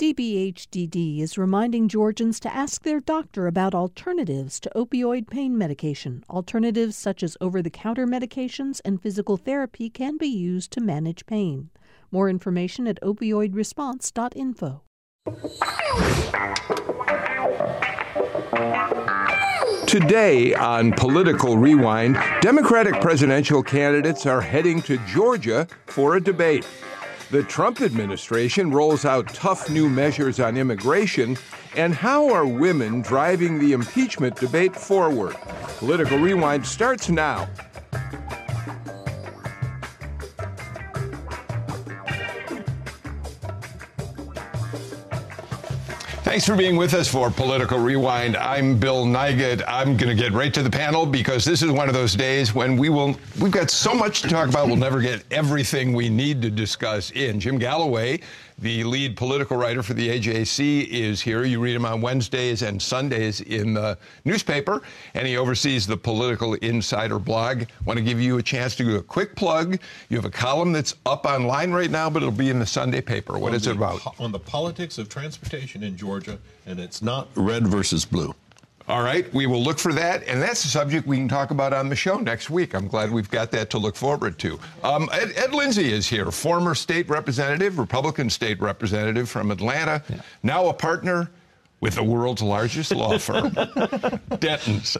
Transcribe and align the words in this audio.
DBHDD 0.00 1.20
is 1.20 1.36
reminding 1.36 1.86
Georgians 1.86 2.40
to 2.40 2.50
ask 2.56 2.84
their 2.84 3.00
doctor 3.00 3.46
about 3.46 3.74
alternatives 3.74 4.58
to 4.60 4.70
opioid 4.74 5.28
pain 5.28 5.58
medication. 5.58 6.24
Alternatives 6.30 6.96
such 6.96 7.22
as 7.22 7.36
over 7.38 7.60
the 7.60 7.68
counter 7.68 8.06
medications 8.06 8.80
and 8.82 9.02
physical 9.02 9.36
therapy 9.36 9.90
can 9.90 10.16
be 10.16 10.26
used 10.26 10.70
to 10.70 10.80
manage 10.80 11.26
pain. 11.26 11.68
More 12.10 12.30
information 12.30 12.86
at 12.86 12.98
opioidresponse.info. 13.02 14.80
Today 19.86 20.54
on 20.54 20.92
Political 20.92 21.58
Rewind, 21.58 22.16
Democratic 22.40 23.02
presidential 23.02 23.62
candidates 23.62 24.24
are 24.24 24.40
heading 24.40 24.80
to 24.80 24.96
Georgia 25.06 25.68
for 25.84 26.16
a 26.16 26.22
debate. 26.22 26.66
The 27.30 27.44
Trump 27.44 27.80
administration 27.80 28.72
rolls 28.72 29.04
out 29.04 29.28
tough 29.28 29.70
new 29.70 29.88
measures 29.88 30.40
on 30.40 30.56
immigration, 30.56 31.36
and 31.76 31.94
how 31.94 32.28
are 32.28 32.44
women 32.44 33.02
driving 33.02 33.60
the 33.60 33.70
impeachment 33.70 34.34
debate 34.34 34.74
forward? 34.74 35.36
Political 35.78 36.18
Rewind 36.18 36.66
starts 36.66 37.08
now. 37.08 37.48
Thanks 46.30 46.46
for 46.46 46.54
being 46.54 46.76
with 46.76 46.94
us 46.94 47.08
for 47.08 47.28
Political 47.28 47.80
Rewind. 47.80 48.36
I'm 48.36 48.78
Bill 48.78 49.04
Nigut. 49.04 49.64
I'm 49.66 49.96
going 49.96 50.16
to 50.16 50.22
get 50.22 50.30
right 50.30 50.54
to 50.54 50.62
the 50.62 50.70
panel 50.70 51.04
because 51.04 51.44
this 51.44 51.60
is 51.60 51.72
one 51.72 51.88
of 51.88 51.94
those 51.94 52.14
days 52.14 52.54
when 52.54 52.76
we 52.76 52.88
will, 52.88 53.16
we've 53.40 53.50
got 53.50 53.68
so 53.68 53.92
much 53.94 54.22
to 54.22 54.28
talk 54.28 54.48
about, 54.48 54.68
we'll 54.68 54.76
never 54.76 55.00
get 55.00 55.24
everything 55.32 55.92
we 55.92 56.08
need 56.08 56.40
to 56.42 56.48
discuss 56.48 57.10
in. 57.10 57.40
Jim 57.40 57.58
Galloway 57.58 58.20
the 58.60 58.84
lead 58.84 59.16
political 59.16 59.56
writer 59.56 59.82
for 59.82 59.94
the 59.94 60.20
AJC 60.20 60.88
is 60.88 61.20
here. 61.20 61.44
You 61.44 61.60
read 61.60 61.74
him 61.74 61.86
on 61.86 62.00
Wednesdays 62.00 62.62
and 62.62 62.80
Sundays 62.80 63.40
in 63.40 63.74
the 63.74 63.96
newspaper, 64.24 64.82
and 65.14 65.26
he 65.26 65.36
oversees 65.36 65.86
the 65.86 65.96
Political 65.96 66.54
Insider 66.54 67.18
blog. 67.18 67.64
Want 67.86 67.98
to 67.98 68.04
give 68.04 68.20
you 68.20 68.38
a 68.38 68.42
chance 68.42 68.76
to 68.76 68.84
do 68.84 68.96
a 68.96 69.02
quick 69.02 69.34
plug. 69.34 69.78
You 70.10 70.16
have 70.16 70.26
a 70.26 70.30
column 70.30 70.72
that's 70.72 70.94
up 71.06 71.24
online 71.24 71.72
right 71.72 71.90
now, 71.90 72.10
but 72.10 72.22
it'll 72.22 72.32
be 72.32 72.50
in 72.50 72.58
the 72.58 72.66
Sunday 72.66 73.00
paper. 73.00 73.38
What 73.38 73.50
on 73.50 73.56
is 73.56 73.64
the, 73.64 73.70
it 73.70 73.76
about? 73.76 74.20
On 74.20 74.30
the 74.30 74.38
politics 74.38 74.98
of 74.98 75.08
transportation 75.08 75.82
in 75.82 75.96
Georgia, 75.96 76.38
and 76.66 76.78
it's 76.78 77.00
not 77.00 77.28
red 77.34 77.66
versus 77.66 78.04
blue. 78.04 78.34
All 78.88 79.02
right, 79.02 79.32
we 79.32 79.46
will 79.46 79.62
look 79.62 79.78
for 79.78 79.92
that, 79.92 80.26
and 80.26 80.42
that's 80.42 80.64
a 80.64 80.68
subject 80.68 81.06
we 81.06 81.16
can 81.16 81.28
talk 81.28 81.52
about 81.52 81.72
on 81.72 81.88
the 81.88 81.94
show 81.94 82.16
next 82.16 82.50
week. 82.50 82.74
I'm 82.74 82.88
glad 82.88 83.12
we've 83.12 83.30
got 83.30 83.52
that 83.52 83.70
to 83.70 83.78
look 83.78 83.94
forward 83.94 84.38
to. 84.40 84.58
Um, 84.82 85.08
Ed, 85.12 85.32
Ed, 85.36 85.54
Lindsey 85.54 85.92
is 85.92 86.08
here, 86.08 86.30
former 86.32 86.74
state 86.74 87.08
representative, 87.08 87.78
Republican 87.78 88.28
state 88.30 88.60
representative 88.60 89.28
from 89.28 89.50
Atlanta, 89.50 90.02
yeah. 90.08 90.22
now 90.42 90.66
a 90.66 90.72
partner 90.72 91.30
with 91.80 91.94
the 91.94 92.02
world's 92.02 92.42
largest 92.42 92.94
law 92.94 93.16
firm, 93.18 93.50
Dentons. 93.50 94.96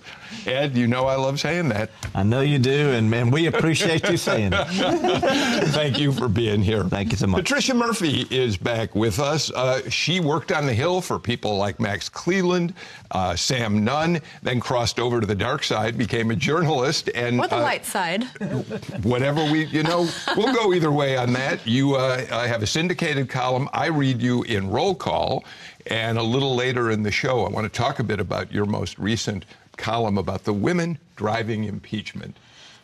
Ed, 0.47 0.77
you 0.77 0.86
know 0.86 1.05
I 1.06 1.17
love 1.17 1.39
saying 1.39 1.69
that. 1.70 1.91
I 2.14 2.23
know 2.23 2.41
you 2.41 2.59
do, 2.59 2.91
and 2.92 3.11
man, 3.11 3.31
we 3.31 3.47
appreciate 3.47 4.09
you 4.09 4.17
saying 4.17 4.53
it. 4.55 4.64
Thank 5.69 5.98
you 5.98 6.11
for 6.12 6.28
being 6.28 6.62
here. 6.62 6.84
Thank 6.84 7.12
you 7.12 7.19
so 7.19 7.27
much. 7.27 7.45
Patricia 7.45 7.75
Murphy 7.75 8.27
is 8.31 8.56
back 8.56 8.95
with 8.95 9.19
us. 9.19 9.51
Uh, 9.51 9.89
she 9.91 10.20
worked 10.20 10.53
on 10.53 10.67
the 10.67 10.73
Hill 10.73 11.03
for 11.03 11.19
people 11.19 11.56
like 11.58 11.81
Max 11.81 12.08
Cleland, 12.08 12.73
uh, 13.11 13.36
Sam 13.36 13.84
Nunn, 13.84 14.20
then 14.42 14.58
crossed 14.61 14.98
over 14.98 15.20
to 15.20 15.27
the 15.27 15.34
dark 15.34 15.62
side, 15.62 15.98
became 15.98 16.31
a 16.31 16.36
journalist, 16.36 17.11
and 17.14 17.41
or 17.41 17.48
the 17.48 17.58
uh, 17.58 17.62
light 17.62 17.84
side. 17.84 18.25
Whatever 19.03 19.45
we, 19.51 19.67
you 19.67 19.83
know, 19.83 20.08
we'll 20.34 20.55
go 20.55 20.73
either 20.73 20.91
way 20.91 21.19
on 21.19 21.34
that. 21.34 21.67
You 21.67 21.97
uh, 21.97 22.25
have 22.47 22.62
a 22.62 22.67
syndicated 22.67 23.28
column. 23.28 23.69
I 23.75 23.86
read 23.86 24.23
you 24.23 24.45
in 24.45 24.70
roll 24.70 24.95
call. 24.95 25.45
And 25.86 26.19
a 26.19 26.23
little 26.23 26.55
later 26.55 26.91
in 26.91 27.03
the 27.03 27.11
show, 27.11 27.45
I 27.45 27.50
want 27.50 27.64
to 27.64 27.77
talk 27.77 27.98
a 27.98 28.05
bit 28.05 28.20
about 28.20 28.53
your 28.53 28.67
most 28.67 28.98
recent 28.98 29.45
column 29.77 30.19
about 30.19 30.45
the 30.45 30.53
women 30.53 30.98
driving 31.17 31.64
impeachment. 31.64 32.36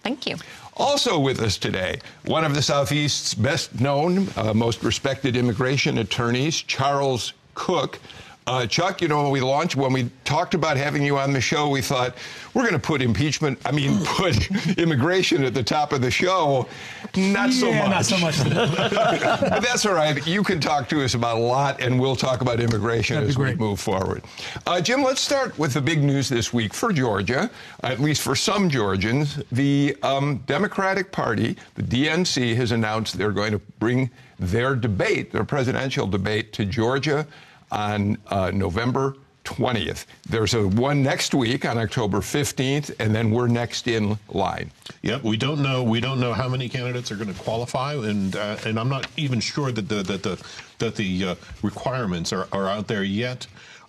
Thank 0.03 0.27
you. 0.27 0.37
Also 0.77 1.19
with 1.19 1.41
us 1.41 1.59
today, 1.59 2.01
one 2.27 2.45
of 2.45 2.55
the 2.55 2.63
Southeast's 2.63 3.35
best 3.35 3.81
known, 3.81 4.29
uh, 4.37 4.55
most 4.55 4.83
respected 4.85 5.37
immigration 5.37 5.99
attorneys, 5.99 6.63
Charles 6.63 7.33
Kuck. 7.55 7.99
Uh, 8.47 8.65
Chuck, 8.65 9.03
you 9.03 9.09
know, 9.09 9.25
when 9.25 9.33
we 9.33 9.41
launched, 9.41 9.75
when 9.75 9.93
we 9.93 10.09
talked 10.25 10.55
about 10.55 10.77
having 10.77 11.03
you 11.03 11.19
on 11.19 11.33
the 11.33 11.41
show, 11.41 11.69
we 11.69 11.83
thought 11.83 12.15
we're 12.55 12.63
going 12.63 12.75
to 12.75 12.79
put 12.79 13.03
impeachment, 13.03 13.59
I 13.65 13.73
mean, 13.73 13.99
put 14.05 14.79
immigration 14.79 15.43
at 15.43 15.55
the 15.55 15.65
top 15.65 15.93
of 15.93 16.01
the 16.01 16.11
show. 16.13 16.69
Not 17.17 17.53
so 17.53 17.69
yeah, 17.69 17.89
much. 17.89 17.91
Not 17.91 18.05
so 18.05 18.19
much. 18.19 18.45
but 18.45 19.63
that's 19.63 19.87
all 19.87 19.95
right. 19.95 20.25
You 20.27 20.43
can 20.43 20.61
talk 20.61 20.89
to 20.91 21.03
us 21.03 21.15
about 21.15 21.39
a 21.39 21.41
lot, 21.41 21.81
and 21.81 21.99
we'll 21.99 22.17
talk 22.17 22.41
about 22.43 22.61
immigration 22.61 23.23
as 23.23 23.39
we 23.39 23.55
move 23.55 23.81
forward. 23.81 24.23
Uh, 24.67 24.81
Jim, 24.81 25.03
let's 25.03 25.21
start 25.21 25.59
with 25.59 25.73
the 25.75 25.81
big 25.81 26.03
news 26.03 26.29
this 26.29 26.53
week 26.53 26.75
for 26.75 26.93
Georgia, 26.93 27.51
at 27.83 28.01
least 28.01 28.23
for 28.23 28.37
some 28.37 28.69
Georgians. 28.69 29.43
The 29.53 29.97
um, 30.03 30.39
Democratic 30.47 31.11
Party, 31.13 31.57
the 31.75 31.83
DNC, 31.83 32.55
has 32.57 32.73
announced 32.73 33.17
they're 33.17 33.33
going 33.33 33.53
to 33.53 33.61
bring 33.79 34.11
their 34.39 34.77
debate, 34.77 35.33
their 35.33 35.45
presidential 35.45 36.07
debate, 36.07 36.53
to 36.55 36.65
Georgia 36.65 37.27
on 37.71 38.19
uh, 38.29 38.51
November 38.53 39.17
20th. 39.47 40.05
There's 40.29 40.55
a 40.55 40.67
one 40.67 41.03
next 41.03 41.35
week 41.35 41.65
on 41.65 41.79
October 41.79 42.19
15th, 42.19 42.95
and 42.99 43.15
then 43.15 43.31
we're 43.31 43.47
next 43.47 43.89
in 43.89 44.19
line. 44.29 44.71
Yep, 45.03 45.23
we 45.23 45.37
don't 45.37 45.63
know. 45.63 45.83
We 45.83 46.01
don't 46.01 46.21
know 46.21 46.33
how 46.33 46.49
many 46.49 46.69
candidates 46.69 47.11
are 47.11 47.17
going 47.17 47.33
to 47.33 47.41
qualify, 47.43 47.95
and 47.95 48.37
uh, 48.37 48.59
and 48.65 48.79
I'm 48.79 48.89
not 48.89 49.07
even 49.17 49.41
sure 49.41 49.73
that 49.73 49.89
the 49.89 50.03
that 50.03 50.23
the 50.23 50.45
that 50.79 50.97
the 50.97 51.25
uh, 51.25 51.35
requirements 51.63 52.33
are, 52.33 52.49
are 52.53 52.69
out 52.69 52.89
there 52.89 53.05
yet. 53.05 53.47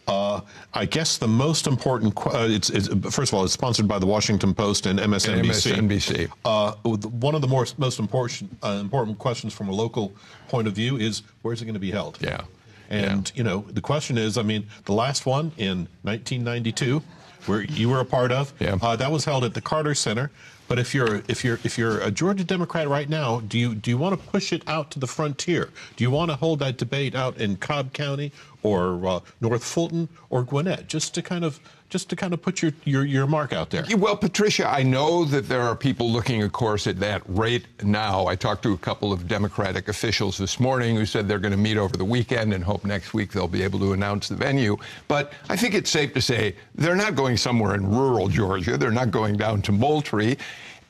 Uh, 0.07 0.39
I 0.73 0.85
guess 0.85 1.17
the 1.17 1.27
most 1.27 1.67
important, 1.67 2.15
uh, 2.27 2.47
it's, 2.49 2.69
it's, 2.69 2.87
first 3.13 3.33
of 3.33 3.37
all, 3.37 3.43
it's 3.43 3.51
sponsored 3.51 3.89
by 3.89 3.99
the 3.99 4.05
Washington 4.05 4.53
Post 4.53 4.85
and 4.85 4.99
MSNBC. 4.99 5.73
And 5.73 5.91
MSNBC. 5.91 6.31
Uh, 6.45 6.71
one 7.09 7.35
of 7.35 7.41
the 7.41 7.47
more, 7.47 7.67
most 7.77 7.99
important, 7.99 8.57
uh, 8.63 8.77
important 8.79 9.19
questions 9.19 9.53
from 9.53 9.67
a 9.67 9.73
local 9.73 10.13
point 10.47 10.65
of 10.65 10.73
view 10.73 10.95
is 10.95 11.23
where's 11.41 11.61
it 11.61 11.65
going 11.65 11.73
to 11.73 11.79
be 11.79 11.91
held? 11.91 12.17
Yeah. 12.21 12.41
And, 12.89 13.29
yeah. 13.29 13.37
you 13.37 13.43
know, 13.43 13.65
the 13.69 13.81
question 13.81 14.17
is 14.17 14.37
I 14.37 14.43
mean, 14.43 14.67
the 14.85 14.93
last 14.93 15.25
one 15.25 15.51
in 15.57 15.87
1992, 16.03 17.01
where 17.45 17.63
you 17.63 17.89
were 17.89 17.99
a 17.99 18.05
part 18.05 18.31
of, 18.31 18.53
yeah. 18.59 18.77
uh, 18.81 18.95
that 18.95 19.11
was 19.11 19.25
held 19.25 19.43
at 19.43 19.53
the 19.53 19.61
Carter 19.61 19.95
Center. 19.95 20.31
But 20.67 20.79
if 20.79 20.93
you're 20.93 21.23
if 21.29 21.45
you're 21.45 21.59
if 21.63 21.77
you're 21.77 21.99
a 22.01 22.11
Georgia 22.11 22.43
Democrat 22.43 22.89
right 22.89 23.07
now, 23.07 23.39
do 23.39 23.57
you 23.57 23.73
do 23.73 23.89
you 23.89 23.97
want 23.97 24.19
to 24.19 24.27
push 24.27 24.51
it 24.51 24.63
out 24.67 24.91
to 24.91 24.99
the 24.99 25.07
frontier? 25.07 25.69
Do 25.95 26.03
you 26.03 26.11
want 26.11 26.29
to 26.29 26.35
hold 26.35 26.59
that 26.59 26.77
debate 26.77 27.15
out 27.15 27.37
in 27.37 27.55
Cobb 27.55 27.93
County 27.93 28.33
or 28.63 29.05
uh, 29.07 29.19
North 29.39 29.63
Fulton 29.63 30.09
or 30.29 30.43
Gwinnett, 30.43 30.87
just 30.87 31.13
to 31.15 31.21
kind 31.21 31.45
of 31.45 31.61
just 31.89 32.09
to 32.09 32.15
kind 32.15 32.33
of 32.33 32.41
put 32.41 32.61
your, 32.61 32.73
your, 32.83 33.05
your 33.05 33.27
mark 33.27 33.53
out 33.53 33.69
there. 33.69 33.85
Well, 33.97 34.17
Patricia, 34.17 34.67
I 34.67 34.83
know 34.83 35.23
that 35.25 35.47
there 35.47 35.61
are 35.61 35.75
people 35.75 36.11
looking, 36.11 36.43
of 36.43 36.51
course, 36.51 36.85
at 36.85 36.99
that 36.99 37.21
rate 37.27 37.65
now. 37.81 38.27
I 38.27 38.35
talked 38.35 38.63
to 38.63 38.73
a 38.73 38.77
couple 38.77 39.13
of 39.13 39.27
Democratic 39.27 39.87
officials 39.87 40.37
this 40.37 40.59
morning 40.59 40.97
who 40.97 41.05
said 41.05 41.27
they're 41.27 41.39
going 41.39 41.51
to 41.51 41.57
meet 41.57 41.77
over 41.77 41.95
the 41.95 42.05
weekend 42.05 42.53
and 42.53 42.63
hope 42.63 42.83
next 42.83 43.13
week 43.13 43.31
they'll 43.31 43.47
be 43.47 43.63
able 43.63 43.79
to 43.79 43.93
announce 43.93 44.27
the 44.27 44.35
venue. 44.35 44.75
But 45.07 45.31
I 45.49 45.55
think 45.55 45.73
it's 45.73 45.89
safe 45.89 46.13
to 46.13 46.21
say 46.21 46.55
they're 46.75 46.95
not 46.95 47.15
going 47.15 47.37
somewhere 47.37 47.73
in 47.75 47.89
rural 47.89 48.27
Georgia. 48.27 48.77
They're 48.77 48.91
not 48.91 49.11
going 49.11 49.37
down 49.37 49.61
to 49.63 49.71
Moultrie. 49.71 50.37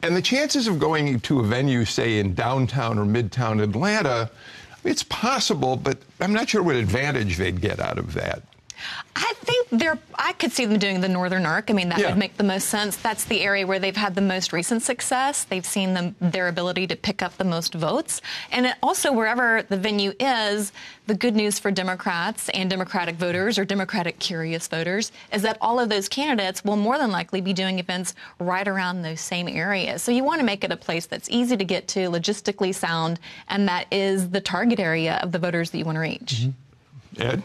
And 0.01 0.15
the 0.15 0.21
chances 0.21 0.67
of 0.67 0.79
going 0.79 1.19
to 1.21 1.39
a 1.39 1.43
venue, 1.43 1.85
say, 1.85 2.19
in 2.19 2.33
downtown 2.33 2.97
or 2.97 3.05
midtown 3.05 3.61
Atlanta, 3.61 4.29
it's 4.83 5.03
possible, 5.03 5.75
but 5.75 5.97
I'm 6.19 6.33
not 6.33 6.49
sure 6.49 6.63
what 6.63 6.75
advantage 6.75 7.37
they'd 7.37 7.61
get 7.61 7.79
out 7.79 7.97
of 7.97 8.13
that. 8.13 8.41
I 9.15 9.33
think 9.41 9.67
they're. 9.71 9.99
I 10.15 10.33
could 10.33 10.51
see 10.51 10.65
them 10.65 10.79
doing 10.79 11.01
the 11.01 11.09
Northern 11.09 11.45
Arc. 11.45 11.69
I 11.69 11.73
mean, 11.73 11.89
that 11.89 11.99
yeah. 11.99 12.09
would 12.09 12.17
make 12.17 12.37
the 12.37 12.43
most 12.43 12.69
sense. 12.69 12.97
That's 12.97 13.25
the 13.25 13.41
area 13.41 13.65
where 13.65 13.79
they've 13.79 13.95
had 13.95 14.15
the 14.15 14.21
most 14.21 14.53
recent 14.53 14.83
success. 14.83 15.43
They've 15.43 15.65
seen 15.65 15.93
them, 15.93 16.15
their 16.19 16.47
ability 16.47 16.87
to 16.87 16.95
pick 16.95 17.21
up 17.21 17.37
the 17.37 17.43
most 17.43 17.73
votes, 17.73 18.21
and 18.51 18.73
also 18.83 19.11
wherever 19.11 19.63
the 19.63 19.77
venue 19.77 20.13
is. 20.19 20.71
The 21.07 21.15
good 21.15 21.37
news 21.37 21.57
for 21.57 21.71
Democrats 21.71 22.49
and 22.49 22.69
Democratic 22.69 23.15
voters 23.15 23.57
or 23.57 23.63
Democratic 23.63 24.19
curious 24.19 24.67
voters 24.67 25.13
is 25.31 25.41
that 25.43 25.57
all 25.61 25.79
of 25.79 25.87
those 25.87 26.09
candidates 26.09 26.65
will 26.65 26.75
more 26.75 26.97
than 26.97 27.11
likely 27.11 27.39
be 27.39 27.53
doing 27.53 27.79
events 27.79 28.13
right 28.39 28.67
around 28.67 29.03
those 29.03 29.21
same 29.21 29.47
areas. 29.47 30.01
So 30.03 30.11
you 30.11 30.25
want 30.25 30.41
to 30.41 30.45
make 30.45 30.65
it 30.65 30.71
a 30.71 30.75
place 30.75 31.05
that's 31.05 31.29
easy 31.29 31.55
to 31.55 31.63
get 31.63 31.87
to, 31.89 32.09
logistically 32.09 32.75
sound, 32.75 33.21
and 33.47 33.69
that 33.69 33.87
is 33.89 34.31
the 34.31 34.41
target 34.41 34.81
area 34.81 35.17
of 35.23 35.31
the 35.31 35.39
voters 35.39 35.71
that 35.71 35.77
you 35.77 35.85
want 35.85 35.95
to 35.95 36.01
reach. 36.01 36.41
Mm-hmm. 36.41 37.21
Ed. 37.21 37.43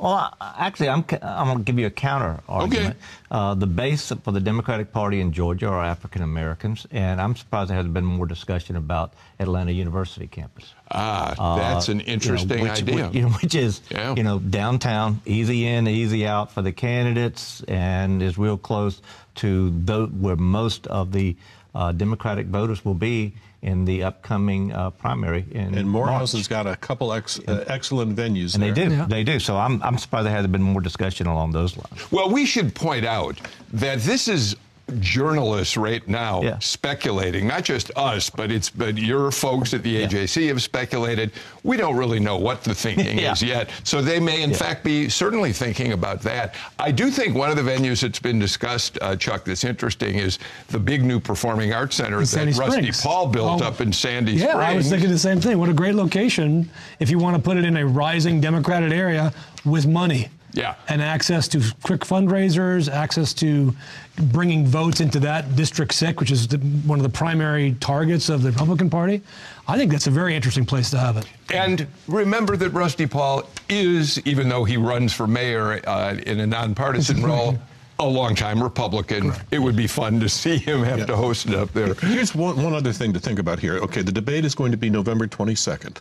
Well, 0.00 0.32
actually, 0.40 0.90
I'm, 0.90 1.04
I'm 1.22 1.46
going 1.46 1.58
to 1.58 1.64
give 1.64 1.78
you 1.78 1.86
a 1.86 1.90
counter 1.90 2.40
argument. 2.48 2.90
Okay. 2.90 2.98
Uh, 3.30 3.54
the 3.54 3.66
base 3.66 4.12
for 4.22 4.30
the 4.30 4.40
Democratic 4.40 4.92
Party 4.92 5.20
in 5.20 5.32
Georgia 5.32 5.66
are 5.68 5.84
African 5.84 6.22
Americans, 6.22 6.86
and 6.92 7.20
I'm 7.20 7.34
surprised 7.34 7.70
there 7.70 7.76
hasn't 7.76 7.94
been 7.94 8.04
more 8.04 8.26
discussion 8.26 8.76
about 8.76 9.14
Atlanta 9.40 9.72
University 9.72 10.28
campus. 10.28 10.72
Ah, 10.90 11.56
that's 11.56 11.88
uh, 11.88 11.92
an 11.92 12.00
interesting 12.00 12.50
you 12.50 12.64
know, 12.64 12.70
which, 12.70 12.82
idea. 12.82 13.06
Which, 13.06 13.14
you 13.14 13.22
know, 13.22 13.28
which 13.30 13.54
is, 13.54 13.80
yeah. 13.90 14.14
you 14.14 14.22
know, 14.22 14.38
downtown, 14.38 15.20
easy 15.26 15.66
in, 15.66 15.88
easy 15.88 16.26
out 16.26 16.52
for 16.52 16.62
the 16.62 16.72
candidates, 16.72 17.62
and 17.66 18.22
is 18.22 18.38
real 18.38 18.56
close 18.56 19.02
to 19.36 19.70
the, 19.84 20.06
where 20.06 20.36
most 20.36 20.86
of 20.86 21.10
the 21.10 21.36
uh, 21.74 21.92
Democratic 21.92 22.46
voters 22.46 22.84
will 22.84 22.94
be 22.94 23.34
in 23.62 23.84
the 23.84 24.04
upcoming 24.04 24.72
uh, 24.72 24.90
primary. 24.90 25.44
In 25.50 25.74
and 25.76 25.90
Morehouse 25.90 26.32
March. 26.34 26.40
has 26.40 26.48
got 26.48 26.66
a 26.66 26.76
couple 26.76 27.12
ex, 27.12 27.40
uh, 27.48 27.64
excellent 27.66 28.14
venues. 28.16 28.54
And 28.54 28.62
there. 28.62 28.72
they 28.72 28.84
do, 28.88 28.94
Yeah. 28.94 29.06
they 29.08 29.24
do. 29.24 29.40
So 29.40 29.56
I'm, 29.56 29.82
I'm 29.82 29.98
surprised 29.98 30.26
there 30.26 30.32
hasn't 30.32 30.52
been 30.52 30.62
more 30.62 30.80
discussion 30.80 31.26
along 31.26 31.52
those 31.52 31.76
lines. 31.76 32.12
Well, 32.12 32.30
we 32.30 32.46
should 32.46 32.74
point 32.74 33.04
out 33.04 33.40
that 33.72 33.98
this 34.00 34.28
is 34.28 34.54
journalists 35.00 35.76
right 35.76 36.06
now 36.08 36.42
Yeah. 36.42 36.58
speculating, 36.60 37.46
not 37.46 37.64
just 37.64 37.90
us, 37.96 38.30
but 38.30 38.50
it's 38.50 38.70
but 38.70 38.96
your 38.96 39.30
folks 39.30 39.74
at 39.74 39.82
the 39.82 40.02
AJC 40.02 40.48
have 40.48 40.62
speculated. 40.62 41.30
We 41.62 41.76
don't 41.76 41.96
really 41.96 42.20
know 42.20 42.36
what 42.38 42.64
the 42.64 42.74
thinking 42.74 43.18
Yeah. 43.20 43.32
is 43.32 43.42
yet, 43.42 43.70
so 43.84 44.00
they 44.00 44.18
may 44.20 44.42
in 44.42 44.50
Yeah. 44.50 44.56
fact 44.56 44.84
be 44.84 45.08
certainly 45.08 45.52
thinking 45.52 45.92
about 45.92 46.22
that. 46.22 46.54
I 46.78 46.90
do 46.90 47.10
think 47.10 47.34
one 47.34 47.50
of 47.50 47.56
the 47.56 47.62
venues 47.70 48.00
that's 48.00 48.18
been 48.18 48.38
discussed, 48.38 48.98
uh, 49.02 49.16
Chuck, 49.16 49.44
that's 49.44 49.64
interesting 49.64 50.16
is 50.16 50.38
the 50.68 50.78
big 50.78 51.04
new 51.04 51.20
performing 51.20 51.72
arts 51.72 51.96
center 51.96 52.18
that 52.20 52.26
Sandy 52.26 52.52
Rusty 52.52 52.80
Springs. 52.80 53.02
Paul 53.02 53.26
built 53.28 53.62
Oh. 53.62 53.66
up 53.66 53.80
in 53.80 53.92
Sandy 53.92 54.32
Yeah, 54.32 54.52
Springs. 54.52 54.64
I 54.64 54.74
was 54.74 54.88
thinking 54.88 55.10
the 55.10 55.18
same 55.18 55.40
thing. 55.40 55.58
What 55.58 55.68
a 55.68 55.72
great 55.74 55.94
location 55.94 56.70
if 57.00 57.10
you 57.10 57.18
want 57.18 57.36
to 57.36 57.42
put 57.42 57.56
it 57.56 57.64
in 57.64 57.76
a 57.76 57.86
rising 57.86 58.40
Democratic 58.40 58.92
area 58.92 59.32
with 59.64 59.86
money. 59.86 60.28
Yeah. 60.54 60.74
And 60.88 61.02
access 61.02 61.46
to 61.48 61.60
quick 61.82 62.00
fundraisers, 62.00 62.90
access 62.90 63.34
to 63.34 63.74
bringing 64.18 64.66
votes 64.66 65.00
into 65.00 65.20
that 65.20 65.56
District 65.56 65.92
6, 65.92 66.18
which 66.20 66.30
is 66.30 66.48
the, 66.48 66.58
one 66.58 66.98
of 66.98 67.02
the 67.02 67.08
primary 67.08 67.74
targets 67.80 68.28
of 68.28 68.42
the 68.42 68.50
Republican 68.50 68.90
Party. 68.90 69.22
I 69.66 69.76
think 69.76 69.90
that's 69.92 70.06
a 70.06 70.10
very 70.10 70.34
interesting 70.34 70.66
place 70.66 70.90
to 70.90 70.98
have 70.98 71.16
it. 71.16 71.26
And 71.52 71.86
remember 72.06 72.56
that 72.56 72.70
Rusty 72.70 73.06
Paul 73.06 73.44
is, 73.68 74.18
even 74.26 74.48
though 74.48 74.64
he 74.64 74.76
runs 74.76 75.12
for 75.12 75.26
mayor 75.26 75.80
uh, 75.88 76.16
in 76.26 76.40
a 76.40 76.46
nonpartisan 76.46 77.22
role, 77.24 77.58
a 78.00 78.06
longtime 78.06 78.62
Republican. 78.62 79.32
It 79.50 79.58
would 79.58 79.74
be 79.74 79.88
fun 79.88 80.20
to 80.20 80.28
see 80.28 80.56
him 80.56 80.84
have 80.84 81.00
Yeah. 81.00 81.06
to 81.06 81.16
host 81.16 81.46
it 81.48 81.54
up 81.54 81.72
there. 81.72 81.94
Here's 81.94 82.32
one, 82.32 82.62
one 82.62 82.72
other 82.72 82.92
thing 82.92 83.12
to 83.12 83.18
think 83.18 83.40
about 83.40 83.58
here. 83.58 83.78
Okay, 83.78 84.02
the 84.02 84.12
debate 84.12 84.44
is 84.44 84.54
going 84.54 84.70
to 84.70 84.76
be 84.78 84.88
November 84.88 85.26
22nd. 85.26 85.96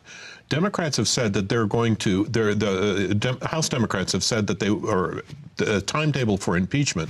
Democrats 0.49 0.97
have 0.97 1.07
said 1.07 1.33
that 1.33 1.49
they're 1.49 1.65
going 1.65 1.95
to. 1.97 2.25
They're, 2.25 2.55
the 2.55 3.37
uh, 3.41 3.47
House 3.47 3.67
Democrats 3.67 4.13
have 4.13 4.23
said 4.23 4.47
that 4.47 4.59
they 4.59 4.69
or 4.69 5.23
the 5.57 5.81
timetable 5.81 6.37
for 6.37 6.55
impeachment 6.55 7.09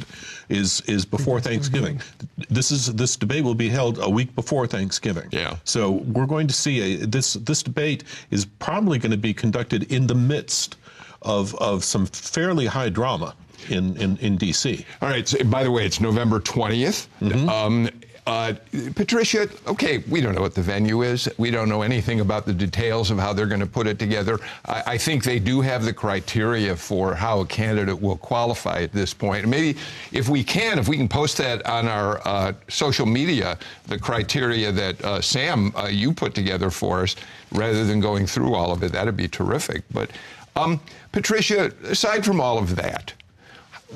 is 0.49 0.81
is 0.81 1.05
before 1.05 1.39
Thanksgiving. 1.39 2.01
This 2.49 2.71
is 2.71 2.93
this 2.95 3.15
debate 3.15 3.43
will 3.43 3.55
be 3.55 3.69
held 3.69 3.99
a 3.99 4.09
week 4.09 4.33
before 4.35 4.65
Thanksgiving. 4.67 5.29
Yeah. 5.31 5.57
So 5.65 5.91
we're 5.91 6.25
going 6.25 6.47
to 6.47 6.53
see 6.53 7.03
a 7.03 7.05
this 7.05 7.33
this 7.33 7.61
debate 7.61 8.03
is 8.31 8.45
probably 8.45 8.97
going 8.97 9.11
to 9.11 9.17
be 9.17 9.33
conducted 9.33 9.91
in 9.91 10.07
the 10.07 10.15
midst 10.15 10.77
of 11.21 11.53
of 11.55 11.83
some 11.83 12.05
fairly 12.07 12.65
high 12.65 12.89
drama 12.89 13.35
in 13.69 13.97
in, 13.97 14.17
in 14.17 14.37
D.C. 14.37 14.85
All 15.01 15.09
right. 15.09 15.27
So, 15.27 15.43
by 15.43 15.63
the 15.63 15.71
way, 15.71 15.85
it's 15.85 15.99
November 15.99 16.39
20th. 16.39 17.07
Um, 17.49 17.89
uh, 18.27 18.53
Patricia, 18.93 19.47
okay, 19.67 19.99
we 20.09 20.19
don't 20.19 20.35
know 20.35 20.41
what 20.41 20.53
the 20.53 20.61
venue 20.61 21.01
is. 21.01 21.29
We 21.37 21.49
don't 21.49 21.69
know 21.69 21.81
anything 21.81 22.19
about 22.19 22.45
the 22.45 22.51
details 22.51 23.09
of 23.09 23.17
how 23.17 23.31
they're 23.31 23.45
going 23.45 23.61
to 23.61 23.65
put 23.65 23.87
it 23.87 23.97
together. 23.97 24.37
I, 24.65 24.83
I 24.85 24.97
think 24.97 25.23
they 25.23 25.39
do 25.39 25.61
have 25.61 25.85
the 25.85 25.93
criteria 25.93 26.75
for 26.75 27.15
how 27.15 27.39
a 27.39 27.45
candidate 27.45 28.01
will 28.01 28.17
qualify 28.17 28.81
at 28.81 28.91
this 28.91 29.13
point. 29.13 29.47
Maybe 29.47 29.79
if 30.11 30.27
we 30.27 30.43
can, 30.43 30.77
if 30.77 30.89
we 30.89 30.97
can 30.97 31.07
post 31.07 31.37
that 31.37 31.65
on 31.65 31.87
our 31.87 32.21
uh, 32.27 32.51
social 32.67 33.05
media, 33.05 33.57
the 33.85 33.97
criteria 33.97 34.73
that 34.73 35.01
uh, 35.05 35.21
Sam, 35.21 35.73
uh, 35.77 35.87
you 35.87 36.11
put 36.11 36.35
together 36.35 36.69
for 36.69 37.03
us, 37.03 37.15
rather 37.53 37.85
than 37.85 38.01
going 38.01 38.27
through 38.27 38.55
all 38.55 38.73
of 38.73 38.83
it, 38.83 38.91
that'd 38.91 39.15
be 39.15 39.29
terrific. 39.29 39.83
But 39.93 40.11
um, 40.57 40.81
Patricia, 41.13 41.71
aside 41.85 42.25
from 42.25 42.41
all 42.41 42.57
of 42.57 42.75
that, 42.75 43.13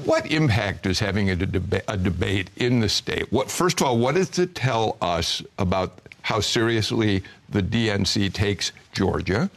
what 0.06 0.32
impact 0.32 0.86
is 0.86 1.00
having 1.00 1.30
a, 1.32 1.36
deba- 1.36 1.84
a 1.88 1.98
debate 1.98 2.50
in 2.56 2.80
the 2.80 2.90
state? 2.90 3.32
What, 3.32 3.52
first 3.52 3.82
of 3.82 3.88
all, 3.88 3.98
what 3.98 4.16
does 4.16 4.40
it 4.40 4.56
tell 4.56 4.98
us 5.02 5.44
about 5.60 6.00
how 6.22 6.40
seriously 6.40 7.24
the 7.50 7.62
DNC 7.62 8.34
takes 8.34 8.72
Georgia? 8.94 9.50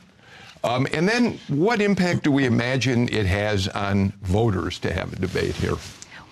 Um, 0.65 0.87
and 0.95 1.07
then, 1.07 1.39
what 1.49 1.83
impact 1.83 2.25
do 2.25 2.33
we 2.33 2.47
imagine 2.47 3.09
it 3.11 3.27
has 3.27 3.69
on 3.69 4.15
voters 4.23 4.79
to 4.81 4.93
have 4.93 5.13
a 5.13 5.17
debate 5.17 5.55
here? 5.57 5.77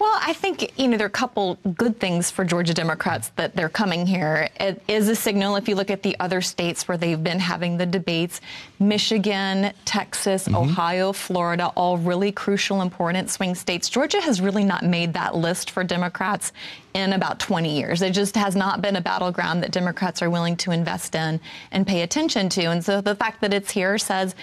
Well, 0.03 0.19
I 0.21 0.33
think 0.33 0.73
you 0.81 0.89
know 0.89 0.97
there 0.97 1.05
are 1.05 1.07
a 1.07 1.11
couple 1.11 1.55
good 1.77 2.01
things 2.01 2.29
for 2.29 2.45
Georgia 2.45 2.75
Democrats 2.75 3.31
that 3.37 3.55
they're 3.55 3.69
coming 3.69 4.05
here. 4.05 4.49
It 4.59 4.83
is 4.89 5.09
a 5.09 5.15
signal 5.15 5.55
if 5.55 5.69
you 5.69 5.77
look 5.77 5.93
at 5.93 6.03
the 6.03 6.17
other 6.19 6.41
states 6.41 6.89
where 6.89 6.99
they've 6.99 7.23
been 7.23 7.39
having 7.39 7.77
the 7.77 7.87
debates, 7.87 8.41
Michigan, 8.81 9.73
Texas, 9.85 10.49
mm-hmm. 10.49 10.57
Ohio, 10.57 11.13
Florida, 11.13 11.69
all 11.77 11.99
really 11.99 12.33
crucial, 12.33 12.83
important 12.83 13.31
swing 13.31 13.55
states. 13.55 13.89
Georgia 13.89 14.21
has 14.21 14.41
really 14.41 14.65
not 14.65 14.83
made 14.83 15.15
that 15.15 15.37
list 15.37 15.71
for 15.71 15.85
Democrats 15.85 16.53
in 16.95 17.13
about 17.13 17.39
20 17.39 17.73
years. 17.73 18.03
It 18.03 18.11
just 18.11 18.35
has 18.35 18.57
not 18.57 18.83
been 18.83 18.97
a 18.97 19.01
battleground 19.01 19.63
that 19.63 19.71
Democrats 19.71 20.21
are 20.21 20.31
willing 20.31 20.57
to 20.57 20.73
invest 20.73 21.15
in 21.15 21.39
and 21.71 21.87
pay 21.87 22.03
attention 22.03 22.49
to. 22.49 22.65
And 22.65 22.85
so 22.85 23.03
the 23.03 23.15
fact 23.15 23.41
that 23.41 23.55
it's 23.55 23.71
here 23.71 23.99
says 23.99 24.35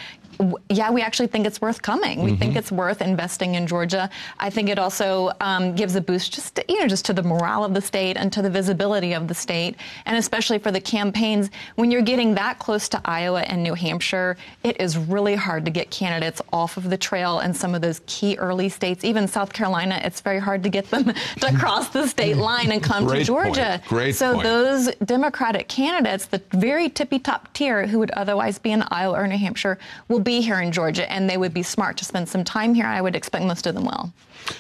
yeah, 0.70 0.92
we 0.92 1.02
actually 1.02 1.28
think 1.28 1.46
it's 1.46 1.62
worth 1.62 1.82
coming. 1.82 2.24
We 2.24 2.36
think 2.36 2.56
it's 2.56 2.72
worth 2.72 3.02
investing 3.02 3.56
in 3.56 3.68
Georgia. 3.68 4.10
I 4.40 4.50
think 4.50 4.70
it 4.70 4.80
also 4.80 5.32
um, 5.42 5.76
gives 5.76 5.96
a 5.96 6.02
boost 6.02 6.34
just 6.34 6.56
to, 6.56 6.66
you 6.70 6.80
know 6.80 6.88
just 6.88 7.06
to 7.06 7.14
the 7.14 7.24
morale 7.24 7.64
of 7.64 7.74
the 7.74 7.82
state 7.82 8.16
and 8.16 8.32
to 8.34 8.42
the 8.42 8.50
visibility 8.50 9.14
of 9.14 9.28
the 9.28 9.34
state, 9.34 9.76
and 10.06 10.18
especially 10.18 10.58
for 10.60 10.72
the 10.72 10.82
campaigns. 10.82 11.50
When 11.76 11.92
you're 11.92 12.02
getting 12.02 12.36
that 12.36 12.58
close 12.60 12.88
to 12.90 13.02
Iowa 13.06 13.42
and 13.42 13.62
New 13.64 13.74
Hampshire, 13.74 14.38
it 14.64 14.80
is 14.80 14.98
really 14.98 15.36
hard 15.36 15.66
to 15.66 15.72
get 15.72 15.92
candidates 15.92 16.42
off 16.54 16.78
of 16.78 16.90
the 16.90 16.98
trail 16.98 17.42
in 17.42 17.54
some 17.54 17.76
of 17.76 17.82
those 17.82 18.02
key 18.06 18.38
early 18.38 18.70
states. 18.70 19.04
Even 19.04 19.28
South 19.28 19.52
Carolina, 19.52 20.00
it's 20.04 20.22
very 20.22 20.40
hard 20.40 20.64
to 20.64 20.70
get 20.70 20.90
them 20.90 21.14
to 21.42 21.58
cross 21.58 21.90
the 21.90 22.08
state 22.08 22.38
line 22.50 22.72
and 22.72 22.82
come 22.82 23.06
Great 23.06 23.20
to 23.20 23.26
Georgia. 23.26 23.82
point. 23.82 23.86
Great 23.88 24.16
so 24.16 24.34
point. 24.34 24.44
those 24.46 24.70
those 24.70 24.96
Democratic 25.04 25.68
candidates, 25.68 26.26
the 26.26 26.42
very 26.52 26.90
tippy 26.90 27.20
top 27.20 27.52
tier 27.54 27.88
who 27.88 28.00
would 28.00 28.12
otherwise 28.12 28.60
be 28.60 28.72
in 28.72 28.84
Iowa 28.90 29.18
or 29.18 29.28
New 29.28 29.38
Hampshire, 29.38 29.78
will 30.08 30.20
be 30.20 30.29
here 30.30 30.62
in 30.62 30.72
Georgia, 30.72 31.12
and 31.12 31.30
they 31.30 31.38
would 31.38 31.54
be 31.54 31.64
smart 31.64 31.98
to 31.98 32.06
spend 32.06 32.30
some 32.30 32.44
time 32.44 32.74
here. 32.74 32.86
I 32.86 33.02
would 33.02 33.16
expect 33.16 33.46
most 33.46 33.68
of 33.68 33.76
them 33.76 33.86
will. 33.86 34.14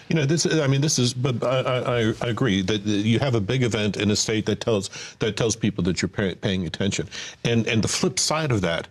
You 0.10 0.16
know, 0.16 0.25
this. 0.25 0.45
I 0.45 0.68
mean, 0.68 0.81
this 0.81 1.00
is. 1.00 1.13
But 1.13 1.44
I, 1.44 1.60
I, 1.60 2.13
I 2.21 2.27
agree 2.27 2.62
that 2.63 2.81
you 2.81 3.19
have 3.19 3.36
a 3.36 3.39
big 3.39 3.63
event 3.63 3.98
in 3.98 4.12
a 4.12 4.16
state 4.16 4.45
that 4.48 4.60
tells 4.60 4.89
that 5.19 5.38
tells 5.38 5.56
people 5.56 5.83
that 5.86 6.01
you're 6.01 6.10
pay, 6.10 6.36
paying 6.36 6.66
attention, 6.66 7.07
and 7.44 7.68
and 7.68 7.83
the 7.83 7.88
flip 7.88 8.19
side 8.19 8.51
of 8.51 8.62
that 8.62 8.88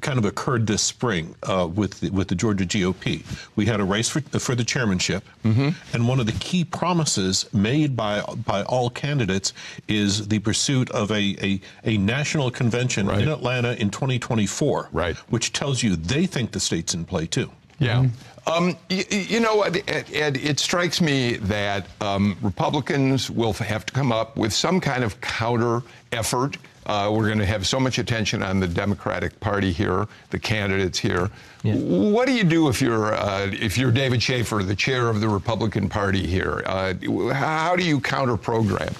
kind 0.00 0.18
of 0.18 0.24
occurred 0.24 0.66
this 0.66 0.82
spring 0.82 1.34
uh, 1.44 1.68
with 1.72 2.00
the, 2.00 2.10
with 2.10 2.28
the 2.28 2.34
Georgia 2.34 2.64
GOP. 2.64 3.22
We 3.56 3.66
had 3.66 3.80
a 3.80 3.84
race 3.84 4.08
for 4.08 4.20
for 4.38 4.54
the 4.54 4.64
chairmanship, 4.64 5.24
and 5.44 6.08
one 6.08 6.20
of 6.20 6.26
the 6.26 6.32
key 6.40 6.64
promises 6.64 7.48
made 7.52 7.96
by 7.96 8.22
by 8.46 8.62
all 8.64 8.90
candidates 8.90 9.52
is 9.88 10.28
the 10.28 10.38
pursuit 10.38 10.90
of 10.90 11.10
a 11.10 11.36
a, 11.42 11.60
a 11.84 11.98
national 11.98 12.50
convention 12.50 13.06
Right. 13.06 13.22
in 13.22 13.28
Atlanta 13.28 13.72
in 13.74 13.90
2024, 13.90 14.88
Right. 14.92 15.16
which 15.30 15.52
tells 15.52 15.82
you 15.82 15.96
they 15.96 16.26
think 16.26 16.52
the 16.52 16.60
state's 16.60 16.94
in 16.94 17.04
play 17.04 17.26
too. 17.26 17.50
Yeah. 17.78 18.06
Um, 18.46 18.76
you, 18.88 19.04
you 19.10 19.40
know, 19.40 19.62
Ed, 19.62 19.82
Ed, 20.12 20.36
it 20.36 20.58
strikes 20.58 21.00
me 21.00 21.36
that 21.36 21.86
um, 22.00 22.36
Republicans 22.42 23.30
will 23.30 23.52
have 23.54 23.84
to 23.86 23.92
come 23.92 24.12
up 24.12 24.36
with 24.36 24.52
some 24.52 24.80
kind 24.80 25.04
of 25.04 25.20
counter 25.20 25.82
effort. 26.12 26.56
Uh, 26.86 27.10
we're 27.12 27.26
going 27.26 27.38
to 27.38 27.46
have 27.46 27.66
so 27.66 27.78
much 27.78 27.98
attention 27.98 28.42
on 28.42 28.58
the 28.58 28.66
Democratic 28.66 29.38
Party 29.40 29.70
here, 29.70 30.06
the 30.30 30.38
candidates 30.38 30.98
here. 30.98 31.30
Yeah. 31.62 31.74
What 31.76 32.26
do 32.26 32.32
you 32.32 32.44
do 32.44 32.68
if 32.68 32.80
you're 32.80 33.14
uh, 33.14 33.50
if 33.52 33.76
you're 33.76 33.92
David 33.92 34.22
Shafer, 34.22 34.62
the 34.62 34.74
chair 34.74 35.08
of 35.08 35.20
the 35.20 35.28
Republican 35.28 35.88
Party 35.88 36.26
here? 36.26 36.62
Uh, 36.64 36.94
how 37.32 37.76
do 37.76 37.84
you 37.84 38.00
counter 38.00 38.36
program? 38.36 38.92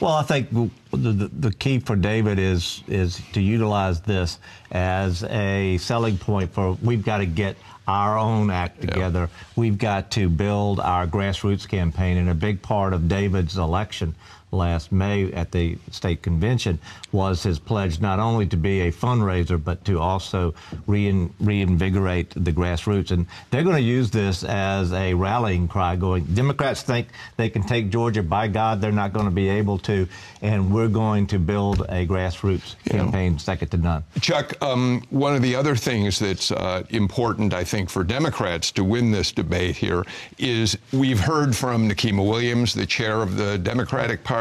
Well, 0.00 0.12
I 0.12 0.22
think 0.22 0.50
the, 0.50 0.70
the, 0.92 1.30
the 1.38 1.52
key 1.52 1.78
for 1.78 1.96
David 1.96 2.38
is 2.38 2.82
is 2.86 3.20
to 3.32 3.40
utilize 3.40 4.00
this 4.00 4.38
as 4.72 5.24
a 5.24 5.78
selling 5.78 6.18
point 6.18 6.52
for 6.52 6.72
we've 6.82 7.04
got 7.04 7.18
to 7.18 7.26
get 7.26 7.56
our 7.86 8.18
own 8.18 8.50
act 8.50 8.80
together. 8.80 9.30
We've 9.54 9.78
got 9.78 10.10
to 10.12 10.28
build 10.28 10.80
our 10.80 11.06
grassroots 11.06 11.68
campaign, 11.68 12.16
and 12.16 12.28
a 12.28 12.34
big 12.34 12.60
part 12.60 12.92
of 12.92 13.08
David's 13.08 13.58
election 13.58 14.14
last 14.52 14.92
May 14.92 15.32
at 15.32 15.52
the 15.52 15.76
state 15.90 16.22
convention 16.22 16.78
was 17.12 17.42
his 17.42 17.58
pledge 17.58 18.00
not 18.00 18.18
only 18.18 18.46
to 18.46 18.56
be 18.56 18.82
a 18.82 18.92
fundraiser 18.92 19.62
but 19.62 19.84
to 19.86 19.98
also 19.98 20.54
rein, 20.86 21.32
reinvigorate 21.40 22.30
the 22.36 22.52
grassroots. 22.52 23.10
And 23.10 23.26
they're 23.50 23.64
going 23.64 23.76
to 23.76 23.82
use 23.82 24.10
this 24.10 24.44
as 24.44 24.92
a 24.92 25.14
rallying 25.14 25.68
cry. 25.68 25.96
Going, 25.96 26.24
Democrats 26.26 26.82
think 26.82 27.08
they 27.36 27.48
can 27.48 27.62
take 27.62 27.90
Georgia. 27.90 28.22
By 28.22 28.48
God, 28.48 28.80
they're 28.80 28.92
not 28.92 29.12
going 29.12 29.26
to 29.26 29.32
be 29.32 29.48
able 29.48 29.78
to. 29.78 30.06
And 30.42 30.72
we're 30.72 30.88
going 30.88 31.26
to 31.28 31.38
build 31.38 31.80
a 31.88 32.06
grassroots 32.06 32.76
campaign 32.84 33.38
second 33.38 33.68
to 33.70 33.76
none. 33.76 34.04
Chuck, 34.20 34.60
um, 34.62 35.02
one 35.10 35.34
of 35.34 35.42
the 35.42 35.54
other 35.54 35.74
things 35.74 36.18
that's 36.18 36.52
uh, 36.52 36.82
important, 36.90 37.52
I 37.52 37.64
think, 37.64 37.90
for 37.90 38.04
Democrats 38.04 38.70
to 38.72 38.84
win 38.84 39.10
this 39.10 39.32
debate 39.32 39.76
here 39.76 40.04
is 40.38 40.78
we've 40.92 41.20
heard 41.20 41.54
from 41.56 41.88
Nikema 41.88 42.26
Williams, 42.26 42.74
the 42.74 42.86
chair 42.86 43.22
of 43.22 43.36
the 43.36 43.58
Democratic 43.58 44.22
Party. 44.22 44.35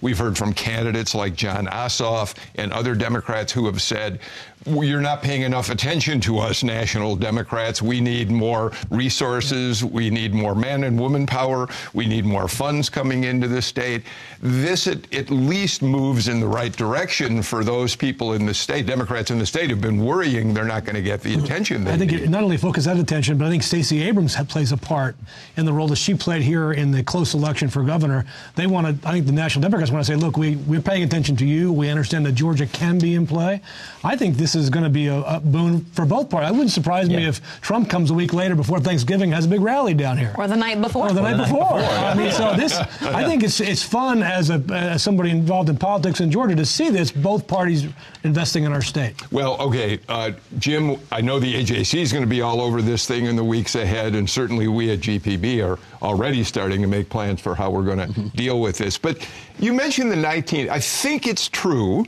We've 0.00 0.18
heard 0.18 0.36
from 0.36 0.52
candidates 0.52 1.14
like 1.14 1.34
Jon 1.34 1.66
Ossoff 1.66 2.34
and 2.56 2.72
other 2.72 2.94
Democrats 2.94 3.52
who 3.52 3.66
have 3.66 3.80
said 3.80 4.18
you're 4.66 5.00
not 5.00 5.22
paying 5.22 5.42
enough 5.42 5.70
attention 5.70 6.20
to 6.20 6.38
us 6.38 6.62
national 6.62 7.16
Democrats. 7.16 7.80
We 7.80 8.00
need 8.00 8.30
more 8.30 8.72
resources. 8.90 9.84
We 9.84 10.10
need 10.10 10.34
more 10.34 10.54
man 10.54 10.84
and 10.84 10.98
woman 10.98 11.26
power. 11.26 11.68
We 11.94 12.06
need 12.06 12.24
more 12.24 12.48
funds 12.48 12.90
coming 12.90 13.24
into 13.24 13.48
the 13.48 13.62
state. 13.62 14.02
This 14.40 14.86
at, 14.86 15.12
at 15.14 15.30
least 15.30 15.82
moves 15.82 16.28
in 16.28 16.40
the 16.40 16.48
right 16.48 16.72
direction 16.72 17.42
for 17.42 17.62
those 17.62 17.94
people 17.94 18.32
in 18.32 18.46
the 18.46 18.54
state. 18.54 18.86
Democrats 18.86 19.30
in 19.30 19.38
the 19.38 19.46
state 19.46 19.70
have 19.70 19.80
been 19.80 20.04
worrying 20.04 20.52
they're 20.52 20.64
not 20.64 20.84
going 20.84 20.96
to 20.96 21.02
get 21.02 21.20
the 21.20 21.34
hmm. 21.34 21.44
attention 21.44 21.84
they 21.84 21.92
I 21.92 21.98
think 21.98 22.10
need. 22.10 22.22
it 22.22 22.30
not 22.30 22.42
only 22.42 22.56
focus 22.56 22.86
that 22.86 22.96
attention, 22.96 23.38
but 23.38 23.46
I 23.46 23.50
think 23.50 23.62
Stacey 23.62 24.02
Abrams 24.02 24.36
plays 24.46 24.72
a 24.72 24.76
part 24.76 25.16
in 25.56 25.64
the 25.64 25.72
role 25.72 25.88
that 25.88 25.96
she 25.96 26.14
played 26.14 26.42
here 26.42 26.72
in 26.72 26.90
the 26.90 27.02
close 27.02 27.34
election 27.34 27.68
for 27.68 27.84
governor. 27.84 28.26
They 28.56 28.66
want 28.66 29.02
to, 29.02 29.08
I 29.08 29.12
think 29.12 29.26
the 29.26 29.32
National 29.32 29.62
Democrats 29.62 29.90
want 29.90 30.04
to 30.04 30.12
say, 30.12 30.16
look, 30.16 30.36
we, 30.36 30.56
we're 30.56 30.80
paying 30.80 31.02
attention 31.02 31.36
to 31.36 31.46
you. 31.46 31.72
We 31.72 31.88
understand 31.88 32.26
that 32.26 32.32
Georgia 32.32 32.66
can 32.66 32.98
be 32.98 33.14
in 33.14 33.26
play. 33.26 33.60
I 34.02 34.16
think 34.16 34.36
this 34.36 34.55
is 34.56 34.70
going 34.70 34.84
to 34.84 34.90
be 34.90 35.06
a, 35.06 35.20
a 35.20 35.40
boon 35.40 35.84
for 35.92 36.04
both 36.04 36.30
parties. 36.30 36.50
It 36.50 36.52
wouldn't 36.52 36.72
surprise 36.72 37.08
me 37.08 37.26
if 37.26 37.60
Trump 37.60 37.88
comes 37.88 38.10
a 38.10 38.14
week 38.14 38.32
later 38.32 38.54
before 38.54 38.80
Thanksgiving, 38.80 39.30
has 39.32 39.46
a 39.46 39.48
big 39.48 39.60
rally 39.60 39.94
down 39.94 40.18
here. 40.18 40.34
Or 40.36 40.48
the 40.48 40.56
night 40.56 40.80
before. 40.80 41.08
Or 41.08 41.12
the 41.12 41.22
night 41.22 41.36
before. 41.36 41.74
I 41.74 42.14
mean, 42.14 42.32
so 42.32 42.54
this, 42.56 42.76
I 43.02 43.24
think 43.24 43.42
it's 43.42 43.60
it's 43.60 43.82
fun 43.82 44.22
as 44.22 44.50
a 44.50 44.62
as 44.72 45.02
somebody 45.02 45.30
involved 45.30 45.68
in 45.68 45.76
politics 45.76 46.20
in 46.20 46.30
Georgia 46.30 46.56
to 46.56 46.66
see 46.66 46.90
this 46.90 47.10
both 47.12 47.46
parties 47.46 47.86
investing 48.24 48.64
in 48.64 48.72
our 48.72 48.82
state. 48.82 49.30
Well, 49.30 49.60
okay, 49.60 50.00
uh, 50.08 50.32
Jim, 50.58 50.96
I 51.12 51.20
know 51.20 51.38
the 51.38 51.54
AJC 51.54 52.00
is 52.00 52.12
going 52.12 52.24
to 52.24 52.30
be 52.30 52.42
all 52.42 52.60
over 52.60 52.82
this 52.82 53.06
thing 53.06 53.26
in 53.26 53.36
the 53.36 53.44
weeks 53.44 53.74
ahead, 53.74 54.14
and 54.14 54.28
certainly 54.28 54.68
we 54.68 54.90
at 54.90 55.00
GPB 55.00 55.64
are 55.64 55.78
already 56.02 56.44
starting 56.44 56.82
to 56.82 56.88
make 56.88 57.08
plans 57.08 57.40
for 57.40 57.54
how 57.54 57.70
we're 57.70 57.84
going 57.84 58.12
to 58.12 58.20
deal 58.36 58.60
with 58.60 58.78
this. 58.78 58.98
But 58.98 59.26
you 59.58 59.72
mentioned 59.72 60.10
the 60.10 60.16
19, 60.16 60.68
I 60.68 60.80
think 60.80 61.26
it's 61.26 61.48
true 61.48 62.04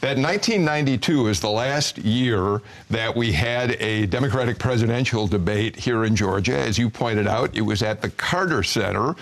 that 0.00 0.16
1992 0.16 1.26
is 1.26 1.40
the 1.40 1.50
last 1.50 1.98
year 1.98 2.62
that 2.90 3.14
we 3.14 3.32
had 3.32 3.72
a 3.80 4.06
Democratic 4.06 4.58
presidential 4.58 5.26
debate 5.26 5.74
here 5.76 6.04
in 6.04 6.14
Georgia. 6.14 6.56
As 6.56 6.78
you 6.78 6.88
pointed 6.88 7.26
out, 7.26 7.54
it 7.56 7.62
was 7.62 7.82
at 7.82 8.00
the 8.00 8.10
Carter 8.10 8.62
Center. 8.62 9.16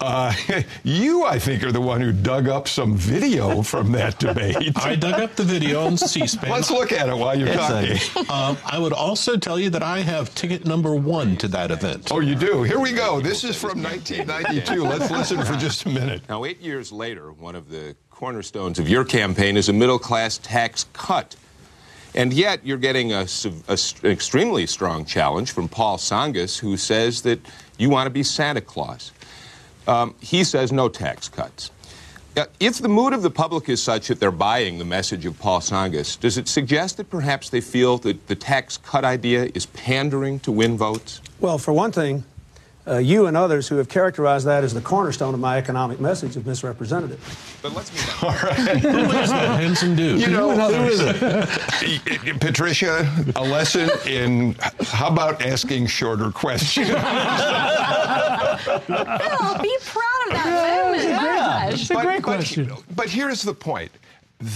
Uh, 0.00 0.32
you, 0.82 1.24
I 1.26 1.38
think, 1.38 1.62
are 1.62 1.70
the 1.70 1.80
one 1.80 2.00
who 2.00 2.10
dug 2.12 2.48
up 2.48 2.66
some 2.66 2.96
video 2.96 3.62
from 3.62 3.92
that 3.92 4.18
debate. 4.18 4.72
I 4.76 4.96
dug 4.96 5.20
up 5.20 5.36
the 5.36 5.44
video 5.44 5.84
on 5.86 5.96
C-SPAN. 5.98 6.50
Let's 6.50 6.70
look 6.72 6.90
at 6.92 7.08
it 7.08 7.16
while 7.16 7.38
you're 7.38 7.48
It's 7.48 7.56
talking. 8.08 8.26
a- 8.26 8.32
Um, 8.32 8.56
I 8.64 8.78
would 8.78 8.92
also 8.94 9.36
tell 9.36 9.60
you 9.60 9.70
that 9.70 9.82
I 9.82 10.00
have 10.00 10.34
ticket 10.34 10.64
number 10.64 10.94
one 10.96 11.36
to 11.36 11.48
that 11.48 11.70
event. 11.70 12.08
Oh, 12.10 12.18
you 12.20 12.34
do? 12.34 12.62
Here 12.62 12.80
we 12.80 12.92
go. 12.92 13.20
This 13.20 13.44
is 13.44 13.54
from 13.60 13.80
1992. 13.82 14.82
Let's 14.82 15.10
listen 15.10 15.44
for 15.44 15.54
just 15.56 15.84
a 15.84 15.88
minute. 15.90 16.22
Now, 16.28 16.44
eight 16.46 16.60
years 16.60 16.90
later, 16.90 17.30
one 17.32 17.54
of 17.54 17.68
the 17.68 17.94
cornerstones 18.22 18.78
of 18.78 18.88
your 18.88 19.04
campaign 19.04 19.56
is 19.56 19.68
a 19.68 19.72
middle 19.72 19.98
class 19.98 20.38
tax 20.38 20.86
cut. 20.92 21.34
And 22.14 22.32
yet, 22.32 22.64
you're 22.64 22.78
getting 22.78 23.12
a, 23.12 23.26
a 23.66 23.76
an 24.04 24.10
extremely 24.12 24.64
strong 24.68 25.04
challenge 25.04 25.50
from 25.50 25.68
Paul 25.68 25.98
Tsongas, 25.98 26.56
who 26.56 26.76
says 26.76 27.22
that 27.22 27.40
you 27.78 27.90
want 27.90 28.06
to 28.06 28.10
be 28.10 28.22
Santa 28.22 28.60
Claus. 28.60 29.10
Um, 29.88 30.14
he 30.20 30.44
says 30.44 30.70
no 30.70 30.88
tax 30.88 31.28
cuts. 31.28 31.72
Uh, 32.36 32.44
if 32.60 32.78
the 32.78 32.88
mood 32.88 33.12
of 33.12 33.22
the 33.22 33.30
public 33.30 33.68
is 33.68 33.82
such 33.82 34.06
that 34.06 34.20
they're 34.20 34.30
buying 34.30 34.78
the 34.78 34.84
message 34.84 35.26
of 35.26 35.36
Paul 35.40 35.58
Tsongas, 35.58 36.20
does 36.20 36.38
it 36.38 36.46
suggest 36.46 36.98
that 36.98 37.10
perhaps 37.10 37.50
they 37.50 37.60
feel 37.60 37.98
that 37.98 38.28
the 38.28 38.36
tax 38.36 38.76
cut 38.76 39.04
idea 39.04 39.50
is 39.52 39.66
pandering 39.66 40.38
to 40.40 40.52
win 40.52 40.76
votes? 40.76 41.20
Well, 41.40 41.58
for 41.58 41.72
one 41.72 41.90
thing, 41.90 42.22
uh, 42.86 42.98
you 42.98 43.26
and 43.26 43.36
others 43.36 43.68
who 43.68 43.76
have 43.76 43.88
characterized 43.88 44.46
that 44.46 44.64
as 44.64 44.74
the 44.74 44.80
cornerstone 44.80 45.34
of 45.34 45.40
my 45.40 45.56
economic 45.56 46.00
message 46.00 46.34
have 46.34 46.44
misrepresented 46.46 47.12
it. 47.12 47.20
But 47.62 47.74
let's 47.74 47.92
move 47.92 48.24
on. 48.24 48.32
Who 48.78 48.88
is 49.18 49.30
that 49.30 49.60
handsome 49.60 49.94
dude? 49.94 50.20
You 50.20 50.26
know, 50.28 50.50
Who 50.50 50.84
is 50.84 51.00
it? 51.00 52.40
Patricia, 52.40 53.08
a 53.36 53.42
lesson 53.42 53.88
in 54.06 54.56
how 54.80 55.08
about 55.08 55.42
asking 55.42 55.86
shorter 55.86 56.30
questions? 56.32 56.88
Bill, 56.88 56.96
be 56.96 57.02
proud 59.84 60.26
of 60.26 60.32
that 60.32 60.84
moment. 60.84 61.04
My 61.04 61.10
gosh. 61.22 61.72
It's 61.74 61.90
a 61.90 61.94
great 61.94 62.22
question. 62.22 62.72
But 62.96 63.08
here's 63.08 63.42
the 63.42 63.54
point. 63.54 63.92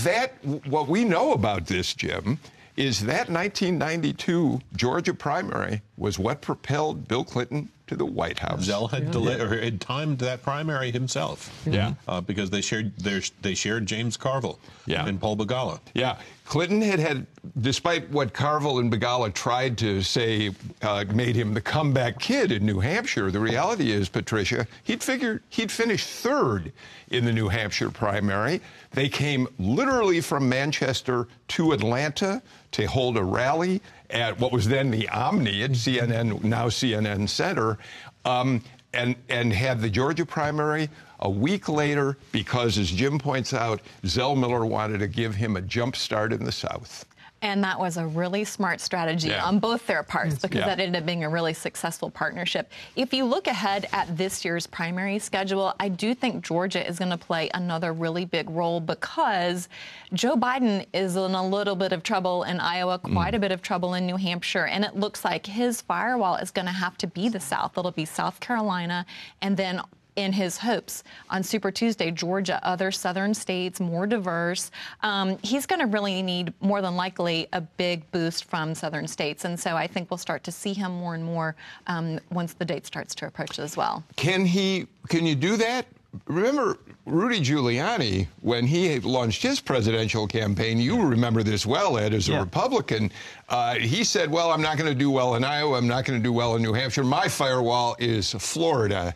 That 0.02 0.32
what 0.66 0.88
we 0.88 1.04
know 1.04 1.32
about 1.32 1.66
this, 1.66 1.94
Jim, 1.94 2.38
is 2.76 2.98
that 3.00 3.28
1992 3.30 4.60
Georgia 4.74 5.14
primary 5.14 5.80
was 5.96 6.18
what 6.18 6.40
propelled 6.40 7.06
Bill 7.06 7.22
Clinton 7.24 7.68
to 7.86 7.96
the 7.96 8.04
White 8.04 8.38
House. 8.40 8.62
Zell 8.64 8.88
had, 8.88 9.10
delay, 9.10 9.40
or 9.40 9.60
had 9.60 9.80
timed 9.80 10.18
that 10.18 10.42
primary 10.42 10.90
himself. 10.90 11.50
Yeah. 11.66 11.94
Uh, 12.08 12.20
because 12.20 12.50
they 12.50 12.60
shared 12.60 12.96
their, 12.98 13.20
they 13.42 13.54
shared 13.54 13.86
James 13.86 14.16
Carville 14.16 14.58
Yeah. 14.86 15.06
and 15.06 15.20
Paul 15.20 15.36
Begala. 15.36 15.80
Yeah, 15.94 16.18
Clinton 16.46 16.80
had 16.80 17.00
had, 17.00 17.26
despite 17.60 18.08
what 18.10 18.32
Carville 18.32 18.78
and 18.78 18.90
Begala 18.90 19.34
tried 19.34 19.76
to 19.78 20.00
say, 20.00 20.52
uh, 20.80 21.04
made 21.12 21.34
him 21.34 21.52
the 21.52 21.60
comeback 21.60 22.20
kid 22.20 22.52
in 22.52 22.64
New 22.64 22.78
Hampshire. 22.78 23.32
The 23.32 23.40
reality 23.40 23.90
is, 23.90 24.08
Patricia, 24.08 24.66
he'd 24.84 25.02
figured 25.02 25.42
he'd 25.48 25.72
finished 25.72 26.06
third 26.06 26.72
in 27.10 27.24
the 27.24 27.32
New 27.32 27.48
Hampshire 27.48 27.90
primary. 27.90 28.60
They 28.92 29.08
came 29.08 29.48
literally 29.58 30.20
from 30.20 30.48
Manchester 30.48 31.26
to 31.48 31.72
Atlanta 31.72 32.40
to 32.72 32.86
hold 32.86 33.16
a 33.16 33.24
rally 33.24 33.82
at 34.10 34.38
what 34.38 34.52
was 34.52 34.68
then 34.68 34.92
the 34.92 35.08
Omni 35.08 35.64
at 35.64 35.72
CNN, 35.72 36.44
now 36.44 36.68
CNN 36.68 37.28
Center. 37.28 37.76
Um, 38.24 38.62
and, 38.94 39.14
and 39.28 39.52
had 39.52 39.80
the 39.80 39.90
Georgia 39.90 40.24
primary 40.24 40.88
a 41.20 41.30
week 41.30 41.68
later 41.68 42.16
because, 42.32 42.78
as 42.78 42.90
Jim 42.90 43.18
points 43.18 43.54
out, 43.54 43.80
Zell 44.06 44.36
Miller 44.36 44.64
wanted 44.64 44.98
to 44.98 45.08
give 45.08 45.34
him 45.34 45.56
a 45.56 45.62
jump 45.62 45.96
start 45.96 46.32
in 46.32 46.44
the 46.44 46.52
South. 46.52 47.04
And 47.42 47.62
that 47.64 47.78
was 47.78 47.98
a 47.98 48.06
really 48.06 48.44
smart 48.44 48.80
strategy 48.80 49.28
Yeah. 49.28 49.44
on 49.44 49.58
both 49.58 49.86
their 49.86 50.02
parts 50.02 50.36
because 50.36 50.60
Yeah. 50.60 50.66
that 50.66 50.80
ended 50.80 51.02
up 51.02 51.06
being 51.06 51.22
a 51.22 51.28
really 51.28 51.52
successful 51.52 52.10
partnership. 52.10 52.72
If 52.96 53.12
you 53.12 53.26
look 53.26 53.46
ahead 53.46 53.86
at 53.92 54.16
this 54.16 54.42
year's 54.42 54.66
primary 54.66 55.18
schedule, 55.18 55.74
I 55.78 55.90
do 55.90 56.14
think 56.14 56.42
Georgia 56.42 56.84
is 56.84 56.98
going 56.98 57.10
to 57.10 57.18
play 57.18 57.50
another 57.52 57.92
really 57.92 58.24
big 58.24 58.48
role 58.48 58.80
because 58.80 59.68
Joe 60.14 60.34
Biden 60.34 60.86
is 60.94 61.14
in 61.14 61.34
a 61.34 61.46
little 61.46 61.76
bit 61.76 61.92
of 61.92 62.02
trouble 62.02 62.42
in 62.44 62.58
Iowa, 62.58 62.98
mm. 62.98 63.12
quite 63.12 63.34
a 63.34 63.38
bit 63.38 63.52
of 63.52 63.60
trouble 63.60 63.92
in 63.92 64.06
New 64.06 64.16
Hampshire, 64.16 64.64
and 64.64 64.82
it 64.82 64.96
looks 64.96 65.22
like 65.22 65.44
his 65.46 65.82
firewall 65.82 66.36
is 66.36 66.50
going 66.50 66.66
to 66.66 66.72
have 66.72 66.96
to 66.98 67.06
be 67.06 67.28
the 67.28 67.40
South. 67.40 67.76
It'll 67.76 67.90
be 67.90 68.06
South 68.06 68.40
Carolina 68.40 69.04
and 69.42 69.58
then 69.58 69.82
in 70.16 70.32
his 70.32 70.56
hopes 70.58 71.04
on 71.30 71.42
Super 71.42 71.70
Tuesday, 71.70 72.10
Georgia, 72.10 72.58
other 72.62 72.90
southern 72.90 73.34
states, 73.34 73.78
more 73.80 74.06
diverse. 74.06 74.70
Um, 75.02 75.38
he's 75.42 75.66
going 75.66 75.80
to 75.80 75.86
really 75.86 76.22
need, 76.22 76.52
more 76.60 76.80
than 76.82 76.96
likely, 76.96 77.46
a 77.52 77.60
big 77.60 78.10
boost 78.10 78.44
from 78.44 78.74
southern 78.74 79.06
states. 79.06 79.44
And 79.44 79.60
so 79.60 79.76
I 79.76 79.86
think 79.86 80.10
we'll 80.10 80.18
start 80.18 80.42
to 80.44 80.52
see 80.52 80.72
him 80.72 80.92
more 80.92 81.14
and 81.14 81.22
more 81.22 81.54
um, 81.86 82.18
once 82.30 82.54
the 82.54 82.64
date 82.64 82.86
starts 82.86 83.14
to 83.16 83.26
approach 83.26 83.58
as 83.58 83.76
well. 83.76 84.02
Can 84.16 84.44
he? 84.46 84.86
Can 85.08 85.26
you 85.26 85.34
do 85.34 85.56
that? 85.58 85.86
Remember 86.28 86.78
Rudy 87.04 87.40
Giuliani 87.40 88.26
when 88.40 88.66
he 88.66 88.98
launched 89.00 89.42
his 89.42 89.60
presidential 89.60 90.26
campaign. 90.26 90.78
You 90.78 91.02
remember 91.04 91.42
this 91.42 91.66
well, 91.66 91.98
Ed, 91.98 92.14
as 92.14 92.26
a 92.30 92.32
Yeah. 92.32 92.40
Republican. 92.40 93.12
Uh, 93.50 93.74
he 93.74 94.02
said, 94.02 94.30
"Well, 94.30 94.50
I'm 94.50 94.62
not 94.62 94.78
going 94.78 94.88
to 94.90 94.98
do 94.98 95.10
well 95.10 95.34
in 95.34 95.44
Iowa. 95.44 95.76
I'm 95.76 95.86
not 95.86 96.06
going 96.06 96.18
to 96.18 96.22
do 96.22 96.32
well 96.32 96.56
in 96.56 96.62
New 96.62 96.72
Hampshire. 96.72 97.04
My 97.04 97.28
firewall 97.28 97.96
is 97.98 98.32
Florida." 98.32 99.14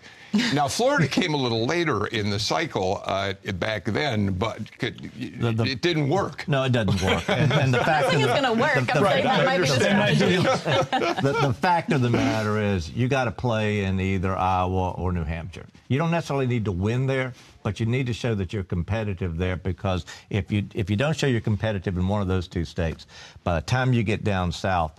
Now, 0.54 0.68
Florida 0.68 1.08
came 1.08 1.34
a 1.34 1.36
little 1.36 1.66
later 1.66 2.06
in 2.06 2.30
the 2.30 2.38
cycle 2.38 3.02
uh, 3.04 3.34
back 3.54 3.84
then, 3.84 4.32
but 4.34 4.76
could, 4.78 4.98
The- 5.40 5.52
the- 5.52 5.64
it 5.64 5.82
didn't 5.82 6.08
work. 6.08 6.46
No, 6.48 6.62
it 6.64 6.72
doesn't 6.72 7.02
work. 7.02 7.28
And, 7.28 7.52
and 7.52 7.74
the 7.74 7.78
fact 7.84 8.06
don't 8.12 8.16
of 8.22 8.28
the- 8.28 8.40
going 8.40 8.44
to 8.44 8.52
work. 8.60 8.74
the- 8.86 9.00
the- 9.00 9.08
saying 9.08 9.24
that 9.24 9.46
might 9.46 10.18
be 10.18 10.36
the, 11.22 11.38
the 11.48 11.54
fact 11.54 11.92
of 11.92 12.00
the 12.00 12.10
matter 12.10 12.60
is, 12.60 12.90
you 12.90 13.08
got 13.08 13.24
to 13.24 13.32
play 13.32 13.84
in 13.84 14.00
either 14.00 14.36
Iowa 14.36 14.92
or 14.92 15.12
New 15.12 15.24
Hampshire. 15.24 15.66
You 15.88 15.98
don't 15.98 16.10
necessarily 16.10 16.46
need 16.46 16.64
to 16.66 16.72
win 16.72 17.06
there, 17.06 17.32
but 17.62 17.80
you 17.80 17.86
need 17.86 18.06
to 18.06 18.12
show 18.12 18.34
that 18.36 18.52
you're 18.52 18.62
competitive 18.62 19.36
there 19.36 19.56
because 19.56 20.06
if 20.30 20.52
you 20.52 20.64
if 20.74 20.88
you 20.88 20.96
don't 20.96 21.16
show 21.16 21.26
you're 21.26 21.40
competitive 21.40 21.96
in 21.98 22.06
one 22.06 22.22
of 22.22 22.28
those 22.28 22.46
two 22.46 22.64
states, 22.64 23.06
by 23.42 23.56
the 23.56 23.60
time 23.66 23.92
you 23.92 24.02
get 24.04 24.22
down 24.22 24.52
south, 24.52 24.98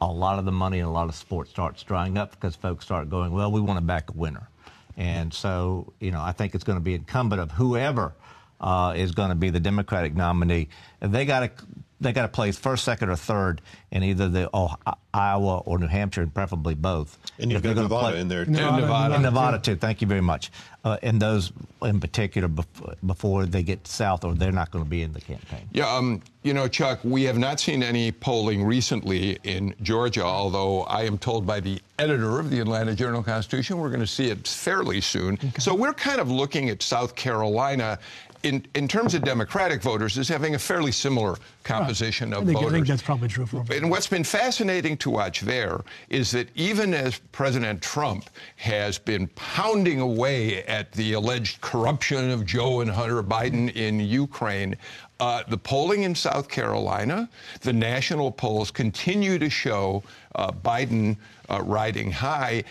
a 0.00 0.06
lot 0.06 0.38
of 0.40 0.44
the 0.44 0.50
money 0.52 0.80
and 0.80 0.88
a 0.88 0.90
lot 0.90 1.08
of 1.08 1.14
sports 1.14 1.50
starts 1.50 1.82
drying 1.84 2.18
up 2.18 2.32
because 2.32 2.56
folks 2.56 2.84
start 2.84 3.08
going, 3.08 3.30
well, 3.32 3.52
we 3.52 3.60
want 3.60 3.78
to 3.78 3.84
back 3.84 4.10
a 4.10 4.12
winner, 4.14 4.48
and 4.96 5.32
so 5.32 5.92
you 6.00 6.10
know 6.10 6.20
I 6.20 6.32
think 6.32 6.54
it's 6.54 6.64
going 6.64 6.78
to 6.78 6.84
be 6.84 6.94
incumbent 6.94 7.40
of 7.40 7.50
whoever 7.52 8.14
uh, 8.60 8.94
is 8.96 9.12
going 9.12 9.30
to 9.30 9.34
be 9.34 9.50
the 9.50 9.60
Democratic 9.60 10.14
nominee. 10.14 10.68
They 11.00 11.24
got 11.24 11.40
to 11.40 11.64
they 12.02 12.12
got 12.12 12.22
to 12.22 12.28
play 12.28 12.52
first, 12.52 12.84
second, 12.84 13.08
or 13.08 13.16
third 13.16 13.60
in 13.90 14.02
either 14.02 14.28
the 14.28 14.50
oh, 14.52 14.74
Iowa 15.14 15.58
or 15.58 15.78
New 15.78 15.86
Hampshire, 15.86 16.22
and 16.22 16.32
preferably 16.32 16.74
both. 16.74 17.18
And 17.38 17.52
you've 17.52 17.62
got 17.62 17.76
Nevada 17.76 18.10
play- 18.12 18.20
in 18.20 18.28
there, 18.28 18.44
too. 18.44 18.52
Nevada, 18.52 18.80
Nevada. 18.82 19.14
and 19.14 19.22
Nevada 19.22 19.58
too. 19.58 19.76
Thank 19.76 20.00
you 20.00 20.06
very 20.06 20.20
much. 20.20 20.50
Uh, 20.84 20.96
and 21.02 21.22
those 21.22 21.52
in 21.82 22.00
particular 22.00 22.48
bef- 22.48 22.96
before 23.06 23.46
they 23.46 23.62
get 23.62 23.86
south, 23.86 24.24
or 24.24 24.34
they're 24.34 24.50
not 24.50 24.70
going 24.72 24.84
to 24.84 24.90
be 24.90 25.02
in 25.02 25.12
the 25.12 25.20
campaign. 25.20 25.68
Yeah, 25.72 25.94
um, 25.94 26.22
you 26.42 26.52
know, 26.54 26.66
Chuck, 26.66 26.98
we 27.04 27.22
have 27.24 27.38
not 27.38 27.60
seen 27.60 27.82
any 27.84 28.10
polling 28.10 28.64
recently 28.64 29.38
in 29.44 29.74
Georgia, 29.82 30.24
although 30.24 30.82
I 30.82 31.02
am 31.02 31.18
told 31.18 31.46
by 31.46 31.60
the 31.60 31.80
editor 32.00 32.40
of 32.40 32.50
the 32.50 32.58
Atlanta 32.58 32.94
Journal 32.96 33.22
Constitution 33.22 33.78
we're 33.78 33.90
going 33.90 34.00
to 34.00 34.06
see 34.06 34.28
it 34.28 34.48
fairly 34.48 35.00
soon. 35.00 35.38
So 35.60 35.72
we're 35.74 35.94
kind 35.94 36.20
of 36.20 36.30
looking 36.30 36.68
at 36.68 36.82
South 36.82 37.14
Carolina. 37.14 37.98
In, 38.42 38.66
in 38.74 38.88
terms 38.88 39.14
of 39.14 39.22
Democratic 39.22 39.82
voters, 39.82 40.18
is 40.18 40.28
having 40.28 40.56
a 40.56 40.58
fairly 40.58 40.90
similar 40.90 41.36
composition 41.62 42.34
I 42.34 42.38
of 42.38 42.46
think, 42.46 42.58
I 42.58 42.70
think 42.70 42.86
that's 42.88 43.02
probably 43.02 43.28
true 43.28 43.46
for 43.46 43.64
And 43.70 43.88
what's 43.88 44.08
been 44.08 44.24
fascinating 44.24 44.96
to 44.98 45.10
watch 45.10 45.42
there 45.42 45.82
is 46.08 46.32
that 46.32 46.48
even 46.56 46.92
as 46.92 47.18
President 47.30 47.80
Trump 47.80 48.28
has 48.56 48.98
been 48.98 49.28
pounding 49.36 50.00
away 50.00 50.64
at 50.64 50.90
the 50.92 51.12
alleged 51.12 51.60
corruption 51.60 52.30
of 52.30 52.44
Joe 52.44 52.80
and 52.80 52.90
Hunter 52.90 53.22
Biden 53.22 53.72
in 53.76 54.00
Ukraine, 54.00 54.76
uh, 55.20 55.44
the 55.46 55.58
polling 55.58 56.02
in 56.02 56.16
South 56.16 56.48
Carolina, 56.48 57.28
the 57.60 57.72
national 57.72 58.32
polls 58.32 58.72
continue 58.72 59.38
to 59.38 59.48
show 59.48 60.02
uh, 60.34 60.50
Biden 60.50 61.16
uh, 61.48 61.62
riding 61.62 62.10
high. 62.10 62.64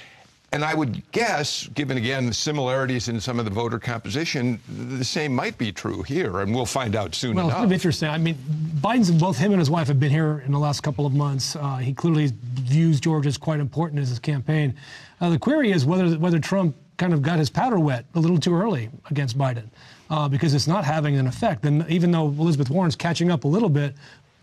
And 0.53 0.65
I 0.65 0.73
would 0.73 1.09
guess, 1.13 1.67
given 1.67 1.95
again 1.97 2.25
the 2.25 2.33
similarities 2.33 3.07
in 3.07 3.21
some 3.21 3.39
of 3.39 3.45
the 3.45 3.51
voter 3.51 3.79
composition, 3.79 4.59
the 4.67 5.03
same 5.03 5.33
might 5.33 5.57
be 5.57 5.71
true 5.71 6.03
here, 6.03 6.41
and 6.41 6.53
we'll 6.53 6.65
find 6.65 6.93
out 6.93 7.15
soon 7.15 7.35
Well, 7.35 7.45
it's 7.45 7.51
enough. 7.51 7.57
kind 7.59 7.65
of 7.65 7.71
interesting. 7.71 8.09
I 8.09 8.17
mean, 8.17 8.35
Biden's 8.81 9.11
both 9.11 9.37
him 9.37 9.53
and 9.53 9.59
his 9.59 9.69
wife 9.69 9.87
have 9.87 9.97
been 9.99 10.11
here 10.11 10.43
in 10.45 10.51
the 10.51 10.59
last 10.59 10.81
couple 10.81 11.05
of 11.05 11.13
months. 11.13 11.55
Uh, 11.55 11.77
he 11.77 11.93
clearly 11.93 12.33
views 12.55 12.99
Georgia 12.99 13.29
as 13.29 13.37
quite 13.37 13.61
important 13.61 14.01
as 14.01 14.09
his 14.09 14.19
campaign. 14.19 14.75
Uh, 15.21 15.29
the 15.29 15.39
query 15.39 15.71
is 15.71 15.85
whether 15.85 16.17
whether 16.19 16.39
Trump 16.39 16.75
kind 16.97 17.13
of 17.13 17.21
got 17.21 17.39
his 17.39 17.49
powder 17.49 17.79
wet 17.79 18.03
a 18.15 18.19
little 18.19 18.37
too 18.37 18.53
early 18.53 18.89
against 19.09 19.37
Biden, 19.37 19.69
uh, 20.09 20.27
because 20.27 20.53
it's 20.53 20.67
not 20.67 20.83
having 20.83 21.15
an 21.15 21.27
effect. 21.27 21.63
And 21.65 21.89
even 21.89 22.11
though 22.11 22.27
Elizabeth 22.27 22.69
Warren's 22.69 22.97
catching 22.97 23.31
up 23.31 23.45
a 23.45 23.47
little 23.47 23.69
bit, 23.69 23.95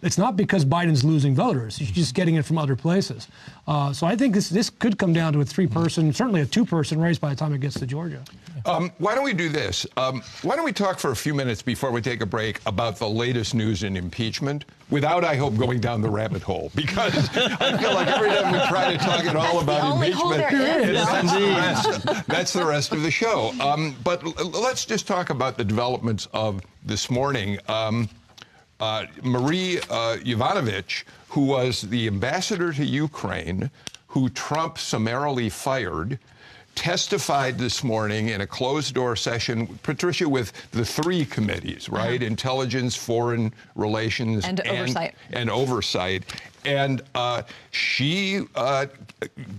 it's 0.03 0.19
not 0.19 0.37
because 0.37 0.65
Biden's 0.65 1.05
losing 1.05 1.35
voters. 1.35 1.77
He's 1.77 1.91
just 1.91 2.15
getting 2.15 2.37
it 2.37 2.45
from 2.45 2.57
other 2.59 2.77
places. 2.77 3.27
Uh, 3.67 3.93
so 3.93 4.07
I 4.07 4.15
think 4.17 4.35
this 4.35 4.49
this 4.49 4.71
could 4.71 4.99
come 4.99 5.13
down 5.13 5.33
to 5.33 5.41
a 5.41 5.45
three-person, 5.45 6.13
certainly 6.13 6.41
a 6.41 6.47
two-person 6.47 7.01
race 7.01 7.19
by 7.19 7.31
the 7.31 7.37
time 7.37 7.53
it 7.53 7.61
gets 7.61 7.79
to 7.81 7.87
Georgia. 7.87 8.23
Um, 8.65 8.93
why 8.99 9.15
don't 9.15 9.25
we 9.25 9.35
do 9.35 9.49
this? 9.49 9.87
Um, 9.97 10.23
why 10.43 10.57
don't 10.57 10.65
we 10.65 10.73
talk 10.73 10.99
for 10.99 11.11
a 11.11 11.17
few 11.17 11.35
minutes 11.35 11.63
before 11.63 11.91
we 11.91 12.01
take 12.01 12.21
a 12.21 12.27
break 12.27 12.61
about 12.67 12.97
the 12.97 13.09
latest 13.09 13.55
news 13.55 13.83
in 13.83 13.97
impeachment 13.97 14.65
without, 14.91 15.25
I 15.25 15.37
hope, 15.37 15.57
going 15.57 15.81
down 15.81 16.01
the 16.01 16.11
rabbit 16.11 16.43
hole? 16.43 16.71
Because 16.79 17.29
I 17.37 17.77
feel 17.79 17.93
like 17.95 18.09
every 18.09 18.31
time 18.31 18.53
we 18.53 18.59
try 18.69 18.93
to 18.93 18.99
talk 18.99 19.25
at 19.25 19.37
all 19.37 19.61
about 19.61 19.99
the 19.99 20.07
impeachment, 20.07 20.37
there 20.39 20.81
is, 20.81 21.07
that's, 21.07 21.33
the 21.33 21.41
rest, 21.47 22.27
that's 22.29 22.53
the 22.53 22.65
rest 22.65 22.93
of 22.93 23.03
the 23.03 23.11
show. 23.11 23.53
Um, 23.61 23.97
but 24.05 24.25
l- 24.25 24.33
let's 24.51 24.85
just 24.85 25.07
talk 25.07 25.31
about 25.31 25.57
the 25.59 25.65
developments 25.65 26.29
of 26.33 26.63
this 26.85 27.11
morning. 27.11 27.59
Um, 27.69 28.09
uh, 28.81 29.07
Marie 29.23 29.79
uh, 29.79 30.17
Yovanovitch, 30.19 31.05
who 31.29 31.43
was 31.43 31.83
the 31.83 32.07
ambassador 32.07 32.73
to 32.73 32.85
Ukraine, 32.85 33.71
who 34.09 34.29
Trump 34.31 34.79
summarily 34.79 35.49
fired, 35.49 36.19
testified 36.75 37.59
this 37.59 37.83
morning 37.83 38.29
in 38.29 38.41
a 38.41 38.47
closed 38.47 38.95
door 38.95 39.17
session, 39.17 39.67
Patricia, 39.83 40.29
with 40.29 40.53
the 40.71 40.85
three 40.85 41.25
committees, 41.25 41.89
right? 41.89 42.23
Intelligence, 42.23 42.95
Foreign 42.95 43.53
Relations, 43.75 44.45
And 44.45 44.61
Oversight. 44.61 45.15
And 45.33 45.51
oversight. 45.51 46.25
And 46.65 47.03
uh, 47.17 47.43
she 47.73 48.43
uh, 48.55 48.87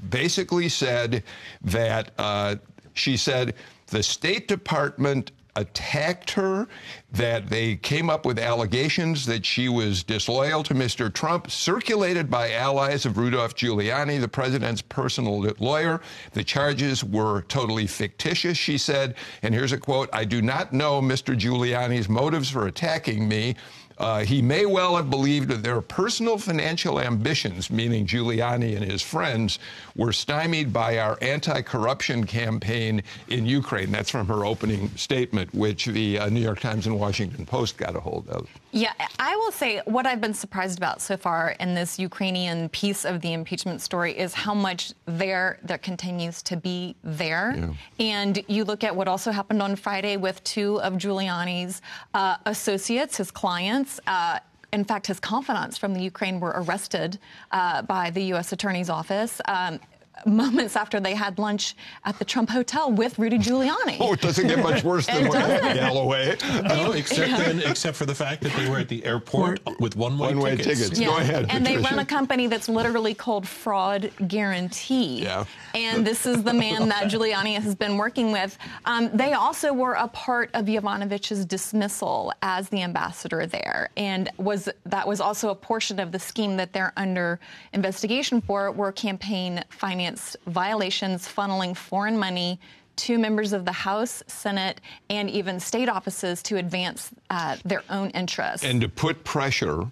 basically 0.10 0.70
said 0.70 1.24
that 1.62 2.12
uh, 2.18 2.56
she 2.94 3.18
said 3.18 3.54
the 3.88 4.02
State 4.02 4.48
Department 4.48 5.32
attacked 5.60 6.32
her, 6.32 6.68
that 7.12 7.50
they 7.50 7.76
came 7.76 8.10
up 8.10 8.26
with 8.26 8.40
allegations 8.40 9.26
that 9.26 9.46
she 9.46 9.68
was 9.68 10.04
disloyal 10.04 10.64
to 10.64 10.74
Mr. 10.74 11.14
Trump, 11.14 11.52
circulated 11.52 12.30
by 12.30 12.54
allies 12.54 13.06
of 13.06 13.18
Rudolph 13.18 13.56
Giuliani, 13.56 14.22
the 14.22 14.28
president's 14.28 14.82
personal 14.82 15.42
lawyer. 15.60 16.02
The 16.34 16.44
charges 16.44 17.04
were 17.04 17.42
totally 17.44 17.88
fictitious, 17.88 18.58
she 18.58 18.78
said. 18.78 19.16
And 19.42 19.54
here's 19.54 19.72
a 19.74 19.78
quote 19.78 20.10
I 20.14 20.24
do 20.24 20.42
not 20.42 20.72
know 20.72 21.02
Mr. 21.02 21.38
Giuliani's 21.38 22.08
motives 22.08 22.50
for 22.50 22.68
attacking 22.68 23.28
me. 23.28 23.56
Uh, 24.00 24.24
he 24.24 24.42
may 24.42 24.66
well 24.66 24.96
have 24.96 25.10
believed 25.10 25.50
that 25.50 25.62
their 25.62 25.82
personal 25.82 26.38
financial 26.38 27.00
ambitions, 27.00 27.70
meaning 27.70 28.06
Giuliani 28.06 28.76
and 28.76 28.90
his 28.90 29.02
friends, 29.02 29.60
were 29.96 30.14
stymied 30.14 30.72
by 30.72 31.00
our 31.00 31.18
anti 31.22 31.62
corruption 31.62 32.26
campaign 32.26 33.04
in 33.28 33.46
Ukraine. 33.46 33.92
That's 33.92 34.10
from 34.10 34.28
her 34.28 34.46
opening 34.46 34.90
statement, 34.96 35.54
which 35.54 35.86
the 35.86 36.20
uh, 36.20 36.30
New 36.30 36.42
York 36.42 36.60
Times 36.60 36.88
and 36.88 37.00
Washington 37.00 37.46
Post 37.46 37.78
got 37.78 37.96
a 37.96 38.00
hold 38.00 38.28
of. 38.30 38.48
Yeah, 38.72 38.94
I 39.18 39.36
will 39.36 39.52
say 39.52 39.82
what 39.86 40.06
I've 40.06 40.22
been 40.22 40.34
surprised 40.34 40.78
about 40.78 41.02
so 41.02 41.18
far 41.18 41.56
in 41.60 41.74
this 41.74 41.98
Ukrainian 41.98 42.70
piece 42.70 43.04
of 43.04 43.20
the 43.22 43.34
impeachment 43.34 43.82
story 43.82 44.18
is 44.18 44.34
how 44.34 44.54
much 44.54 44.94
there 45.06 45.60
there 45.64 45.80
continues 45.80 46.44
to 46.44 46.56
be 46.56 46.96
there. 47.04 47.56
And 48.00 48.44
you 48.48 48.64
look 48.64 48.84
at 48.84 48.96
what 48.96 49.08
also 49.08 49.32
happened 49.32 49.62
on 49.62 49.76
Friday 49.76 50.18
with 50.18 50.44
two 50.44 50.80
of 50.82 50.94
Giuliani's 50.94 51.82
uh, 52.14 52.38
associates, 52.46 53.18
his 53.18 53.32
clients. 53.32 54.00
Uh, 54.06 54.40
in 54.72 54.84
fact, 54.84 55.08
his 55.08 55.20
confidants 55.20 55.78
from 55.80 55.96
the 55.96 56.02
Ukraine 56.02 56.40
were 56.40 56.54
arrested 56.56 57.18
uh, 57.52 57.82
by 57.82 58.12
the 58.12 58.24
U.S. 58.26 58.52
Attorney's 58.52 58.90
Office. 58.90 59.42
Um, 59.48 59.80
Moments 60.26 60.76
after 60.76 61.00
they 61.00 61.14
had 61.14 61.40
lunch 61.40 61.76
at 62.06 62.18
the 62.20 62.26
Trump 62.26 62.50
Hotel 62.50 62.92
with 62.92 63.18
Rudy 63.20 63.38
Giuliani. 63.38 63.98
Oh, 64.00 64.14
it 64.14 64.22
doesn't 64.22 64.48
get 64.48 64.60
much 64.60 64.84
worse 64.84 65.06
than 65.08 65.26
It 65.26 65.30
what 65.30 65.40
doesn't. 65.40 65.74
Galloway. 65.76 66.36
No, 66.64 66.92
except 66.94 67.32
then, 67.38 67.60
except 67.66 67.96
for 67.98 68.06
the 68.06 68.16
fact 68.16 68.42
that 68.44 68.54
they 68.54 68.70
were 68.70 68.78
at 68.80 68.90
the 68.90 69.04
airport 69.06 69.60
with 69.80 69.96
one-way 69.96 70.28
One-way 70.30 70.56
tickets. 70.58 70.80
tickets. 70.90 71.00
Go 71.00 71.18
ahead, 71.18 71.46
And 71.50 71.66
they 71.66 71.78
run 71.78 72.00
a 72.00 72.06
company 72.18 72.48
that's 72.48 72.68
literally 72.70 73.14
called 73.14 73.48
Fraud 73.48 74.12
Guarantee. 74.28 75.24
Yeah. 75.24 75.46
And 75.76 76.06
this 76.06 76.26
is 76.26 76.44
the 76.44 76.54
man 76.54 76.90
that 76.90 77.04
Giuliani 77.06 77.60
has 77.62 77.76
been 77.76 77.98
working 77.98 78.32
with. 78.32 78.58
Um, 78.86 79.10
they 79.14 79.34
also 79.34 79.72
were 79.74 79.94
a 79.94 80.08
part 80.08 80.50
of 80.54 80.66
Yovanovitch's 80.66 81.46
dismissal 81.46 82.34
as 82.42 82.70
the 82.70 82.82
ambassador 82.82 83.46
there, 83.46 83.90
and 83.96 84.30
was 84.38 84.68
that 84.86 85.08
was 85.08 85.22
also 85.22 85.50
a 85.50 85.56
portion 85.56 86.00
of 86.00 86.12
the 86.12 86.20
scheme 86.20 86.58
that 86.58 86.74
they're 86.74 86.94
under 86.98 87.40
investigation 87.74 88.42
for 88.42 88.72
were 88.72 88.92
campaign 88.92 89.64
finance 89.70 90.09
violations, 90.48 91.28
funneling 91.28 91.76
foreign 91.76 92.18
money 92.18 92.60
to 92.98 93.18
members 93.18 93.54
of 93.54 93.64
the 93.66 93.72
House, 93.72 94.24
Senate, 94.28 94.82
and 95.10 95.30
even 95.30 95.60
state 95.60 95.88
offices 95.88 96.44
to 96.44 96.58
advance 96.58 97.12
uh, 97.30 97.56
their 97.64 97.84
own 97.90 98.10
interests. 98.10 98.66
And 98.66 98.82
to 98.82 98.90
put 98.90 99.24
pressure 99.24 99.86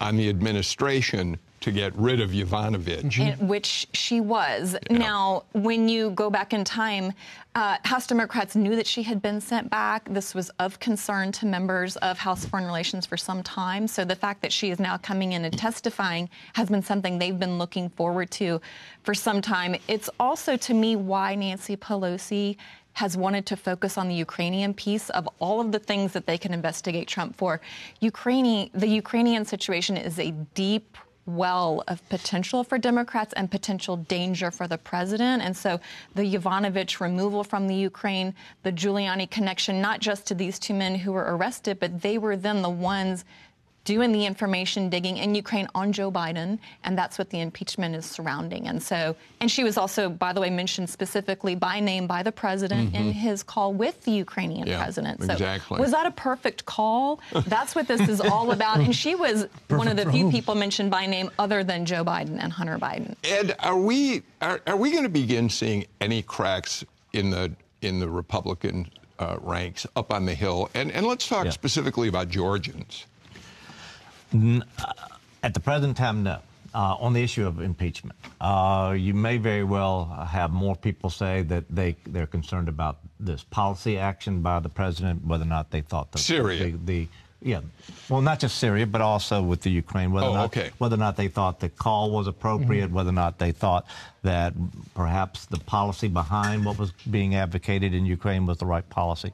on 0.00 0.16
the 0.16 0.28
administration 0.28 1.38
to 1.62 1.70
get 1.70 1.96
rid 1.96 2.20
of 2.20 2.30
Yovanovitch. 2.30 3.18
in 3.18 3.48
which 3.48 3.88
she 3.92 4.20
was. 4.20 4.76
Now, 4.90 5.44
when 5.52 5.88
you 5.88 6.10
go 6.10 6.28
back 6.30 6.52
in 6.52 6.64
time, 6.64 7.12
uh, 7.54 7.76
House 7.84 8.06
Democrats 8.06 8.56
knew 8.56 8.76
that 8.76 8.86
she 8.86 9.02
had 9.02 9.20
been 9.20 9.40
sent 9.40 9.70
back. 9.70 10.08
This 10.08 10.34
was 10.34 10.50
of 10.58 10.80
concern 10.80 11.32
to 11.32 11.46
members 11.46 11.96
of 11.96 12.18
House 12.18 12.44
Foreign 12.44 12.66
Relations 12.66 13.06
for 13.06 13.16
some 13.16 13.42
time. 13.42 13.86
So 13.86 14.04
the 14.04 14.16
fact 14.16 14.42
that 14.42 14.52
she 14.52 14.70
is 14.70 14.78
now 14.78 14.96
coming 14.96 15.32
in 15.32 15.44
and 15.44 15.56
testifying 15.56 16.28
has 16.54 16.68
been 16.68 16.82
something 16.82 17.18
they've 17.18 17.38
been 17.38 17.58
looking 17.58 17.90
forward 17.90 18.30
to 18.32 18.60
for 19.02 19.14
some 19.14 19.40
time. 19.40 19.76
It's 19.88 20.08
also, 20.18 20.56
to 20.56 20.74
me, 20.74 20.96
why 20.96 21.34
Nancy 21.34 21.76
Pelosi 21.76 22.56
has 22.94 23.16
wanted 23.16 23.46
to 23.46 23.56
focus 23.56 23.96
on 23.96 24.08
the 24.08 24.14
Ukrainian 24.14 24.74
piece 24.74 25.08
of 25.10 25.28
all 25.38 25.60
of 25.60 25.72
the 25.72 25.78
things 25.78 26.12
that 26.12 26.26
they 26.26 26.36
can 26.36 26.52
investigate 26.52 27.08
Trump 27.08 27.36
for. 27.36 27.60
Ukraine, 28.00 28.70
the 28.74 28.86
Ukrainian 28.86 29.44
situation 29.44 29.96
is 29.96 30.18
a 30.18 30.30
deep 30.54 30.96
well 31.26 31.84
of 31.88 32.06
potential 32.08 32.64
for 32.64 32.78
Democrats 32.78 33.32
and 33.34 33.50
potential 33.50 33.96
danger 33.96 34.50
for 34.50 34.66
the 34.66 34.78
president. 34.78 35.42
And 35.42 35.56
so 35.56 35.80
the 36.14 36.22
Yovanovitch 36.22 37.00
removal 37.00 37.44
from 37.44 37.68
the 37.68 37.74
Ukraine, 37.74 38.34
the 38.62 38.72
Giuliani 38.72 39.30
connection, 39.30 39.80
not 39.80 40.00
just 40.00 40.26
to 40.26 40.34
these 40.34 40.58
two 40.58 40.74
men 40.74 40.96
who 40.96 41.12
were 41.12 41.36
arrested, 41.36 41.78
but 41.78 42.02
they 42.02 42.18
were 42.18 42.36
then 42.36 42.62
the 42.62 42.70
ones 42.70 43.24
doing 43.84 44.12
the 44.12 44.24
information 44.26 44.88
digging 44.88 45.16
in 45.16 45.34
Ukraine 45.34 45.66
on 45.74 45.92
Joe 45.92 46.10
Biden, 46.10 46.58
and 46.84 46.96
that's 46.96 47.18
what 47.18 47.30
the 47.30 47.40
impeachment 47.40 47.94
is 47.96 48.06
surrounding. 48.06 48.68
And 48.68 48.82
so, 48.82 49.16
and 49.40 49.50
she 49.50 49.64
was 49.64 49.76
also, 49.76 50.08
by 50.08 50.32
the 50.32 50.40
way, 50.40 50.50
mentioned 50.50 50.88
specifically 50.88 51.54
by 51.54 51.80
name 51.80 52.06
by 52.06 52.22
the 52.22 52.30
president 52.32 52.94
in 52.94 53.12
his 53.12 53.42
call 53.42 53.72
with 53.72 54.02
the 54.04 54.12
Ukrainian 54.12 54.66
Yeah, 54.68 54.82
president. 54.82 55.22
So, 55.24 55.32
exactly. 55.32 55.80
was 55.80 55.90
that 55.90 56.06
a 56.06 56.12
perfect 56.12 56.64
call? 56.64 57.20
That's 57.46 57.74
what 57.74 57.88
this 57.88 58.08
is 58.08 58.20
all 58.20 58.52
about. 58.52 58.78
And 58.78 58.94
she 58.94 59.14
was 59.14 59.46
one 59.68 59.88
of 59.88 59.96
the 59.96 60.10
few 60.12 60.30
people 60.30 60.54
mentioned 60.54 60.90
by 60.90 61.06
name 61.06 61.30
other 61.38 61.64
than 61.64 61.84
Joe 61.84 62.04
Biden 62.04 62.38
and 62.40 62.52
Hunter 62.52 62.78
Biden. 62.78 63.16
Ed, 63.24 63.56
are 63.60 63.76
we 63.78 64.22
are, 64.40 64.60
are 64.66 64.76
we 64.76 64.90
going 64.92 65.02
to 65.04 65.08
begin 65.08 65.50
seeing 65.50 65.86
any 66.00 66.22
cracks 66.22 66.84
in 67.12 67.30
the 67.30 67.52
in 67.80 67.98
the 67.98 68.08
Republican 68.08 68.88
uh, 69.18 69.36
ranks 69.40 69.86
up 69.96 70.12
on 70.12 70.24
the 70.26 70.34
Hill? 70.34 70.70
And 70.74 70.92
and 70.92 71.04
let's 71.06 71.26
talk 71.28 71.46
Yeah. 71.46 71.50
specifically 71.50 72.06
about 72.08 72.28
Georgians. 72.28 73.06
At 75.42 75.54
the 75.54 75.60
present 75.60 75.96
time, 75.96 76.22
no. 76.22 76.38
uh, 76.74 76.96
on 77.00 77.12
the 77.12 77.22
issue 77.22 77.46
of 77.46 77.60
impeachment, 77.60 78.18
uh, 78.40 78.94
you 78.96 79.14
may 79.14 79.36
very 79.36 79.64
well 79.64 80.04
have 80.28 80.52
more 80.52 80.76
people 80.76 81.10
say 81.10 81.42
that 81.42 81.64
they 81.68 81.96
they're 82.06 82.26
concerned 82.26 82.68
about 82.68 82.98
this 83.20 83.44
policy 83.44 83.98
action 83.98 84.40
by 84.40 84.60
the 84.60 84.68
president, 84.68 85.24
whether 85.24 85.44
or 85.44 85.48
not 85.48 85.70
they 85.70 85.80
thought 85.82 86.12
the 86.12 86.18
Syria. 86.18 86.64
the, 86.64 86.78
the 86.84 87.08
yeah, 87.44 87.60
well, 88.08 88.20
not 88.20 88.38
just 88.38 88.58
Syria, 88.58 88.86
but 88.86 89.00
also 89.00 89.42
with 89.42 89.62
the 89.62 89.70
Ukraine. 89.70 90.12
Whether 90.12 90.26
Oh, 90.26 90.30
or 90.30 90.34
not, 90.34 90.44
okay. 90.46 90.70
Whether 90.78 90.94
or 90.94 90.98
not 90.98 91.16
they 91.16 91.26
thought 91.26 91.58
the 91.58 91.68
call 91.68 92.12
was 92.12 92.28
appropriate, 92.28 92.90
whether 92.92 93.10
or 93.10 93.14
not 93.14 93.38
they 93.38 93.50
thought 93.50 93.84
that 94.22 94.54
perhaps 94.94 95.46
the 95.46 95.58
policy 95.58 96.06
behind 96.06 96.64
what 96.64 96.78
was 96.78 96.92
being 97.10 97.34
advocated 97.34 97.94
in 97.94 98.06
Ukraine 98.06 98.46
was 98.46 98.58
the 98.58 98.66
right 98.66 98.88
policy. 98.90 99.32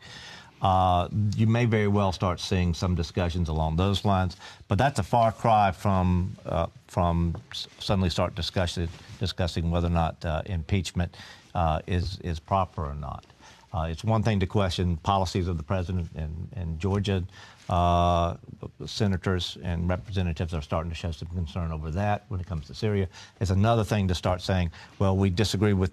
Uh, 0.60 1.08
you 1.36 1.46
may 1.46 1.64
very 1.64 1.88
well 1.88 2.12
start 2.12 2.40
seeing 2.40 2.74
some 2.74 2.94
discussions 2.94 3.48
along 3.48 3.76
those 3.76 4.04
lines, 4.04 4.36
but 4.66 4.76
that's 4.76 4.98
a 4.98 5.02
far 5.02 5.30
cry 5.30 5.70
from 5.70 6.36
uh, 6.46 6.66
from 6.88 7.34
suddenly 7.78 8.10
start 8.10 8.34
discussing 8.34 8.88
discussing 9.20 9.70
whether 9.70 9.86
or 9.86 9.90
not 9.90 10.24
uh, 10.24 10.42
impeachment 10.46 11.16
uh, 11.54 11.80
is 11.86 12.18
is 12.24 12.40
proper 12.40 12.84
or 12.84 12.94
not. 12.94 13.24
Uh, 13.72 13.86
it's 13.90 14.02
one 14.02 14.22
thing 14.22 14.40
to 14.40 14.46
question 14.46 14.96
policies 14.98 15.46
of 15.46 15.58
the 15.58 15.62
president 15.62 16.08
in, 16.14 16.48
in 16.56 16.78
Georgia. 16.78 17.22
Uh, 17.68 18.34
senators 18.86 19.58
and 19.62 19.88
representatives 19.90 20.54
are 20.54 20.62
starting 20.62 20.90
to 20.90 20.96
show 20.96 21.10
some 21.10 21.28
concern 21.28 21.70
over 21.70 21.90
that 21.90 22.24
when 22.28 22.40
it 22.40 22.46
comes 22.46 22.66
to 22.66 22.74
Syria. 22.74 23.06
It's 23.40 23.50
another 23.50 23.84
thing 23.84 24.08
to 24.08 24.14
start 24.14 24.40
saying, 24.40 24.70
well, 24.98 25.14
we 25.16 25.28
disagree 25.28 25.74
with 25.74 25.92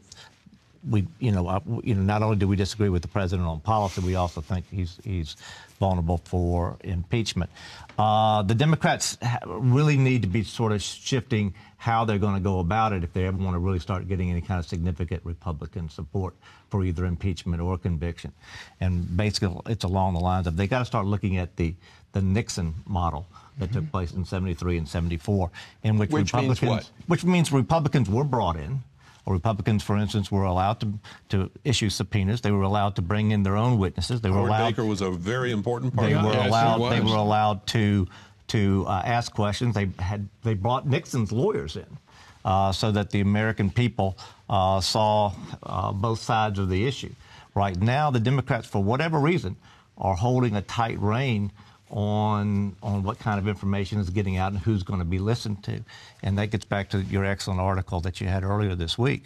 we, 0.89 1.07
you 1.19 1.31
know, 1.31 1.47
uh, 1.47 1.59
you 1.83 1.95
know, 1.95 2.01
not 2.01 2.21
only 2.21 2.35
do 2.35 2.47
we 2.47 2.55
disagree 2.55 2.89
with 2.89 3.01
the 3.01 3.07
president 3.07 3.47
on 3.47 3.59
policy, 3.59 4.01
we 4.01 4.15
also 4.15 4.41
think 4.41 4.65
he's 4.69 4.99
he's 5.03 5.35
vulnerable 5.79 6.19
for 6.23 6.77
impeachment. 6.83 7.49
Uh, 7.97 8.41
the 8.43 8.55
Democrats 8.55 9.17
really 9.47 9.97
need 9.97 10.21
to 10.21 10.27
be 10.27 10.43
sort 10.43 10.71
of 10.71 10.81
shifting 10.81 11.53
how 11.77 12.05
they're 12.05 12.17
going 12.17 12.35
to 12.35 12.41
go 12.41 12.59
about 12.59 12.93
it 12.93 13.03
if 13.03 13.13
they 13.13 13.25
ever 13.25 13.37
want 13.37 13.53
to 13.53 13.59
really 13.59 13.79
start 13.79 14.07
getting 14.07 14.31
any 14.31 14.41
kind 14.41 14.59
of 14.59 14.65
significant 14.65 15.21
Republican 15.23 15.89
support 15.89 16.33
for 16.69 16.83
either 16.83 17.05
impeachment 17.05 17.61
or 17.61 17.77
conviction. 17.77 18.31
And 18.79 19.15
basically, 19.15 19.59
it's 19.67 19.83
along 19.83 20.13
the 20.13 20.19
lines 20.19 20.47
of 20.47 20.57
they 20.57 20.67
got 20.67 20.79
to 20.79 20.85
start 20.85 21.05
looking 21.05 21.37
at 21.37 21.55
the 21.55 21.75
the 22.13 22.21
Nixon 22.21 22.73
model 22.87 23.27
that 23.57 23.73
took 23.73 23.89
place 23.91 24.13
in 24.13 24.25
73 24.25 24.77
and 24.77 24.87
74, 24.87 25.49
in 25.83 25.97
which, 25.97 26.09
Which 26.09 26.33
means 26.33 26.61
Republicans, 26.61 26.69
what? 26.69 26.89
which 27.07 27.23
means 27.25 27.51
Republicans 27.51 28.09
were 28.09 28.23
brought 28.23 28.55
in. 28.55 28.83
Or 29.25 29.33
Republicans, 29.33 29.81
for 29.81 29.97
instance, 29.97 30.31
were 30.31 30.43
allowed 30.43 30.79
to, 30.81 30.99
to 31.29 31.51
issue 31.63 31.89
subpoenas. 31.89 32.41
They 32.41 32.51
were 32.51 32.61
allowed 32.61 32.95
to 32.97 33.01
bring 33.01 33.31
in 33.31 33.41
their 33.41 33.57
own 33.57 33.79
witnesses. 33.79 34.21
They 34.21 34.29
were 34.29 34.35
Howard 34.35 34.49
allowed. 34.49 34.69
Baker 34.69 34.85
was 34.85 35.01
a 35.01 35.09
very 35.09 35.51
important 35.51 35.95
part 35.95 36.09
They 36.09 36.13
of 36.13 36.23
were 36.23 36.31
that. 36.31 36.35
Yes, 36.35 36.43
he 36.45 36.49
allowed. 36.49 36.89
They 36.91 37.01
were 37.01 37.17
allowed 37.17 37.67
to 37.67 38.07
to 38.49 38.85
uh, 38.87 39.01
ask 39.03 39.33
questions. 39.33 39.73
They 39.73 39.89
had. 39.97 40.29
They 40.43 40.53
brought 40.53 40.87
Nixon's 40.87 41.31
lawyers 41.31 41.75
in, 41.75 41.97
uh, 42.43 42.71
so 42.71 42.91
that 42.91 43.09
the 43.09 43.21
American 43.21 43.71
people 43.71 44.17
uh, 44.47 44.79
saw 44.81 45.33
uh, 45.63 45.91
both 45.91 46.19
sides 46.19 46.59
of 46.59 46.69
the 46.69 46.85
issue. 46.85 47.13
Right 47.55 47.79
now, 47.79 48.11
the 48.11 48.19
Democrats, 48.19 48.67
for 48.67 48.83
whatever 48.83 49.17
reason, 49.17 49.55
are 49.97 50.15
holding 50.15 50.55
a 50.55 50.61
tight 50.61 50.99
rein 50.99 51.51
on 51.95 52.75
on 52.83 53.03
what 53.03 53.17
kind 53.17 53.39
of 53.39 53.47
information 53.47 53.99
is 53.99 54.09
getting 54.09 54.35
out 54.35 54.51
and 54.51 54.61
who's 54.61 54.83
going 54.83 54.99
to 54.99 55.05
be 55.05 55.17
listened 55.17 55.63
to, 55.63 55.81
and 56.21 56.37
that 56.37 56.47
gets 56.47 56.65
back 56.65 56.89
to 56.89 57.01
your 57.03 57.23
excellent 57.23 57.61
article 57.61 58.01
that 58.01 58.19
you 58.19 58.27
had 58.27 58.43
earlier 58.43 58.75
this 58.75 58.97
week, 58.97 59.23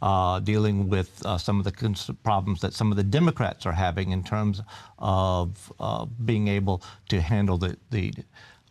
uh, 0.00 0.38
dealing 0.38 0.88
with 0.88 1.20
uh, 1.26 1.36
some 1.36 1.58
of 1.58 1.64
the 1.64 1.72
cons- 1.72 2.10
problems 2.22 2.60
that 2.60 2.72
some 2.72 2.92
of 2.92 2.96
the 2.96 3.02
Democrats 3.02 3.66
are 3.66 3.72
having 3.72 4.12
in 4.12 4.22
terms 4.22 4.62
of 5.00 5.72
uh, 5.80 6.06
being 6.24 6.46
able 6.46 6.80
to 7.08 7.20
handle 7.20 7.58
the 7.58 7.76
the 7.90 8.14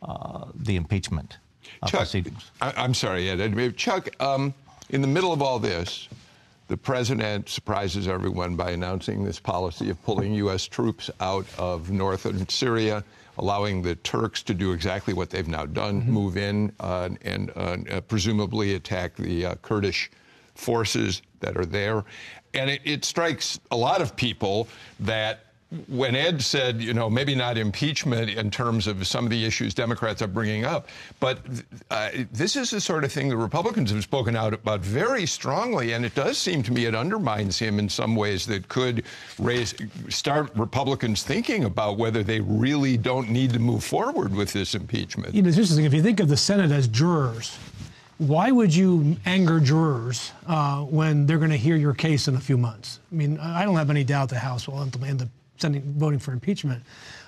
uh, 0.01 0.45
the 0.55 0.77
impeachment 0.77 1.37
uh, 1.83 1.87
Chuck, 1.87 1.99
proceedings. 1.99 2.51
I, 2.61 2.73
I'm 2.77 2.93
sorry, 2.93 3.29
Ed. 3.29 3.75
Chuck, 3.75 4.09
um, 4.21 4.53
in 4.91 5.01
the 5.01 5.07
middle 5.07 5.33
of 5.33 5.41
all 5.41 5.59
this, 5.59 6.07
the 6.69 6.77
president 6.77 7.49
surprises 7.49 8.07
everyone 8.07 8.55
by 8.55 8.71
announcing 8.71 9.25
this 9.25 9.41
policy 9.41 9.89
of 9.89 10.01
pulling 10.03 10.33
U.S. 10.35 10.65
troops 10.67 11.09
out 11.19 11.45
of 11.57 11.91
northern 11.91 12.47
Syria, 12.47 13.03
allowing 13.37 13.81
the 13.81 13.95
Turks 13.95 14.43
to 14.43 14.53
do 14.53 14.71
exactly 14.71 15.13
what 15.13 15.29
they've 15.29 15.47
now 15.47 15.65
done 15.65 16.05
move 16.05 16.37
in 16.37 16.71
uh, 16.79 17.09
and 17.21 17.51
uh, 17.55 17.77
uh, 17.89 18.01
presumably 18.01 18.75
attack 18.75 19.15
the 19.15 19.45
uh, 19.45 19.55
Kurdish 19.61 20.11
forces 20.55 21.21
that 21.39 21.57
are 21.57 21.65
there. 21.65 22.03
And 22.53 22.69
it, 22.69 22.81
it 22.83 23.05
strikes 23.05 23.59
a 23.71 23.77
lot 23.77 24.01
of 24.01 24.15
people 24.15 24.67
that 24.99 25.50
when 25.87 26.15
Ed 26.15 26.41
said, 26.41 26.81
you 26.81 26.93
know, 26.93 27.09
maybe 27.09 27.33
not 27.33 27.57
impeachment 27.57 28.29
in 28.29 28.51
terms 28.51 28.87
of 28.87 29.07
some 29.07 29.23
of 29.23 29.31
the 29.31 29.45
issues 29.45 29.73
Democrats 29.73 30.21
are 30.21 30.27
bringing 30.27 30.65
up, 30.65 30.89
but 31.21 31.39
uh, 31.89 32.09
this 32.33 32.57
is 32.57 32.71
the 32.71 32.81
sort 32.81 33.05
of 33.05 33.11
thing 33.11 33.29
the 33.29 33.37
Republicans 33.37 33.91
have 33.91 34.03
spoken 34.03 34.35
out 34.35 34.53
about 34.53 34.81
very 34.81 35.25
strongly, 35.25 35.93
and 35.93 36.03
it 36.03 36.13
does 36.13 36.37
seem 36.37 36.61
to 36.63 36.73
me 36.73 36.85
it 36.85 36.95
undermines 36.95 37.57
him 37.57 37.79
in 37.79 37.87
some 37.87 38.17
ways 38.17 38.45
that 38.47 38.67
could 38.67 39.03
raise, 39.39 39.73
start 40.09 40.51
Republicans 40.55 41.23
thinking 41.23 41.63
about 41.63 41.97
whether 41.97 42.21
they 42.21 42.41
really 42.41 42.97
don't 42.97 43.29
need 43.29 43.53
to 43.53 43.59
move 43.59 43.83
forward 43.83 44.35
with 44.35 44.51
this 44.51 44.75
impeachment. 44.75 45.33
You 45.33 45.41
know, 45.41 45.47
it's 45.47 45.57
interesting. 45.57 45.85
If 45.85 45.93
you 45.93 46.01
think 46.01 46.19
of 46.19 46.27
the 46.27 46.37
Senate 46.37 46.71
as 46.71 46.89
jurors, 46.89 47.57
why 48.17 48.51
would 48.51 48.75
you 48.75 49.15
anger 49.25 49.61
jurors 49.61 50.33
uh, 50.47 50.81
when 50.81 51.25
they're 51.25 51.39
going 51.39 51.49
to 51.49 51.57
hear 51.57 51.77
your 51.77 51.93
case 51.93 52.27
in 52.27 52.35
a 52.35 52.41
few 52.41 52.57
months? 52.57 52.99
I 53.09 53.15
mean, 53.15 53.39
I 53.39 53.63
don't 53.63 53.77
have 53.77 53.89
any 53.89 54.03
doubt 54.03 54.29
the 54.29 54.37
House 54.37 54.67
will 54.67 54.81
end 54.81 55.21
up 55.21 55.29
sending, 55.61 55.81
voting 55.97 56.19
for 56.19 56.33
impeachment. 56.33 56.81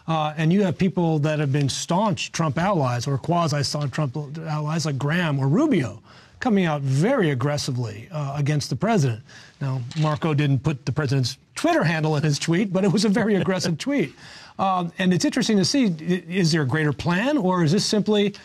Uh, 0.08 0.34
and 0.36 0.52
you 0.52 0.63
have 0.63 0.78
people 0.78 1.19
that 1.19 1.39
have 1.39 1.52
been 1.54 1.69
staunch 1.69 2.32
Trump 2.34 2.58
allies 2.58 3.08
or 3.08 3.17
quasi-staunch 3.17 3.91
Trump 3.91 4.17
allies 4.39 4.86
like 4.86 4.98
Graham 4.98 5.39
or 5.39 5.48
Rubio 5.48 6.02
coming 6.41 6.65
out 6.65 6.82
very 6.82 7.30
aggressively 7.30 8.10
uh, 8.12 8.36
against 8.38 8.69
the 8.69 8.76
president. 8.76 9.22
Now, 9.62 9.82
Marco 10.02 10.34
didn't 10.34 10.60
put 10.60 10.86
the 10.86 10.91
president's 10.91 11.38
Twitter 11.56 11.86
handle 11.86 12.17
in 12.17 12.24
his 12.24 12.38
tweet, 12.38 12.74
but 12.74 12.84
it 12.84 12.91
was 12.91 13.06
a 13.06 13.10
very 13.10 13.36
aggressive 13.36 13.78
tweet. 13.88 14.13
Um, 14.60 14.91
and 15.00 15.13
it's 15.13 15.24
interesting 15.24 15.56
to 15.58 15.63
see, 15.65 15.86
is 15.86 16.52
there 16.52 16.63
a 16.63 16.67
greater 16.67 16.91
plan 16.91 17.38
or 17.38 17.63
is 17.63 17.72
this 17.72 17.86
simply, 17.86 18.36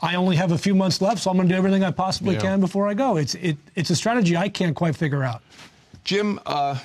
I 0.00 0.14
only 0.14 0.36
have 0.36 0.52
a 0.52 0.58
few 0.58 0.74
months 0.74 1.02
left, 1.02 1.20
so 1.20 1.30
I'm 1.30 1.36
going 1.36 1.48
to 1.48 1.52
do 1.54 1.58
everything 1.58 1.84
I 1.84 1.90
possibly 1.90 2.34
Yeah. 2.36 2.40
can 2.40 2.60
before 2.60 2.88
I 2.88 2.94
go? 2.94 3.18
It's, 3.18 3.34
it, 3.34 3.58
it's 3.74 3.90
a 3.90 3.96
strategy 3.96 4.38
I 4.38 4.48
can't 4.48 4.74
quite 4.74 4.96
figure 4.96 5.22
out. 5.22 5.42
Jim, 6.02 6.40
uh, 6.46 6.78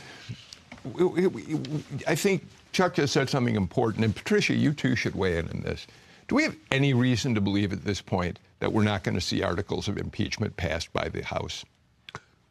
I 2.07 2.15
think 2.15 2.45
Chuck 2.71 2.95
just 2.95 3.13
said 3.13 3.29
something 3.29 3.55
important, 3.55 4.05
and 4.05 4.15
Patricia, 4.15 4.53
you 4.53 4.73
too 4.73 4.95
should 4.95 5.15
weigh 5.15 5.37
in 5.37 5.49
on 5.49 5.61
this. 5.61 5.87
Do 6.27 6.35
we 6.35 6.43
have 6.43 6.55
any 6.71 6.93
reason 6.93 7.33
to 7.35 7.41
believe 7.41 7.73
at 7.73 7.83
this 7.83 8.01
point 8.01 8.39
that 8.59 8.71
we're 8.71 8.83
not 8.83 9.03
going 9.03 9.15
to 9.15 9.21
see 9.21 9.41
articles 9.41 9.87
of 9.87 9.97
impeachment 9.97 10.55
passed 10.57 10.93
by 10.93 11.09
the 11.09 11.23
House? 11.23 11.65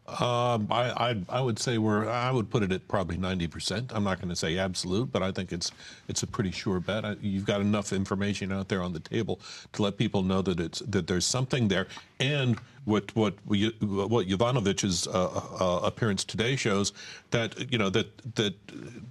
Um, 0.09 0.69
I, 0.71 1.11
I 1.11 1.17
I 1.29 1.41
would 1.43 1.59
say 1.59 1.77
we're 1.77 2.09
I 2.09 2.31
would 2.31 2.49
put 2.49 2.63
it 2.63 2.73
at 2.73 2.89
probably 2.89 3.19
ninety 3.19 3.47
percent. 3.47 3.93
I'm 3.95 4.05
not 4.05 4.19
going 4.19 4.31
to 4.31 4.37
say 4.37 4.57
absolute, 4.57 5.13
but 5.13 5.23
I 5.23 5.31
think 5.33 5.53
it's 5.53 5.71
it's 6.09 6.23
a 6.23 6.27
pretty 6.27 6.51
sure 6.51 6.81
bet. 6.81 7.05
I, 7.05 7.17
you've 7.21 7.45
got 7.45 7.61
enough 7.61 7.93
information 7.93 8.51
out 8.51 8.69
there 8.69 8.83
on 8.83 8.95
the 8.95 9.01
table 9.01 9.39
to 9.75 9.83
let 9.83 9.99
people 9.99 10.23
know 10.23 10.41
that 10.41 10.61
it's 10.61 10.79
that 10.81 11.07
there's 11.07 11.27
something 11.27 11.69
there. 11.69 11.89
And 12.21 12.59
what 12.85 13.15
what 13.15 13.35
what 13.45 14.27
Yovanovitch's 14.27 15.07
uh, 15.07 15.43
uh, 15.61 15.81
appearance 15.85 16.25
today 16.25 16.57
shows 16.57 16.93
that 17.31 17.71
you 17.71 17.79
know 17.79 17.91
that 17.91 18.35
that 18.35 18.55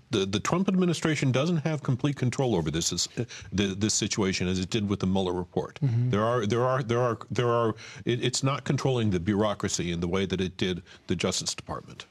the 0.09 0.25
the 0.25 0.39
Trump 0.39 0.67
administration 0.67 1.31
doesn't 1.31 1.57
have 1.57 1.83
complete 1.83 2.15
control 2.15 2.55
over 2.55 2.71
this 2.71 2.91
is, 2.91 3.07
the, 3.53 3.75
this 3.75 3.93
situation 3.93 4.47
as 4.47 4.59
it 4.59 4.69
did 4.69 4.89
with 4.89 4.99
the 4.99 5.07
Mueller 5.07 5.33
report. 5.33 5.79
There 5.81 6.23
are 6.23 6.45
there 6.45 6.63
are 6.63 6.81
there 6.81 7.01
are 7.01 7.17
there 7.29 7.49
are 7.49 7.75
it, 8.05 8.23
it's 8.23 8.43
not 8.43 8.63
controlling 8.63 9.11
the 9.11 9.19
bureaucracy 9.19 9.91
in 9.91 9.99
the 9.99 10.07
way 10.07 10.25
that 10.25 10.41
it 10.41 10.57
did 10.57 10.81
the 11.05 11.15
Justice 11.15 11.53
Department. 11.53 12.07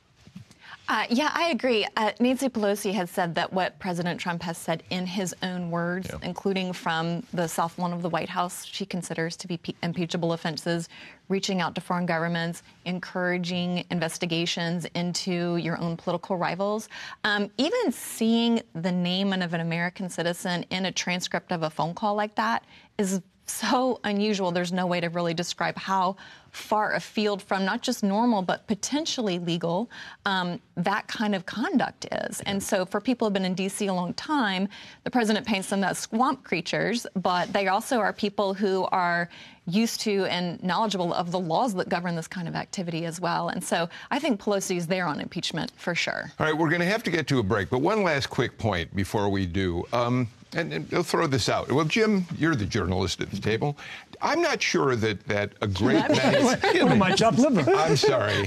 Uh, 0.88 1.04
yeah, 1.10 1.30
I 1.34 1.48
agree. 1.50 1.84
Uh, 1.96 2.12
Nancy 2.20 2.48
Pelosi 2.48 2.92
has 2.94 3.10
said 3.10 3.34
that 3.34 3.52
what 3.52 3.76
President 3.80 4.20
Trump 4.20 4.42
has 4.42 4.56
said 4.56 4.84
in 4.90 5.04
his 5.04 5.34
own 5.42 5.70
words, 5.70 6.08
Yeah. 6.12 6.18
including 6.22 6.72
from 6.72 7.24
the 7.32 7.48
South 7.48 7.76
Lawn 7.76 7.92
of 7.92 8.02
the 8.02 8.08
White 8.08 8.28
House, 8.28 8.64
she 8.64 8.86
considers 8.86 9.36
to 9.38 9.48
be 9.48 9.56
pe- 9.56 9.72
impeachable 9.82 10.32
offenses, 10.32 10.88
reaching 11.28 11.60
out 11.60 11.74
to 11.74 11.80
foreign 11.80 12.06
governments, 12.06 12.62
encouraging 12.84 13.84
investigations 13.90 14.84
into 14.94 15.56
your 15.56 15.76
own 15.80 15.96
political 15.96 16.36
rivals. 16.36 16.88
Um, 17.24 17.50
even 17.58 17.90
seeing 17.90 18.62
the 18.74 18.92
name 18.92 19.32
of 19.32 19.54
an 19.54 19.60
American 19.60 20.08
citizen 20.08 20.64
in 20.70 20.86
a 20.86 20.92
transcript 20.92 21.50
of 21.50 21.64
a 21.64 21.70
phone 21.70 21.94
call 21.94 22.14
like 22.14 22.36
that 22.36 22.62
is 22.96 23.20
so 23.48 24.00
unusual. 24.04 24.50
There's 24.52 24.72
no 24.72 24.86
way 24.86 25.00
to 25.00 25.08
really 25.08 25.34
describe 25.34 25.76
how 25.76 26.16
far 26.56 26.94
afield 26.94 27.42
from 27.42 27.64
not 27.64 27.82
just 27.82 28.02
normal 28.02 28.40
but 28.40 28.66
potentially 28.66 29.38
legal 29.38 29.90
um, 30.24 30.58
that 30.76 31.06
kind 31.06 31.34
of 31.34 31.46
conduct 31.46 32.06
is. 32.12 32.40
And 32.42 32.62
so, 32.62 32.84
for 32.84 33.00
people 33.00 33.26
who've 33.26 33.32
been 33.32 33.44
in 33.44 33.54
D.C. 33.54 33.86
a 33.86 33.94
long 33.94 34.14
time, 34.14 34.68
the 35.04 35.10
president 35.10 35.46
paints 35.46 35.68
them 35.68 35.84
as 35.84 35.98
swamp 35.98 36.44
creatures, 36.44 37.06
but 37.14 37.52
they 37.52 37.68
also 37.68 37.98
are 37.98 38.12
people 38.12 38.54
who 38.54 38.84
are 38.86 39.28
used 39.66 40.00
to 40.02 40.24
and 40.26 40.62
knowledgeable 40.62 41.12
of 41.12 41.30
the 41.30 41.38
laws 41.38 41.74
that 41.74 41.88
govern 41.88 42.14
this 42.14 42.28
kind 42.28 42.46
of 42.46 42.54
activity 42.54 43.04
as 43.04 43.20
well. 43.20 43.48
And 43.48 43.62
so, 43.62 43.88
I 44.10 44.18
think 44.18 44.40
Pelosi 44.40 44.76
is 44.76 44.86
there 44.86 45.06
on 45.06 45.20
impeachment 45.20 45.72
for 45.76 45.94
sure. 45.94 46.30
All 46.38 46.46
right, 46.46 46.56
we're 46.56 46.70
going 46.70 46.80
to 46.80 46.86
have 46.86 47.02
to 47.04 47.10
get 47.10 47.26
to 47.28 47.38
a 47.38 47.42
break, 47.42 47.70
but 47.70 47.80
one 47.80 48.02
last 48.02 48.28
quick 48.28 48.58
point 48.58 48.94
before 48.94 49.28
we 49.28 49.46
do. 49.46 49.84
Um, 49.92 50.28
and, 50.56 50.72
and 50.72 50.88
they'll 50.88 51.02
throw 51.02 51.26
this 51.26 51.48
out. 51.48 51.70
Well, 51.70 51.84
Jim, 51.84 52.26
you're 52.36 52.54
the 52.54 52.64
journalist 52.64 53.20
at 53.20 53.30
the 53.30 53.38
table. 53.38 53.76
I'm 54.22 54.40
not 54.40 54.62
sure 54.62 54.96
that, 54.96 55.24
that 55.26 55.52
a 55.60 55.66
great 55.66 56.08
many. 56.08 56.44
What 56.46 56.64
am 56.64 57.02
I, 57.02 57.12
chopped 57.12 57.38
liver? 57.38 57.70
I'm 57.74 57.96
sorry. 57.96 58.44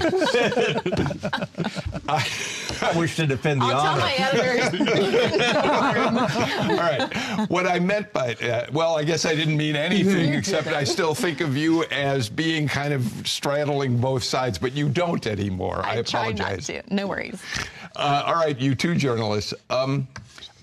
I 2.08 2.92
wish 2.96 3.16
to 3.16 3.26
defend 3.26 3.60
the 3.60 3.66
I'll 3.66 3.70
tell 3.72 3.92
honor. 3.92 4.00
my 4.00 4.14
editors. 4.14 4.80
All 6.70 6.76
right. 6.76 7.48
What 7.50 7.66
I 7.66 7.78
meant 7.78 8.12
by, 8.12 8.34
uh, 8.34 8.66
well, 8.72 8.96
I 8.96 9.04
guess 9.04 9.24
I 9.24 9.34
didn't 9.34 9.56
mean 9.56 9.76
anything 9.76 10.32
except 10.34 10.68
I 10.68 10.84
still 10.84 11.14
think 11.14 11.40
of 11.40 11.56
you 11.56 11.84
as 11.84 12.28
being 12.28 12.68
kind 12.68 12.92
of 12.92 13.04
straddling 13.26 13.98
both 13.98 14.24
sides, 14.24 14.58
but 14.58 14.72
you 14.72 14.88
don't 14.88 15.26
anymore. 15.26 15.82
I, 15.84 15.98
I 15.98 16.02
try 16.02 16.30
not 16.30 16.40
apologize. 16.40 16.66
to. 16.66 16.82
No 16.94 17.06
worries. 17.06 17.42
Uh, 17.96 18.22
all 18.26 18.34
right, 18.34 18.58
you 18.58 18.74
two 18.74 18.94
journalists. 18.94 19.52
Um, 19.68 20.08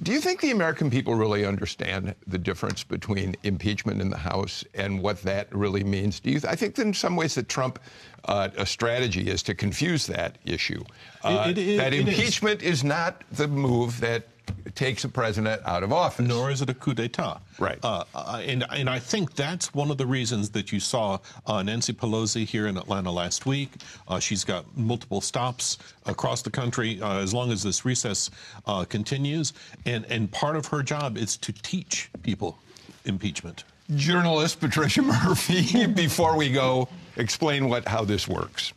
do 0.04 0.12
you 0.12 0.20
think 0.22 0.42
the 0.42 0.52
American 0.52 0.90
people 0.90 1.16
really 1.16 1.46
understand 1.46 2.14
the 2.28 2.38
difference 2.38 2.84
between 2.84 3.36
impeachment 3.44 4.02
in 4.02 4.10
the 4.10 4.18
House 4.18 4.64
and 4.74 5.02
what 5.02 5.22
that 5.24 5.54
really 5.56 5.84
means? 5.84 6.20
Do 6.20 6.32
you? 6.32 6.40
I 6.48 6.56
think 6.56 6.78
in 6.80 6.94
some 6.94 7.16
ways 7.16 7.36
that 7.36 7.50
Trump, 7.50 7.80
uh, 8.26 8.50
a 8.58 8.66
strategy 8.66 9.30
is 9.30 9.42
to 9.44 9.56
confuse 9.56 10.06
that 10.08 10.38
issue. 10.46 10.84
Uh, 11.24 11.48
It- 11.50 11.58
it- 11.58 11.78
that 11.78 11.94
it 11.94 12.08
is. 12.08 12.18
impeachment 12.18 12.62
is 12.62 12.84
not 12.84 13.24
the 13.32 13.48
move 13.48 14.00
that 14.02 14.28
takes 14.76 15.04
a 15.04 15.10
president 15.10 15.62
out 15.66 15.84
of 15.84 15.92
office. 15.92 16.26
Nor 16.26 16.52
is 16.52 16.62
it 16.62 16.70
a 16.70 16.74
coup 16.74 16.94
d'etat. 16.94 17.40
Right. 17.60 17.80
Uh, 17.84 18.04
uh, 18.14 18.42
and, 18.46 18.66
and 18.72 18.90
I 18.90 19.00
think 19.00 19.36
that's 19.36 19.74
one 19.74 19.92
of 19.92 19.98
the 19.98 20.06
reasons 20.06 20.52
that 20.52 20.72
you 20.72 20.80
saw 20.80 21.20
uh, 21.46 21.64
Nancy 21.64 21.94
Pelosi 21.94 22.46
here 22.46 22.68
in 22.68 22.78
Atlanta 22.78 23.12
last 23.12 23.46
week. 23.46 23.72
Uh, 24.08 24.20
she's 24.20 24.44
got 24.44 24.66
multiple 24.78 25.22
stops 25.22 25.78
across 26.06 26.42
the 26.42 26.52
country 26.52 27.02
uh, 27.02 27.20
as 27.20 27.34
long 27.34 27.52
as 27.52 27.64
this 27.64 27.86
recess 27.86 28.30
uh, 28.66 28.86
continues. 28.86 29.54
And, 29.86 30.06
and 30.06 30.32
part 30.32 30.56
of 30.56 30.68
her 30.68 30.84
job 30.84 31.18
is 31.18 31.38
to 31.38 31.52
teach 31.52 32.10
people 32.24 32.60
impeachment. 33.06 33.64
Journalist 33.96 34.60
Patricia 34.60 35.02
Murphy. 35.28 35.88
before 35.88 36.38
we 36.38 36.52
go, 36.52 36.90
explain 37.16 37.70
what 37.70 37.88
how 37.88 38.04
this 38.04 38.28
works. 38.28 38.74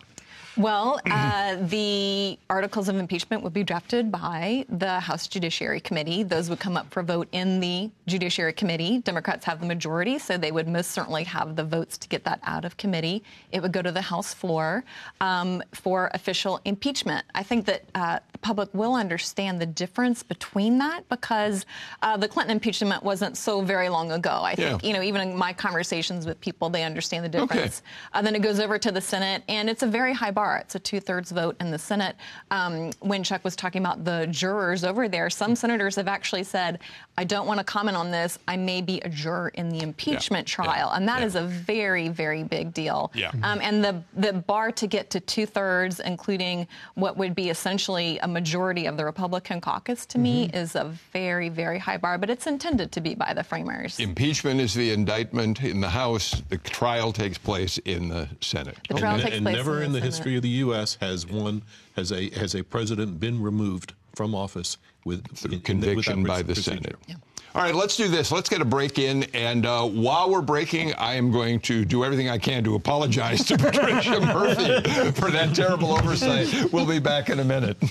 Well, 0.56 1.00
uh, 1.06 1.56
the 1.56 2.38
articles 2.50 2.88
of 2.88 2.96
impeachment 2.96 3.42
would 3.44 3.52
be 3.52 3.62
drafted 3.62 4.10
by 4.10 4.66
the 4.68 4.98
House 5.00 5.28
Judiciary 5.28 5.80
Committee. 5.80 6.22
Those 6.24 6.50
would 6.50 6.58
come 6.58 6.76
up 6.76 6.90
for 6.90 7.02
vote 7.02 7.28
in 7.32 7.60
the 7.60 7.90
Judiciary 8.06 8.52
Committee. 8.52 8.98
Democrats 8.98 9.44
have 9.44 9.60
the 9.60 9.66
majority, 9.66 10.18
so 10.18 10.36
they 10.36 10.50
would 10.50 10.66
most 10.66 10.90
certainly 10.90 11.22
have 11.24 11.54
the 11.54 11.62
votes 11.64 11.96
to 11.98 12.08
get 12.08 12.24
that 12.24 12.40
out 12.42 12.64
of 12.64 12.76
committee. 12.76 13.22
It 13.52 13.62
would 13.62 13.72
go 13.72 13.80
to 13.80 13.92
the 13.92 14.00
House 14.02 14.34
floor 14.34 14.82
um, 15.20 15.62
for 15.72 16.10
official 16.14 16.60
impeachment. 16.64 17.24
I 17.34 17.44
think 17.44 17.66
that 17.66 17.84
uh, 17.94 18.18
the 18.32 18.38
public 18.38 18.68
will 18.74 18.94
understand 18.94 19.60
the 19.60 19.66
difference 19.66 20.22
between 20.24 20.78
that 20.78 21.08
because 21.08 21.64
uh, 22.02 22.16
the 22.16 22.26
Clinton 22.28 22.56
impeachment 22.56 23.04
wasn't 23.04 23.36
so 23.36 23.62
very 23.62 23.88
long 23.88 24.10
ago. 24.10 24.40
I 24.42 24.56
think, 24.56 24.82
Yeah. 24.82 24.88
you 24.88 24.94
know, 24.94 25.02
even 25.02 25.20
in 25.28 25.36
my 25.36 25.52
conversations 25.52 26.26
with 26.26 26.40
people, 26.40 26.70
they 26.70 26.82
understand 26.82 27.24
the 27.24 27.38
Okay. 27.40 27.54
difference. 27.54 27.82
Uh, 28.12 28.20
then 28.22 28.34
it 28.34 28.42
goes 28.42 28.58
over 28.58 28.78
to 28.78 28.90
the 28.90 29.00
Senate, 29.00 29.44
and 29.48 29.70
it's 29.70 29.84
a 29.84 29.86
very 29.86 30.12
high 30.12 30.32
bar. 30.32 30.39
It's 30.40 30.74
a 30.74 30.78
two-thirds 30.78 31.30
vote 31.32 31.56
in 31.60 31.70
the 31.70 31.78
Senate. 31.78 32.16
Um, 32.50 32.90
when 33.00 33.22
Chuck 33.22 33.44
was 33.44 33.54
talking 33.54 33.82
about 33.82 34.04
the 34.04 34.26
jurors 34.30 34.84
over 34.84 35.08
there, 35.08 35.28
some 35.28 35.54
senators 35.54 35.96
have 35.96 36.08
actually 36.08 36.44
said, 36.44 36.78
"I 37.18 37.24
don't 37.24 37.46
want 37.46 37.58
to 37.58 37.64
comment 37.64 37.96
on 37.96 38.10
this. 38.10 38.38
I 38.48 38.56
may 38.56 38.80
be 38.80 39.00
a 39.00 39.08
juror 39.08 39.48
in 39.54 39.68
the 39.68 39.80
impeachment 39.82 40.46
trial," 40.46 40.90
and 40.92 41.06
that 41.08 41.20
Yeah. 41.20 41.26
is 41.26 41.34
a 41.34 41.42
very, 41.42 42.08
very 42.08 42.42
big 42.42 42.72
deal. 42.72 43.12
Yeah. 43.14 43.30
Um, 43.42 43.60
and 43.60 43.84
the 43.84 44.02
the 44.16 44.32
bar 44.32 44.72
to 44.72 44.86
get 44.86 45.10
to 45.10 45.20
two-thirds, 45.20 46.00
including 46.00 46.66
what 46.94 47.16
would 47.16 47.34
be 47.34 47.50
essentially 47.50 48.18
a 48.20 48.28
majority 48.28 48.86
of 48.86 48.96
the 48.96 49.04
Republican 49.04 49.60
caucus, 49.60 50.06
to 50.06 50.18
me, 50.18 50.46
Mm-hmm. 50.48 50.56
is 50.56 50.74
a 50.74 50.84
very, 51.12 51.48
very 51.50 51.78
high 51.78 51.96
bar. 51.98 52.16
But 52.18 52.30
it's 52.30 52.46
intended 52.46 52.92
to 52.92 53.00
be 53.00 53.14
by 53.14 53.34
the 53.34 53.42
framers. 53.44 53.98
Impeachment 54.00 54.60
is 54.60 54.72
the 54.74 54.90
indictment 54.92 55.62
in 55.62 55.80
the 55.80 55.90
House. 55.90 56.42
The 56.48 56.58
trial 56.58 57.12
takes 57.12 57.36
place 57.36 57.78
in 57.84 58.08
the 58.08 58.28
Senate. 58.40 58.78
The 58.88 58.94
trial 58.94 59.14
and, 59.14 59.22
takes 59.22 59.36
and 59.36 59.44
place 59.44 59.56
never 59.56 59.82
in 59.82 59.92
the, 59.92 59.98
Senate. 59.98 60.04
history 60.14 60.29
of 60.36 60.42
the 60.42 60.48
U.S. 60.48 60.96
has 61.00 61.26
one 61.26 61.62
has 61.96 62.12
a 62.12 62.30
has 62.30 62.54
a 62.54 62.62
president 62.62 63.20
been 63.20 63.42
removed 63.42 63.94
from 64.14 64.34
office 64.34 64.76
with 65.04 65.26
through 65.36 65.50
in- 65.52 65.56
in- 65.58 65.62
conviction 65.62 66.22
without 66.22 66.34
by 66.36 66.42
the 66.42 66.54
procedure. 66.54 66.80
Senate. 67.06 67.18
All 67.52 67.62
right, 67.62 67.74
let's 67.74 67.96
do 67.96 68.06
this. 68.06 68.30
Let's 68.30 68.48
get 68.48 68.60
a 68.60 68.64
break 68.64 68.98
in. 69.00 69.24
And 69.34 69.66
uh, 69.66 69.84
while 69.84 70.30
we're 70.30 70.40
breaking, 70.40 70.94
I 70.94 71.14
am 71.14 71.32
going 71.32 71.58
to 71.62 71.84
do 71.84 72.04
everything 72.04 72.28
I 72.28 72.38
can 72.38 72.62
to 72.62 72.76
apologize 72.76 73.44
to 73.46 73.58
Patricia 73.58 74.20
Murphy 74.20 75.10
for 75.12 75.32
that 75.32 75.52
terrible 75.52 75.90
oversight. 75.92 76.72
We'll 76.72 76.86
be 76.86 77.00
back 77.00 77.28
in 77.28 77.40
a 77.40 77.44
minute. 77.44 77.76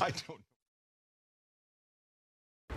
I 0.00 0.10
don't 0.26 0.40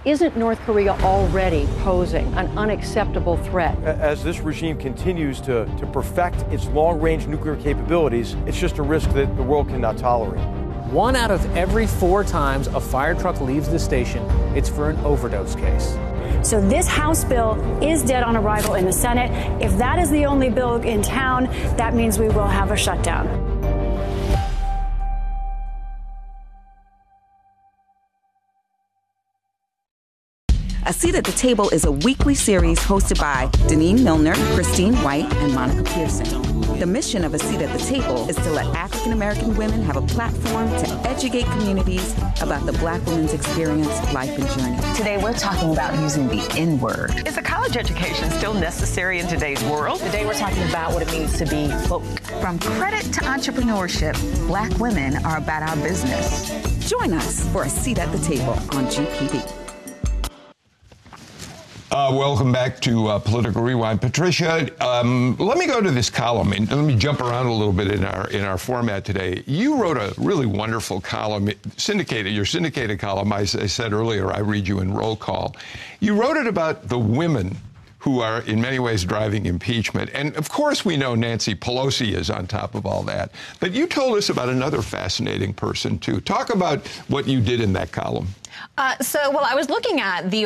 Isn't 0.10 0.36
North 0.36 0.58
Korea 0.62 0.94
already 1.04 1.68
posing 1.82 2.34
an 2.34 2.48
unacceptable 2.58 3.38
threat? 3.38 3.78
As 3.84 4.24
this 4.24 4.40
regime 4.40 4.76
continues 4.76 5.40
to, 5.42 5.66
to 5.78 5.86
perfect 5.86 6.38
its 6.52 6.66
long 6.70 7.00
range 7.00 7.28
nuclear 7.28 7.56
capabilities, 7.56 8.36
it's 8.48 8.58
just 8.58 8.80
a 8.80 8.82
risk 8.82 9.12
that 9.12 9.38
the 9.38 9.44
world 9.44 9.68
cannot 9.68 10.00
tolerate. 10.00 10.44
One 10.88 11.16
out 11.16 11.30
of 11.30 11.46
every 11.56 11.86
four 11.86 12.24
times 12.24 12.66
a 12.70 12.80
fire 12.80 13.14
truck 13.14 13.40
leaves 13.40 13.70
the 13.70 13.78
station, 13.78 14.24
it's 14.58 14.68
for 14.68 14.90
an 14.90 14.98
overdose 15.06 15.54
case. 15.54 15.96
So 16.42 16.60
this 16.60 16.88
House 16.88 17.24
bill 17.24 17.54
is 17.84 18.02
dead 18.02 18.24
on 18.24 18.36
arrival 18.36 18.74
in 18.74 18.86
the 18.86 18.92
Senate. 18.92 19.30
If 19.62 19.78
that 19.78 20.00
is 20.00 20.10
the 20.10 20.26
only 20.26 20.50
bill 20.50 20.78
in 20.78 21.04
town, 21.04 21.46
that 21.78 21.94
means 21.94 22.18
we 22.18 22.30
will 22.30 22.48
have 22.48 22.72
a 22.72 22.76
shutdown. 22.76 23.59
A 30.90 30.92
Seat 30.92 31.14
at 31.14 31.24
the 31.24 31.32
Table 31.34 31.70
is 31.70 31.86
a 31.86 31.92
weekly 31.92 32.34
series 32.34 32.80
hosted 32.80 33.20
by 33.20 33.46
Denene 33.68 34.02
Millner, 34.02 34.34
Christine 34.56 34.96
White, 35.04 35.32
and 35.36 35.54
Monica 35.54 35.84
Pearson. 35.84 36.26
The 36.80 36.88
mission 36.88 37.24
of 37.24 37.36
A 37.36 37.38
Seat 37.38 37.62
at 37.62 37.72
the 37.78 37.86
Table 37.86 38.28
is 38.28 38.36
to 38.38 38.50
let 38.50 38.66
African 38.76 39.12
American 39.12 39.56
women 39.56 39.84
have 39.84 39.98
a 39.98 40.02
platform 40.02 40.68
to 40.68 40.90
educate 41.08 41.44
communities 41.52 42.18
about 42.42 42.66
the 42.66 42.72
black 42.80 43.06
woman's 43.06 43.34
experience, 43.34 43.88
life, 44.16 44.32
and 44.32 44.48
journey. 44.60 44.96
Today 44.98 45.22
we're 45.22 45.34
talking 45.34 45.72
about 45.72 45.94
using 46.00 46.28
the 46.28 46.42
N 46.58 46.80
word. 46.80 47.12
Is 47.28 47.38
a 47.38 47.44
college 47.44 47.78
education 47.78 48.32
still 48.32 48.56
necessary 48.56 49.20
in 49.20 49.28
today's 49.28 49.64
world? 49.66 50.00
Today 50.00 50.26
we're 50.26 50.34
talking 50.34 50.64
about 50.70 50.92
what 50.92 51.04
it 51.04 51.12
means 51.12 51.38
to 51.38 51.46
be 51.46 51.68
woke. 51.88 52.04
From 52.42 52.58
credit 52.58 53.04
to 53.14 53.22
entrepreneurship, 53.22 54.16
black 54.48 54.76
women 54.80 55.24
are 55.24 55.38
about 55.38 55.62
our 55.62 55.76
business. 55.84 56.50
Join 56.90 57.14
us 57.14 57.48
for 57.50 57.66
A 57.66 57.70
Seat 57.70 58.00
at 58.00 58.12
the 58.12 58.18
Table 58.26 58.54
on 58.72 58.88
GPB. 58.88 59.69
Uh, 61.92 62.14
welcome 62.14 62.52
back 62.52 62.80
to 62.80 63.08
uh, 63.08 63.18
Political 63.18 63.64
Rewind, 63.64 64.00
Patricia. 64.00 64.70
Um, 64.80 65.36
let 65.38 65.58
me 65.58 65.66
go 65.66 65.82
to 65.82 65.90
this 65.90 66.08
column 66.08 66.54
and 66.54 66.70
let 66.70 66.86
me 66.86 66.96
jump 66.96 67.20
around 67.20 67.48
a 67.48 67.52
little 67.52 67.74
bit 67.74 67.88
in 67.88 68.06
our 68.06 68.30
in 68.30 68.44
our 68.44 68.60
format 68.60 69.06
today. 69.06 69.42
You 69.48 69.82
wrote 69.82 69.98
a 69.98 70.14
really 70.22 70.46
wonderful 70.46 71.02
column, 71.02 71.50
syndicated 71.78 72.32
your 72.32 72.46
syndicated 72.46 73.00
column. 73.00 73.34
I, 73.34 73.40
I 73.40 73.46
said 73.46 73.92
earlier, 73.92 74.32
I 74.32 74.40
read 74.40 74.68
you 74.68 74.82
in 74.82 74.94
roll 74.94 75.16
call. 75.16 75.56
You 76.00 76.14
wrote 76.14 76.38
it 76.38 76.46
about 76.46 76.90
the 76.90 77.00
women 77.00 77.58
who 77.98 78.20
are 78.20 78.42
in 78.44 78.62
many 78.62 78.78
ways 78.78 79.04
driving 79.04 79.48
impeachment, 79.48 80.12
and 80.14 80.36
of 80.36 80.48
course 80.48 80.86
we 80.86 80.96
know 80.96 81.16
Nancy 81.16 81.56
Pelosi 81.56 82.14
is 82.14 82.30
on 82.30 82.46
top 82.46 82.76
of 82.76 82.86
all 82.86 83.02
that. 83.04 83.32
But 83.60 83.72
you 83.72 83.88
told 83.88 84.16
us 84.16 84.30
about 84.30 84.50
another 84.50 84.84
fascinating 84.84 85.56
person 85.56 85.98
too. 85.98 86.22
Talk 86.22 86.54
about 86.54 86.86
what 87.08 87.28
you 87.28 87.42
did 87.42 87.60
in 87.60 87.74
that 87.74 87.92
column. 87.92 88.28
Uh, 88.78 88.98
so, 89.00 89.30
well, 89.32 89.46
I 89.46 89.56
was 89.56 89.70
looking 89.70 90.00
at 90.00 90.32
the 90.32 90.46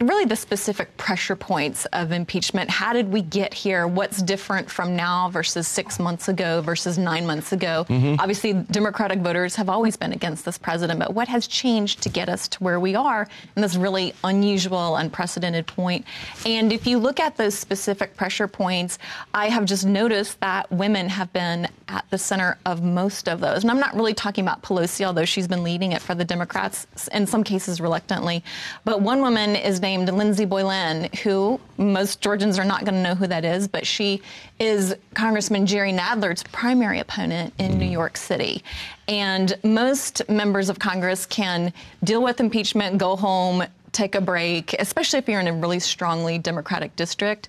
really 0.00 0.24
the 0.24 0.36
specific 0.36 0.96
pressure 0.96 1.36
points 1.36 1.84
of 1.86 2.12
impeachment. 2.12 2.68
How 2.68 2.92
did 2.92 3.12
we 3.12 3.22
get 3.22 3.54
here? 3.54 3.86
What's 3.86 4.22
different 4.22 4.70
from 4.70 4.96
now 4.96 5.28
versus 5.30 5.68
six 5.68 5.98
months 5.98 6.28
ago 6.28 6.60
versus 6.62 6.98
nine 6.98 7.26
months 7.26 7.52
ago? 7.52 7.86
Mhm. 7.88 8.18
Obviously, 8.18 8.52
Democratic 8.52 9.20
voters 9.20 9.56
have 9.56 9.68
always 9.68 9.96
been 9.96 10.12
against 10.12 10.44
this 10.44 10.58
president, 10.58 10.98
but 10.98 11.14
what 11.14 11.28
has 11.28 11.46
changed 11.46 12.02
to 12.02 12.08
get 12.08 12.28
us 12.28 12.48
to 12.48 12.58
where 12.62 12.80
we 12.80 12.94
are 12.94 13.28
in 13.56 13.62
this 13.62 13.76
really 13.76 14.14
unusual, 14.24 14.96
unprecedented 14.96 15.66
point? 15.66 16.04
And 16.44 16.72
if 16.72 16.86
you 16.86 16.98
look 16.98 17.20
at 17.20 17.36
those 17.36 17.54
specific 17.54 18.16
pressure 18.16 18.48
points, 18.48 18.98
I 19.32 19.48
have 19.48 19.64
just 19.64 19.86
noticed 19.86 20.40
that 20.40 20.70
women 20.72 21.08
have 21.08 21.32
been 21.32 21.68
at 21.88 22.04
the 22.10 22.18
center 22.18 22.58
of 22.66 22.82
most 22.82 23.28
of 23.28 23.40
those. 23.40 23.62
And 23.62 23.70
I'm 23.70 23.80
not 23.80 23.94
really 23.94 24.14
talking 24.14 24.44
about 24.44 24.62
Pelosi, 24.62 25.04
although 25.04 25.24
she's 25.24 25.48
been 25.48 25.62
leading 25.62 25.92
it 25.92 26.02
for 26.02 26.14
the 26.14 26.24
Democrats 26.24 26.86
in 27.12 27.26
some 27.26 27.39
cases 27.44 27.80
reluctantly. 27.80 28.42
But 28.84 29.00
one 29.02 29.20
woman 29.20 29.56
is 29.56 29.80
named 29.80 30.08
Lindsey 30.08 30.44
Boylan, 30.44 31.10
who 31.22 31.60
most 31.76 32.20
Georgians 32.20 32.58
are 32.58 32.64
not 32.64 32.84
going 32.84 32.94
to 32.94 33.02
know 33.02 33.14
who 33.14 33.26
that 33.26 33.44
is, 33.44 33.68
but 33.68 33.86
she 33.86 34.22
is 34.58 34.94
Congressman 35.14 35.66
Jerry 35.66 35.92
Nadler's 35.92 36.42
primary 36.44 36.98
opponent 36.98 37.54
in 37.58 37.78
New 37.78 37.86
York 37.86 38.16
City. 38.16 38.62
And 39.08 39.56
most 39.64 40.28
members 40.28 40.68
of 40.68 40.78
Congress 40.78 41.26
can 41.26 41.72
deal 42.04 42.22
with 42.22 42.40
impeachment, 42.40 42.98
go 42.98 43.16
home, 43.16 43.64
take 43.92 44.14
a 44.14 44.20
break, 44.20 44.74
especially 44.78 45.18
if 45.18 45.28
you're 45.28 45.40
in 45.40 45.48
a 45.48 45.52
really 45.52 45.80
strongly 45.80 46.38
Democratic 46.38 46.94
district. 46.96 47.48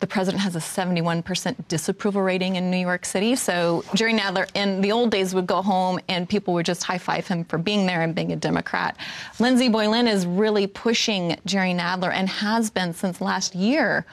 The 0.00 0.06
president 0.06 0.42
has 0.42 0.54
a 0.54 0.60
71% 0.60 1.56
disapproval 1.68 2.22
rating 2.22 2.56
in 2.56 2.70
New 2.70 2.78
York 2.78 3.04
City. 3.04 3.34
So 3.34 3.84
Jerry 3.94 4.12
Nadler 4.12 4.48
in 4.54 4.80
the 4.80 4.92
old 4.92 5.10
days 5.10 5.34
would 5.34 5.46
go 5.46 5.60
home 5.60 5.98
and 6.08 6.28
people 6.28 6.54
would 6.54 6.66
just 6.66 6.84
high 6.84 6.98
five 6.98 7.26
him 7.26 7.44
for 7.44 7.58
being 7.58 7.86
there 7.86 8.02
and 8.02 8.14
being 8.14 8.32
a 8.32 8.36
Democrat. 8.36 8.96
Lindsey 9.40 9.68
Boylan 9.68 10.06
is 10.06 10.24
really 10.24 10.66
pushing 10.66 11.36
Jerry 11.46 11.72
Nadler 11.72 12.12
and 12.12 12.28
has 12.28 12.70
been 12.70 12.94
since 12.94 13.20
last 13.20 13.54
year 13.54 14.06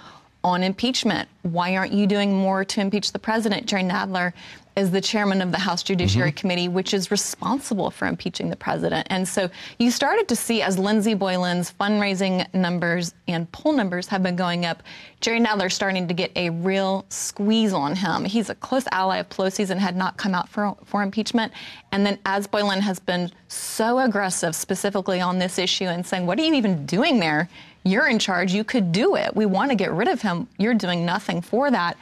on 0.43 0.63
impeachment. 0.63 1.27
Why 1.43 1.75
aren't 1.75 1.93
you 1.93 2.07
doing 2.07 2.35
more 2.35 2.65
to 2.65 2.81
impeach 2.81 3.11
the 3.11 3.19
president? 3.19 3.65
Jerry 3.67 3.83
Nadler 3.83 4.33
is 4.75 4.91
the 4.91 5.01
chairman 5.01 5.41
of 5.41 5.51
the 5.51 5.57
House 5.57 5.83
Judiciary 5.83 6.31
mm-hmm. 6.31 6.37
Committee, 6.37 6.67
which 6.67 6.93
is 6.93 7.11
responsible 7.11 7.89
for 7.89 8.07
impeaching 8.07 8.49
the 8.49 8.55
president. 8.55 9.07
And 9.09 9.27
so 9.27 9.49
you 9.79 9.89
started 9.89 10.27
to 10.27 10.35
see 10.35 10.61
as 10.61 10.77
Lindsey 10.77 11.13
Boylan's 11.13 11.73
fundraising 11.79 12.53
numbers 12.53 13.13
and 13.27 13.49
poll 13.51 13.73
numbers 13.73 14.07
have 14.07 14.21
been 14.21 14.35
going 14.35 14.65
up, 14.65 14.83
Jerry 15.21 15.39
Nadler 15.39 15.71
starting 15.71 16.07
to 16.07 16.13
get 16.13 16.31
a 16.35 16.49
real 16.49 17.05
squeeze 17.09 17.73
on 17.73 17.95
him. 17.95 18.25
He's 18.25 18.49
a 18.49 18.55
close 18.55 18.85
ally 18.91 19.17
of 19.17 19.29
Pelosi's 19.29 19.69
and 19.69 19.79
had 19.79 19.95
not 19.95 20.17
come 20.17 20.35
out 20.35 20.49
for, 20.49 20.75
for 20.83 21.03
impeachment. 21.03 21.53
And 21.91 22.05
then 22.05 22.19
as 22.25 22.45
Boylan 22.45 22.81
has 22.81 22.99
been 22.99 23.31
so 23.47 23.99
aggressive 23.99 24.55
specifically 24.55 25.21
on 25.21 25.39
this 25.39 25.57
issue 25.57 25.85
and 25.85 26.05
saying, 26.05 26.25
what 26.25 26.37
are 26.37 26.43
you 26.43 26.53
even 26.53 26.85
doing 26.85 27.19
there? 27.19 27.49
You're 27.83 28.07
in 28.07 28.19
charge. 28.19 28.51
You 28.51 28.63
could 28.63 28.91
do 28.91 29.15
it. 29.15 29.35
We 29.35 29.45
want 29.45 29.69
to 29.69 29.75
get 29.75 29.91
rid 29.91 30.07
of 30.07 30.21
him. 30.21 30.47
You're 30.57 30.73
doing 30.73 31.05
nothing 31.05 31.41
for 31.41 31.69
that 31.69 31.97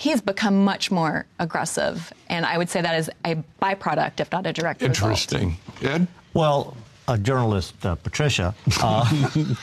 he's 0.00 0.22
become 0.22 0.64
much 0.64 0.90
more 0.90 1.26
aggressive. 1.38 2.12
And 2.28 2.46
I 2.46 2.56
would 2.56 2.70
say 2.70 2.80
that 2.80 2.98
is 2.98 3.10
a 3.24 3.36
byproduct, 3.60 4.20
if 4.20 4.32
not 4.32 4.46
a 4.46 4.52
direct 4.52 4.82
Interesting. 4.82 5.58
Result. 5.80 5.94
Ed? 5.94 6.06
Well, 6.32 6.76
a 7.06 7.18
journalist, 7.18 7.84
uh, 7.84 7.96
Patricia, 7.96 8.54
uh, 8.80 9.54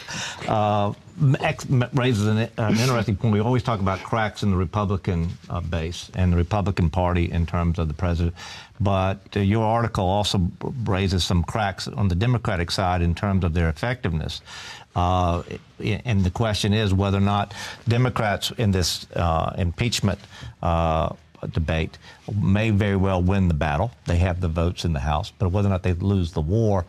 uh, 0.47 0.93
raises 1.93 2.27
an, 2.27 2.37
an, 2.57 2.71
interesting 2.77 3.15
point. 3.15 3.33
We 3.33 3.39
always 3.39 3.63
talk 3.63 3.79
about 3.79 3.99
cracks 4.03 4.43
in 4.43 4.51
the 4.51 4.57
Republican 4.57 5.29
uh, 5.49 5.61
base 5.61 6.11
and 6.13 6.33
the 6.33 6.37
Republican 6.37 6.91
Party 6.91 7.31
in 7.31 7.45
terms 7.47 7.79
of 7.79 7.87
the 7.87 7.93
president. 7.93 8.35
But 8.79 9.21
uh, 9.35 9.39
your 9.39 9.65
article 9.65 10.05
also 10.05 10.51
raises 10.83 11.23
some 11.23 11.43
cracks 11.43 11.87
on 11.87 12.09
the 12.09 12.15
Democratic 12.15 12.69
side 12.69 13.01
in 13.01 13.15
terms 13.15 13.43
of 13.43 13.53
their 13.53 13.69
effectiveness. 13.69 14.41
Uh, 14.97 15.43
and 15.79 16.23
the 16.23 16.31
question 16.31 16.73
is 16.73 16.91
whether 16.91 17.19
or 17.19 17.21
not 17.21 17.53
Democrats 17.87 18.49
in 18.57 18.71
this 18.71 19.05
uh, 19.15 19.53
impeachment 19.55 20.17
uh, 20.63 21.09
debate 21.53 21.99
may 22.33 22.71
very 22.71 22.95
well 22.95 23.21
win 23.21 23.47
the 23.47 23.53
battle. 23.53 23.91
They 24.07 24.17
have 24.17 24.41
the 24.41 24.47
votes 24.47 24.85
in 24.85 24.93
the 24.93 24.99
House, 24.99 25.31
but 25.37 25.51
whether 25.51 25.67
or 25.67 25.71
not 25.71 25.83
they 25.83 25.93
lose 25.93 26.31
the 26.31 26.41
war, 26.41 26.83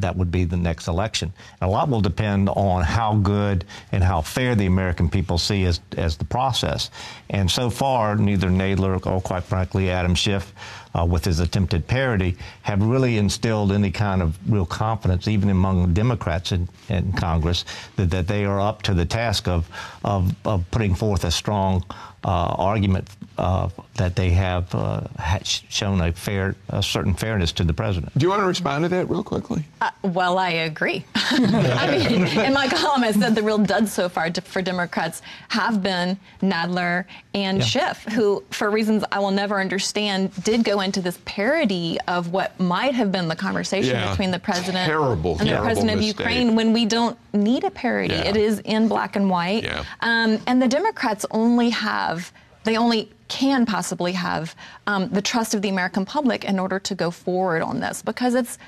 that 0.00 0.16
would 0.16 0.30
be 0.30 0.44
the 0.44 0.56
next 0.56 0.88
election. 0.88 1.32
And 1.60 1.68
a 1.68 1.72
lot 1.72 1.88
will 1.88 2.00
depend 2.00 2.48
on 2.48 2.82
how 2.82 3.14
good 3.16 3.64
and 3.92 4.02
how 4.02 4.20
fair 4.20 4.54
the 4.54 4.66
American 4.66 5.08
people 5.08 5.38
see 5.38 5.64
as, 5.64 5.80
as 5.96 6.16
the 6.16 6.24
process. 6.24 6.90
And 7.30 7.50
so 7.50 7.70
far, 7.70 8.16
neither 8.16 8.48
Nadler 8.48 9.04
or, 9.06 9.20
quite 9.20 9.44
frankly, 9.44 9.90
Adam 9.90 10.14
Schiff 10.14 10.52
uh, 10.94 11.04
with 11.04 11.24
his 11.24 11.40
attempted 11.40 11.86
parody 11.86 12.36
have 12.62 12.82
really 12.82 13.18
instilled 13.18 13.72
any 13.72 13.90
kind 13.90 14.22
of 14.22 14.38
real 14.50 14.66
confidence, 14.66 15.28
even 15.28 15.50
among 15.50 15.92
Democrats 15.94 16.52
in, 16.52 16.68
in 16.88 17.12
Congress, 17.12 17.64
that, 17.96 18.10
that 18.10 18.26
they 18.26 18.44
are 18.44 18.60
up 18.60 18.82
to 18.82 18.94
the 18.94 19.04
task 19.04 19.48
of, 19.48 19.68
of, 20.04 20.34
of 20.44 20.68
putting 20.70 20.94
forth 20.94 21.24
a 21.24 21.30
strong 21.30 21.84
uh, 22.24 22.54
argument 22.58 23.08
uh, 23.38 23.68
that 23.94 24.16
they 24.16 24.30
have 24.30 24.74
uh, 24.74 25.06
shown 25.44 26.00
a 26.00 26.12
fair, 26.12 26.56
a 26.70 26.82
certain 26.82 27.14
fairness 27.14 27.52
to 27.52 27.64
the 27.64 27.72
president. 27.72 28.16
Do 28.18 28.24
you 28.24 28.30
want 28.30 28.42
to 28.42 28.46
respond 28.46 28.84
to 28.84 28.88
that 28.88 29.08
real 29.08 29.22
quickly? 29.22 29.64
Uh, 29.80 29.90
well, 30.02 30.38
I 30.38 30.50
agree. 30.50 31.04
I 31.14 31.96
mean, 31.96 32.26
in 32.26 32.52
my 32.52 32.68
column, 32.68 33.04
I 33.04 33.12
said 33.12 33.34
the 33.34 33.42
real 33.42 33.58
duds 33.58 33.92
so 33.92 34.08
far 34.08 34.28
to, 34.30 34.40
for 34.40 34.60
Democrats 34.60 35.22
have 35.48 35.82
been 35.82 36.18
Nadler 36.42 37.04
and 37.32 37.58
yeah. 37.58 37.64
Schiff, 37.64 38.04
who, 38.12 38.42
for 38.50 38.70
reasons 38.70 39.04
I 39.12 39.20
will 39.20 39.30
never 39.30 39.60
understand, 39.60 40.34
did 40.42 40.64
go 40.64 40.80
into 40.80 41.00
this 41.00 41.18
parody 41.24 41.98
of 42.08 42.32
what 42.32 42.58
might 42.58 42.94
have 42.94 43.12
been 43.12 43.28
the 43.28 43.36
conversation 43.36 43.94
yeah. 43.94 44.10
between 44.10 44.32
the 44.32 44.40
president 44.40 44.86
terrible, 44.86 45.38
and 45.38 45.48
terrible 45.48 45.62
the 45.62 45.64
president 45.64 45.98
mistake. 45.98 46.14
of 46.14 46.20
Ukraine 46.20 46.56
when 46.56 46.72
we 46.72 46.86
don't 46.86 47.16
need 47.32 47.62
a 47.62 47.70
parody. 47.70 48.14
Yeah. 48.14 48.28
It 48.28 48.36
is 48.36 48.60
in 48.60 48.88
black 48.88 49.14
and 49.14 49.30
white. 49.30 49.68
Um, 50.00 50.38
and 50.48 50.60
the 50.60 50.68
Democrats 50.68 51.24
only 51.30 51.70
have 51.70 52.32
they 52.64 52.76
only 52.76 53.10
can 53.28 53.66
possibly 53.66 54.12
have 54.12 54.56
um, 54.86 55.08
the 55.10 55.22
trust 55.22 55.54
of 55.54 55.62
the 55.62 55.68
American 55.68 56.04
public 56.04 56.44
in 56.44 56.58
order 56.58 56.78
to 56.78 56.94
go 56.94 57.10
forward 57.10 57.62
on 57.62 57.80
this 57.80 58.02
because 58.02 58.34
it's 58.34 58.58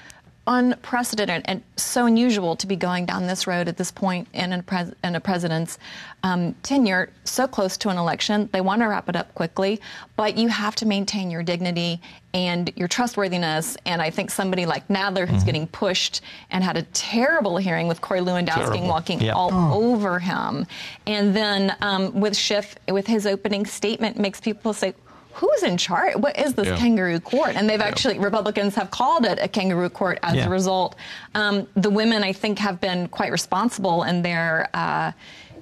unprecedented 0.46 1.42
and 1.44 1.62
so 1.76 2.07
unusual 2.07 2.57
to 2.57 2.66
be 2.66 2.74
going 2.74 3.07
down 3.07 3.26
this 3.26 3.46
road 3.46 3.68
at 3.68 3.76
this 3.76 3.90
point 3.90 4.26
in 4.33 4.53
a, 4.53 4.62
pres- 4.62 4.92
in 5.05 5.14
a 5.14 5.20
president's 5.20 5.79
um, 6.22 6.55
tenure, 6.62 7.11
so 7.24 7.46
close 7.46 7.76
to 7.76 7.88
an 7.88 7.96
election. 7.96 8.48
They 8.53 8.61
want 8.61 8.83
to 8.83 8.88
wrap 8.88 9.09
it 9.09 9.16
up 9.16 9.35
quickly, 9.35 9.81
but 10.16 10.37
you 10.37 10.48
have 10.48 10.74
to 10.76 10.87
maintain 10.87 11.31
your 11.31 11.42
dignity 11.42 12.00
and 12.33 12.72
your 12.76 12.88
trustworthiness. 12.88 13.76
And 13.87 14.00
I 14.00 14.11
think 14.11 14.31
somebody 14.31 14.66
like 14.66 14.88
Nadler, 14.88 15.26
who's 15.26 15.38
mm-hmm. 15.38 15.46
getting 15.46 15.66
pushed 15.68 16.22
and 16.50 16.64
had 16.64 16.76
a 16.76 16.83
terrible 16.83 17.57
hearing 17.59 17.87
with 17.87 18.00
Corey 18.00 18.20
Lewandowski 18.20 18.72
terrible. 18.72 18.88
walking 18.88 19.20
yep. 19.20 19.37
all 19.37 19.50
oh. 19.53 19.90
over 19.90 20.18
him, 20.18 20.66
and 21.07 21.35
then 21.35 21.76
um, 21.81 22.18
with 22.18 22.37
Schiff, 22.37 22.76
with 22.88 23.07
his 23.07 23.26
opening 23.26 23.66
statement, 23.66 24.18
makes 24.18 24.40
people 24.40 24.72
say, 24.72 24.94
who's 25.33 25.62
in 25.62 25.77
charge? 25.77 26.16
What 26.16 26.38
is 26.38 26.55
this 26.55 26.69
yeah. 26.69 26.77
kangaroo 26.77 27.21
court? 27.21 27.57
And 27.57 27.69
they've 27.69 27.81
yeah. 27.81 27.87
actually, 27.87 28.19
Republicans 28.19 28.75
have 28.75 28.90
called 28.90 29.25
it 29.25 29.38
a 29.40 29.49
kangaroo 29.49 29.90
court 29.90 30.19
as 30.23 30.35
yeah. 30.35 30.47
a 30.47 30.51
result. 30.51 30.97
Um, 31.35 31.66
the 31.75 31.90
women, 31.90 32.23
I 32.23 32.33
think, 32.33 32.59
have 32.59 32.81
been 32.81 33.09
quite 33.09 33.33
responsible 33.33 34.05
in 34.05 34.23
their. 34.23 34.69
Uh, 34.75 35.12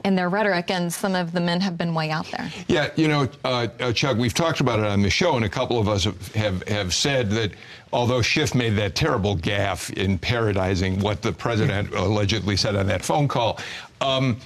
in 0.04 0.14
their 0.14 0.28
rhetoric, 0.28 0.70
and 0.70 0.92
some 0.92 1.16
of 1.16 1.32
the 1.32 1.40
men 1.40 1.60
have 1.60 1.76
been 1.76 1.92
way 1.92 2.10
out 2.10 2.24
there. 2.30 2.50
Yeah, 2.68 2.90
you 2.94 3.08
know, 3.08 3.28
uh, 3.44 3.66
uh, 3.80 3.92
Chuck, 3.92 4.16
we've 4.16 4.32
talked 4.32 4.60
about 4.60 4.78
it 4.78 4.84
on 4.84 5.02
the 5.02 5.10
show, 5.10 5.34
and 5.34 5.44
a 5.44 5.48
couple 5.48 5.78
of 5.78 5.88
us 5.88 6.04
have, 6.04 6.34
have, 6.34 6.68
have 6.68 6.94
said 6.94 7.30
that 7.30 7.52
although 7.92 8.22
Schiff 8.22 8.54
made 8.54 8.76
that 8.76 8.94
terrible 8.94 9.36
gaffe 9.36 9.92
in 9.94 10.16
parodizing 10.18 11.02
what 11.02 11.20
the 11.20 11.32
president 11.32 11.92
allegedly 11.94 12.56
said 12.56 12.76
on 12.76 12.86
that 12.86 13.04
phone 13.04 13.26
call, 13.26 13.58
um, 14.00 14.38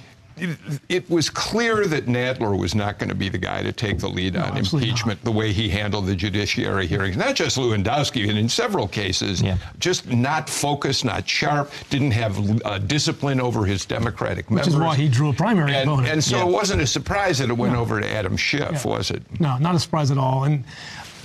it, 0.89 1.09
was 1.09 1.29
clear 1.29 1.85
that 1.85 2.05
Nadler 2.05 2.57
was 2.57 2.73
not 2.73 2.97
going 2.99 3.09
to 3.09 3.15
be 3.15 3.29
the 3.29 3.37
guy 3.37 3.61
to 3.61 3.71
take 3.71 3.99
the 3.99 4.07
lead 4.07 4.33
no, 4.33 4.43
on 4.43 4.57
impeachment, 4.57 5.19
not. 5.19 5.23
the 5.23 5.31
way 5.31 5.51
he 5.51 5.69
handled 5.69 6.05
the 6.05 6.15
judiciary 6.15 6.87
hearings. 6.87 7.17
Not 7.17 7.35
just 7.35 7.57
Lewandowski, 7.57 8.27
and 8.29 8.37
in 8.37 8.49
several 8.49 8.87
cases, 8.87 9.41
yeah. 9.41 9.57
just 9.79 10.07
not 10.11 10.49
focused, 10.49 11.05
not 11.05 11.27
sharp, 11.27 11.71
didn't 11.89 12.11
have 12.11 12.65
uh, 12.65 12.79
discipline 12.79 13.39
over 13.39 13.65
his 13.65 13.85
Democratic 13.85 14.49
Which 14.49 14.65
members. 14.65 14.67
Which 14.67 14.75
is 14.75 14.79
why 14.79 14.95
he 14.95 15.07
drew 15.07 15.29
a 15.29 15.33
primary 15.33 15.73
and, 15.73 15.89
opponent. 15.89 16.13
And 16.13 16.23
so 16.23 16.37
yeah. 16.37 16.47
it 16.47 16.51
wasn't 16.51 16.81
a 16.81 16.87
surprise 16.87 17.37
that 17.39 17.49
it 17.49 17.57
went 17.57 17.73
no. 17.73 17.81
over 17.81 17.99
to 17.99 18.09
Adam 18.09 18.37
Schiff, 18.37 18.71
yeah. 18.71 18.91
was 18.91 19.11
it? 19.11 19.21
No, 19.39 19.57
not 19.57 19.75
a 19.75 19.79
surprise 19.79 20.11
at 20.11 20.17
all. 20.17 20.45
And 20.45 20.63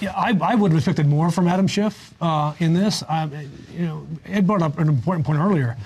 yeah, 0.01 0.13
I, 0.13 0.37
I 0.41 0.55
would 0.55 0.71
have 0.71 0.79
expected 0.79 1.07
more 1.07 1.31
from 1.31 1.49
Adam 1.49 1.67
Schiff 1.67 2.15
uh, 2.21 2.55
in 2.59 2.73
this. 2.73 3.03
Uh, 3.09 3.29
you 3.73 3.87
know, 3.87 4.07
Ed 4.27 4.47
brought 4.47 4.63
up 4.63 4.79
an 4.79 4.89
important 4.89 5.27
point 5.27 5.39
earlier 5.39 5.77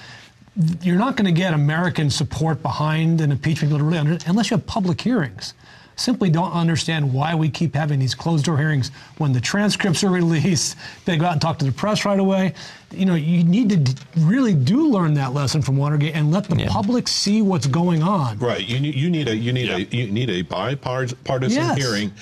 you're 0.82 0.98
not 0.98 1.16
going 1.16 1.26
to 1.26 1.32
get 1.32 1.54
American 1.54 2.10
support 2.10 2.62
behind 2.62 3.20
an 3.20 3.32
impeachment 3.32 3.72
bill 3.72 3.84
really 3.84 4.18
unless 4.26 4.50
you 4.50 4.56
have 4.56 4.66
public 4.66 5.00
hearings. 5.00 5.54
Simply 5.96 6.30
don't 6.30 6.52
understand 6.52 7.12
why 7.12 7.34
we 7.34 7.50
keep 7.50 7.74
having 7.74 7.98
these 7.98 8.14
closed 8.14 8.46
door 8.46 8.56
hearings 8.56 8.90
when 9.18 9.32
the 9.32 9.40
transcripts 9.40 10.02
are 10.02 10.10
released. 10.22 10.76
They 11.04 11.16
go 11.16 11.26
out 11.26 11.32
and 11.32 11.40
talk 11.40 11.58
to 11.58 11.64
the 11.64 11.72
press 11.72 12.04
right 12.04 12.18
away. 12.18 12.54
You 12.90 13.04
know, 13.06 13.14
you 13.14 13.44
need 13.44 13.86
to 13.86 14.04
really 14.16 14.54
do 14.54 14.88
learn 14.88 15.14
that 15.14 15.32
lesson 15.32 15.62
from 15.62 15.76
Watergate 15.76 16.14
and 16.14 16.30
let 16.30 16.44
the 16.44 16.56
yeah. 16.56 16.68
public 16.68 17.08
see 17.08 17.42
what's 17.42 17.66
going 17.66 18.02
on. 18.02 18.38
Right. 18.38 18.66
You, 18.66 18.78
you 18.78 19.10
need 19.10 19.28
a 19.28 19.36
you 19.36 19.52
need 19.52 19.68
yeah. 19.68 19.76
a 19.76 19.96
you 19.96 20.10
need 20.10 20.30
a 20.30 20.42
bipartisan 20.42 21.62
yes. 21.62 21.78
hearing 21.78 22.12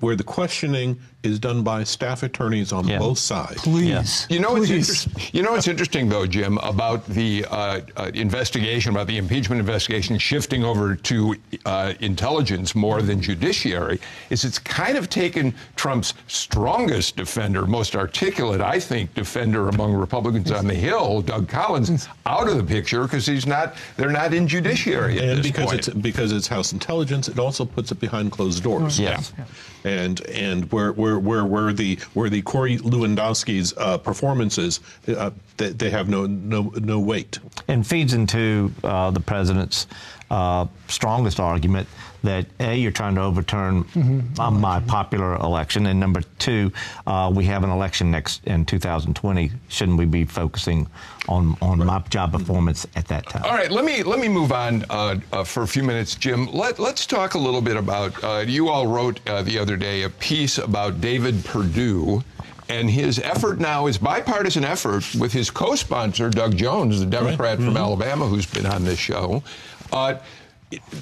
where 0.00 0.16
the 0.16 0.24
questioning 0.24 0.98
is 1.24 1.38
done 1.38 1.62
by 1.62 1.84
staff 1.84 2.22
attorneys 2.22 2.72
on 2.72 2.86
yeah. 2.86 2.98
both 2.98 3.18
sides. 3.18 3.62
Please. 3.62 4.26
You 4.30 4.40
know, 4.40 4.54
Please. 4.54 5.06
It's 5.06 5.34
you 5.34 5.42
know, 5.42 5.54
it's 5.54 5.68
interesting, 5.68 6.08
though, 6.08 6.26
Jim, 6.26 6.58
about 6.58 7.06
the 7.06 7.44
uh, 7.50 7.80
uh, 7.96 8.10
investigation, 8.14 8.92
about 8.92 9.06
the 9.06 9.18
impeachment 9.18 9.60
investigation 9.60 10.18
shifting 10.18 10.64
over 10.64 10.94
to 10.96 11.36
uh, 11.66 11.94
intelligence 12.00 12.74
more 12.74 13.02
than 13.02 13.20
judiciary, 13.20 14.00
is 14.30 14.44
it's 14.44 14.58
kind 14.58 14.96
of 14.96 15.08
taken 15.10 15.54
Trump's 15.76 16.14
strongest 16.26 17.16
defender, 17.16 17.66
most 17.66 17.96
articulate, 17.96 18.60
I 18.60 18.78
think, 18.78 19.14
defender 19.14 19.68
among 19.68 19.94
Republicans 19.94 20.50
on 20.50 20.66
the 20.66 20.74
Hill, 20.74 21.22
Doug 21.22 21.48
Collins, 21.48 22.08
out 22.26 22.48
of 22.48 22.56
the 22.56 22.64
picture 22.64 23.02
because 23.02 23.26
he's 23.26 23.46
not, 23.46 23.74
they're 23.96 24.10
not 24.10 24.34
in 24.34 24.46
judiciary 24.46 25.18
and 25.18 25.42
because 25.42 25.66
point. 25.66 25.88
it's 25.88 25.88
because 25.88 26.32
it's 26.32 26.48
House 26.48 26.72
intelligence, 26.72 27.28
it 27.28 27.38
also 27.38 27.64
puts 27.64 27.90
it 27.92 28.00
behind 28.00 28.32
closed 28.32 28.62
doors. 28.62 28.98
Yeah. 28.98 29.20
yeah. 29.38 29.44
And 29.84 30.20
and 30.28 30.70
where 30.72 30.92
where 30.92 31.13
where 31.18 31.44
where 31.44 31.72
the 31.72 31.96
where 32.14 32.28
the 32.28 32.42
Corey 32.42 32.78
Lewandowski's 32.78 33.74
uh, 33.76 33.98
performances 33.98 34.80
uh, 35.08 35.30
they, 35.56 35.70
they, 35.70 35.90
have 35.90 36.08
no 36.08 36.26
no 36.26 36.72
no 36.76 36.98
weight. 36.98 37.38
And 37.68 37.86
feeds 37.86 38.14
into 38.14 38.72
uh, 38.82 39.10
the 39.10 39.20
president's 39.20 39.86
uh, 40.30 40.66
strongest 40.88 41.40
argument 41.40 41.88
that 42.24 42.46
a 42.60 42.76
you're 42.76 42.90
trying 42.90 43.14
to 43.14 43.22
overturn 43.22 43.84
mm-hmm. 43.84 44.40
uh, 44.40 44.50
my 44.50 44.80
popular 44.80 45.36
election, 45.36 45.86
and 45.86 46.00
number 46.00 46.22
two, 46.38 46.72
uh, 47.06 47.30
we 47.34 47.44
have 47.44 47.62
an 47.64 47.70
election 47.70 48.10
next 48.10 48.44
in 48.46 48.64
2020. 48.64 49.52
Shouldn't 49.68 49.98
we 49.98 50.04
be 50.04 50.24
focusing 50.24 50.88
on 51.28 51.56
on 51.62 51.78
right. 51.78 51.86
my 51.86 51.98
job 52.08 52.32
performance 52.32 52.86
at 52.96 53.06
that 53.08 53.26
time? 53.26 53.44
All 53.44 53.52
right, 53.52 53.70
let 53.70 53.84
me 53.84 54.02
let 54.02 54.18
me 54.18 54.28
move 54.28 54.52
on 54.52 54.84
uh, 54.90 55.20
uh 55.32 55.44
for 55.44 55.62
a 55.62 55.68
few 55.68 55.82
minutes, 55.82 56.14
Jim. 56.14 56.46
Let 56.52 56.78
let's 56.78 57.06
talk 57.06 57.34
a 57.34 57.38
little 57.38 57.62
bit 57.62 57.76
about. 57.76 58.22
Uh, 58.22 58.44
you 58.46 58.68
all 58.68 58.86
wrote 58.86 59.20
uh, 59.28 59.42
the 59.42 59.58
other 59.58 59.76
day 59.76 60.02
a 60.02 60.10
piece 60.10 60.58
about 60.58 61.00
David 61.00 61.44
Perdue 61.44 62.22
and 62.68 62.88
his 62.88 63.18
effort 63.18 63.60
now 63.60 63.86
is 63.86 63.98
bipartisan 63.98 64.64
effort 64.64 65.04
with 65.16 65.32
his 65.32 65.50
co-sponsor 65.50 66.30
Doug 66.30 66.56
Jones, 66.56 67.00
the 67.00 67.06
Democrat 67.06 67.38
right. 67.38 67.58
mm-hmm. 67.58 67.66
from 67.66 67.76
Alabama, 67.76 68.26
who's 68.26 68.46
been 68.46 68.66
on 68.66 68.84
this 68.84 68.98
show. 68.98 69.42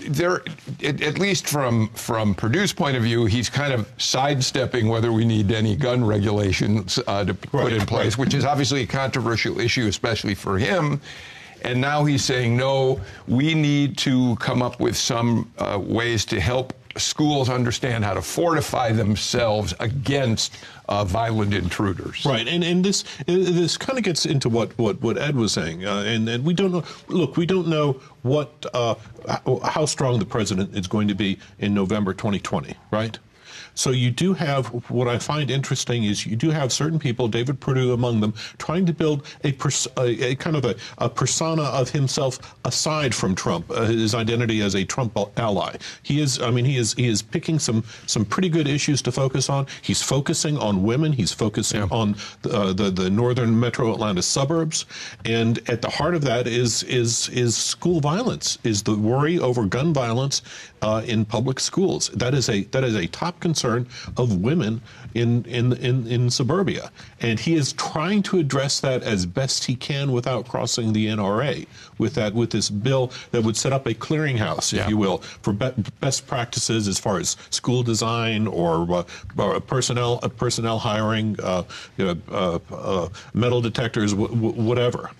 There, 0.08 0.42
at 0.84 1.18
least 1.18 1.46
from 1.46 1.88
from 1.90 2.34
Perdue's 2.34 2.72
point 2.72 2.96
of 2.96 3.02
view, 3.02 3.26
he's 3.26 3.48
kind 3.48 3.72
of 3.72 3.88
sidestepping 3.98 4.88
whether 4.88 5.12
we 5.12 5.24
need 5.24 5.52
any 5.52 5.76
gun 5.76 6.04
regulations 6.04 6.98
uh, 7.06 7.24
to 7.24 7.34
put 7.34 7.64
right, 7.64 7.72
in 7.72 7.86
place, 7.86 8.18
right. 8.18 8.24
which 8.24 8.34
is 8.34 8.44
obviously 8.44 8.82
a 8.82 8.86
controversial 8.86 9.60
issue, 9.60 9.86
especially 9.86 10.34
for 10.34 10.58
him. 10.58 11.00
And 11.64 11.80
now 11.80 12.04
he's 12.04 12.24
saying, 12.24 12.56
no, 12.56 13.00
we 13.28 13.54
need 13.54 13.96
to 13.98 14.34
come 14.36 14.62
up 14.62 14.80
with 14.80 14.96
some 14.96 15.50
uh, 15.58 15.78
ways 15.80 16.24
to 16.26 16.40
help 16.40 16.72
schools 16.96 17.48
understand 17.48 18.04
how 18.04 18.14
to 18.14 18.22
fortify 18.22 18.92
themselves 18.92 19.74
against 19.80 20.56
uh, 20.88 21.04
violent 21.04 21.54
intruders. 21.54 22.24
Right, 22.24 22.46
and 22.46 22.62
and 22.62 22.84
this 22.84 23.04
this 23.26 23.76
kind 23.76 23.98
of 23.98 24.04
gets 24.04 24.26
into 24.26 24.48
what 24.48 24.76
what, 24.78 25.00
what 25.02 25.18
Ed 25.18 25.36
was 25.36 25.52
saying, 25.52 25.84
uh, 25.84 26.02
and 26.06 26.28
and 26.28 26.44
we 26.44 26.54
don't 26.54 26.72
know. 26.72 26.84
Look, 27.08 27.36
we 27.36 27.46
don't 27.46 27.68
know 27.68 28.00
what 28.22 28.66
uh, 28.74 28.94
how 29.64 29.86
strong 29.86 30.18
the 30.18 30.26
president 30.26 30.76
is 30.76 30.86
going 30.86 31.08
to 31.08 31.14
be 31.14 31.38
in 31.58 31.74
November 31.74 32.12
2020. 32.12 32.74
Right. 32.90 33.18
So 33.74 33.90
you 33.90 34.10
do 34.10 34.34
have 34.34 34.66
what 34.90 35.08
I 35.08 35.18
find 35.18 35.50
interesting 35.50 36.04
is 36.04 36.26
you 36.26 36.36
do 36.36 36.50
have 36.50 36.72
certain 36.72 36.98
people, 36.98 37.28
David 37.28 37.60
Perdue 37.60 37.92
among 37.92 38.20
them, 38.20 38.34
trying 38.58 38.86
to 38.86 38.92
build 38.92 39.26
a, 39.44 39.52
pers- 39.52 39.88
a, 39.96 40.30
a 40.30 40.34
kind 40.34 40.56
of 40.56 40.64
a, 40.64 40.76
a, 40.98 41.08
persona 41.08 41.62
of 41.62 41.90
himself 41.90 42.56
aside 42.64 43.14
from 43.14 43.34
Trump, 43.34 43.70
uh, 43.70 43.84
his 43.84 44.14
identity 44.14 44.60
as 44.62 44.74
a 44.74 44.84
Trump 44.84 45.16
ally. 45.36 45.76
He 46.02 46.20
is, 46.20 46.40
I 46.40 46.50
mean, 46.50 46.64
he 46.64 46.76
is 46.76 46.94
he 46.94 47.08
is 47.08 47.22
picking 47.22 47.58
some 47.58 47.84
some 48.06 48.24
pretty 48.24 48.48
good 48.48 48.66
issues 48.66 49.02
to 49.02 49.12
focus 49.12 49.48
on. 49.48 49.66
He's 49.82 50.02
focusing 50.02 50.58
on 50.58 50.82
women. 50.82 51.12
He's 51.12 51.32
focusing 51.32 51.80
yeah. 51.80 51.88
on 51.90 52.16
uh, 52.50 52.72
the 52.72 52.90
the 52.90 53.10
northern 53.10 53.58
Metro 53.58 53.92
Atlanta 53.92 54.22
suburbs, 54.22 54.86
and 55.24 55.58
at 55.68 55.82
the 55.82 55.90
heart 55.90 56.14
of 56.14 56.22
that 56.22 56.46
is 56.46 56.82
is 56.84 57.28
is 57.30 57.56
school 57.56 58.00
violence, 58.00 58.58
is 58.64 58.82
the 58.82 58.96
worry 58.96 59.38
over 59.38 59.64
gun 59.66 59.92
violence 59.92 60.42
uh, 60.82 61.02
in 61.06 61.24
public 61.24 61.60
schools. 61.60 62.08
That 62.08 62.34
is 62.34 62.48
a 62.48 62.62
that 62.64 62.84
is 62.84 62.94
a 62.94 63.06
top 63.06 63.40
concern 63.40 63.86
of 64.16 64.40
women 64.42 64.82
in, 65.14 65.44
in 65.44 65.72
in 65.74 66.06
in 66.06 66.30
suburbia, 66.30 66.90
and 67.20 67.38
he 67.38 67.54
is 67.54 67.72
trying 67.72 68.22
to 68.24 68.38
address 68.38 68.80
that 68.80 69.02
as 69.02 69.24
best 69.24 69.64
he 69.64 69.76
can 69.76 70.12
without 70.12 70.48
crossing 70.48 70.92
the 70.92 71.06
NRA 71.06 71.66
with 71.98 72.14
that 72.14 72.34
with 72.34 72.50
this 72.50 72.68
bill 72.68 73.12
that 73.30 73.42
would 73.42 73.56
set 73.56 73.72
up 73.72 73.86
a 73.86 73.94
clearinghouse, 73.94 74.72
if 74.72 74.80
yeah. 74.80 74.88
you 74.88 74.96
will, 74.96 75.18
for 75.18 75.52
be- 75.52 75.72
best 76.00 76.26
practices 76.26 76.88
as 76.88 76.98
far 76.98 77.18
as 77.18 77.36
school 77.50 77.82
design 77.82 78.46
or 78.46 79.04
uh, 79.38 79.60
personnel 79.60 80.18
uh, 80.22 80.28
personnel 80.28 80.78
hiring, 80.78 81.36
uh, 81.42 81.62
you 81.96 82.06
know, 82.06 82.16
uh, 82.30 82.58
uh, 82.74 83.08
metal 83.34 83.60
detectors, 83.60 84.12
w- 84.12 84.34
w- 84.34 84.62
whatever. 84.62 85.10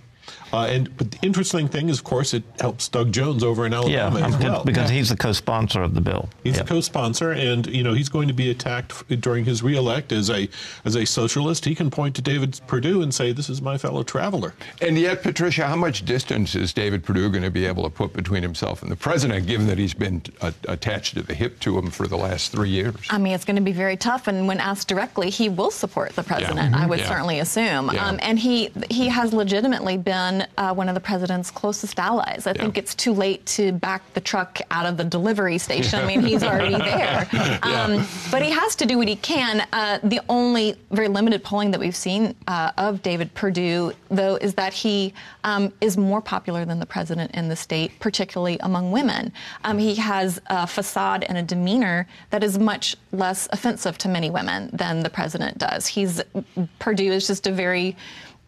Uh, 0.53 0.66
and 0.66 0.94
but 0.96 1.11
the 1.11 1.18
interesting 1.22 1.68
thing 1.68 1.88
is, 1.88 1.98
of 1.98 2.05
course, 2.05 2.34
it 2.34 2.42
helps 2.61 2.88
Doug 2.88 3.12
Jones 3.12 3.42
over 3.42 3.64
in 3.64 3.72
Alabama 3.72 4.18
yeah, 4.18 4.26
as 4.26 4.36
well. 4.36 4.64
because 4.64 4.90
yeah. 4.90 4.96
he's 4.96 5.09
the 5.09 5.16
co-sponsor 5.16 5.82
of 5.82 5.94
the 5.94 6.00
bill. 6.00 6.28
He's 6.42 6.57
yep. 6.57 6.66
the 6.66 6.74
co-sponsor, 6.74 7.32
and 7.32 7.66
you 7.66 7.82
know 7.82 7.94
he's 7.94 8.09
going 8.09 8.28
to 8.28 8.34
be 8.34 8.50
attacked 8.50 9.09
during 9.20 9.44
his 9.44 9.62
reelect 9.62 10.12
as 10.12 10.30
a 10.30 10.48
as 10.84 10.94
a 10.94 11.07
socialist. 11.07 11.64
He 11.64 11.74
can 11.74 11.90
point 11.90 12.14
to 12.16 12.22
David 12.22 12.61
Perdue 12.66 13.03
and 13.03 13.14
say, 13.14 13.32
"This 13.32 13.48
is 13.48 13.62
my 13.62 13.78
fellow 13.78 14.03
traveler." 14.03 14.55
And 14.80 14.98
yet, 14.98 15.22
Patricia, 15.22 15.66
how 15.66 15.76
much 15.76 16.05
distance 16.05 16.55
is 16.55 16.72
David 16.72 17.05
Perdue 17.05 17.30
going 17.30 17.42
to 17.42 17.50
be 17.50 17.64
able 17.64 17.84
to 17.84 17.90
put 17.90 18.12
between 18.12 18.42
himself 18.42 18.82
and 18.82 18.90
the 18.90 18.96
president, 18.96 19.46
given 19.46 19.66
that 19.68 19.78
he's 19.78 19.94
been 19.94 20.22
uh, 20.40 20.53
attached 20.68 21.14
to 21.14 21.22
the 21.22 21.34
hip 21.34 21.61
to 21.61 21.78
him 21.78 21.90
for 21.90 22.07
the 22.07 22.16
last 22.16 22.53
three 22.53 22.70
years? 22.70 22.94
I 23.09 23.18
mean, 23.18 23.32
it's 23.32 23.44
going 23.44 23.57
to 23.57 23.62
be 23.62 23.72
very 23.72 23.96
tough. 23.96 24.28
And 24.28 24.46
when 24.46 24.61
asked 24.61 24.88
directly, 24.88 25.30
he 25.30 25.48
will 25.48 25.70
support 25.70 26.14
the 26.14 26.22
president. 26.22 26.57
Yeah. 26.57 26.66
Mm-hmm. 26.66 26.74
I 26.74 26.86
would 26.86 26.98
yeah. 26.98 27.09
certainly 27.09 27.38
assume. 27.38 27.90
Um, 27.90 28.18
and 28.22 28.38
he 28.38 28.70
he 28.90 29.09
has 29.09 29.32
legitimately 29.32 29.96
been 29.96 30.41
uh, 30.57 30.74
one 30.74 30.88
of 30.88 30.95
the 30.95 31.01
president's 31.01 31.51
closest 31.51 31.99
allies. 31.99 32.47
I 32.47 32.53
yeah. 32.53 32.62
think 32.62 32.78
it's 32.78 32.95
too 32.95 33.12
late 33.12 33.45
to 33.47 33.72
back 33.72 34.03
the 34.14 34.20
truck 34.20 34.61
out 34.70 34.86
of 34.86 34.97
the 34.97 35.05
delivery 35.05 35.59
station. 35.59 36.01
I 36.01 36.07
mean, 36.07 36.20
he's 36.26 36.43
already 36.43 36.76
there. 36.76 37.28
Um, 37.62 37.95
yeah. 37.95 38.07
But 38.30 38.43
he 38.43 38.51
has 38.51 38.74
to 38.76 38.86
do 38.86 38.99
what 38.99 39.09
he 39.09 39.16
can. 39.16 39.66
Uh, 39.72 39.99
the 40.03 40.20
only 40.28 40.74
very 40.90 41.09
limited 41.09 41.45
polling 41.45 41.70
that 41.70 41.80
we've 41.80 41.97
seen 41.97 42.34
uh, 42.49 42.72
of 42.76 43.03
David 43.03 43.32
Perdue, 43.34 43.93
though, 44.09 44.36
is 44.36 44.55
that 44.55 44.72
he 44.72 45.14
um, 45.45 45.72
is 45.80 45.97
more 45.97 46.20
popular 46.20 46.64
than 46.64 46.80
the 46.80 46.86
president 46.86 47.30
in 47.32 47.49
the 47.49 47.57
state, 47.57 47.93
particularly 48.01 48.59
among 48.61 48.90
women. 48.90 49.32
Um, 49.64 49.78
he 49.78 49.95
has 49.97 50.40
a 50.47 50.66
facade 50.66 51.24
and 51.24 51.38
a 51.38 51.43
demeanor 51.43 52.07
that 52.30 52.43
is 52.43 52.59
much 52.59 52.97
less 53.12 53.49
offensive 53.53 53.99
to 53.99 54.09
many 54.09 54.30
women 54.30 54.70
than 54.72 55.01
the 55.01 55.11
president 55.11 55.59
does. 55.59 55.86
He's 55.86 56.20
Perdue 56.78 57.12
is 57.12 57.26
just 57.26 57.47
a 57.47 57.53
very 57.53 57.97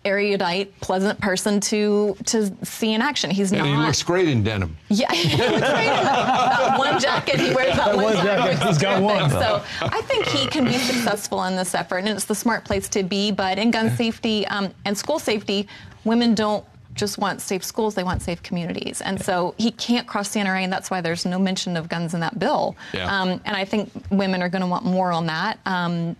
erudite, 0.04 0.78
pleasant 0.80 1.20
person 1.20 1.60
to 1.60 2.16
to 2.26 2.52
see 2.64 2.92
in 2.92 3.02
action. 3.02 3.30
He's 3.30 3.52
and 3.52 3.60
not. 3.60 3.68
he 3.68 3.76
looks 3.76 4.02
great 4.02 4.28
in 4.28 4.42
denim. 4.42 4.76
Yeah, 4.88 5.12
he 5.12 5.36
looks 5.36 5.50
great 5.50 5.60
that 5.60 6.78
one 6.78 7.00
jacket. 7.00 7.40
He 7.40 7.54
wears 7.54 7.76
that, 7.76 7.94
one, 7.96 8.04
one 8.04 8.16
jacket. 8.16 8.62
He's 8.66 8.78
got 8.78 9.02
one. 9.02 9.30
So 9.30 9.62
I 9.80 10.00
think 10.02 10.26
he 10.26 10.46
can 10.46 10.64
be 10.64 10.78
successful 10.78 11.44
in 11.44 11.56
this 11.56 11.74
effort, 11.74 11.98
and 11.98 12.08
it's 12.08 12.24
the 12.24 12.34
smart 12.34 12.64
place 12.64 12.88
to 12.90 13.02
be. 13.02 13.30
But 13.30 13.58
in 13.58 13.70
gun 13.70 13.90
safety 13.96 14.46
um, 14.48 14.72
and 14.84 14.96
school 14.96 15.18
safety, 15.18 15.68
women 16.04 16.34
don't 16.34 16.64
just 16.94 17.18
want 17.18 17.40
safe 17.40 17.64
schools, 17.64 17.94
they 17.94 18.04
want 18.04 18.22
safe 18.22 18.42
communities. 18.42 19.00
And 19.00 19.20
so 19.20 19.54
he 19.58 19.70
can't 19.72 20.06
cross 20.06 20.32
the 20.32 20.40
NRA, 20.40 20.62
and 20.62 20.72
that's 20.72 20.90
why 20.90 21.00
there's 21.00 21.26
no 21.26 21.38
mention 21.38 21.76
of 21.76 21.88
guns 21.88 22.14
in 22.14 22.20
that 22.20 22.38
bill. 22.38 22.76
Yeah. 22.92 23.20
Um, 23.20 23.40
and 23.44 23.56
I 23.56 23.64
think 23.64 23.90
women 24.10 24.42
are 24.42 24.48
going 24.48 24.62
to 24.62 24.68
want 24.68 24.84
more 24.84 25.10
on 25.10 25.26
that. 25.26 25.58
Um, 25.66 26.16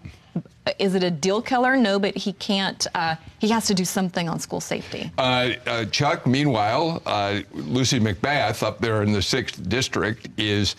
is 0.79 0.95
it 0.95 1.03
a 1.03 1.11
deal 1.11 1.43
killer? 1.43 1.77
No, 1.77 1.99
but 1.99 2.17
he 2.17 2.33
can't. 2.35 2.87
Uh, 2.95 3.17
he 3.39 3.49
has 3.49 3.67
to 3.67 3.75
do 3.75 3.85
something 3.85 4.29
on 4.29 4.39
school 4.41 4.61
safety. 4.61 5.11
Uh, 5.19 5.53
uh, 5.67 5.85
Chuck, 5.87 6.27
meanwhile, 6.27 7.03
uh, 7.07 7.41
Lucy 7.53 8.01
McBath 8.01 8.63
up 8.63 8.79
there 8.79 9.03
in 9.03 9.13
the 9.13 9.23
sixth 9.23 9.69
district 9.69 10.29
is 10.39 10.77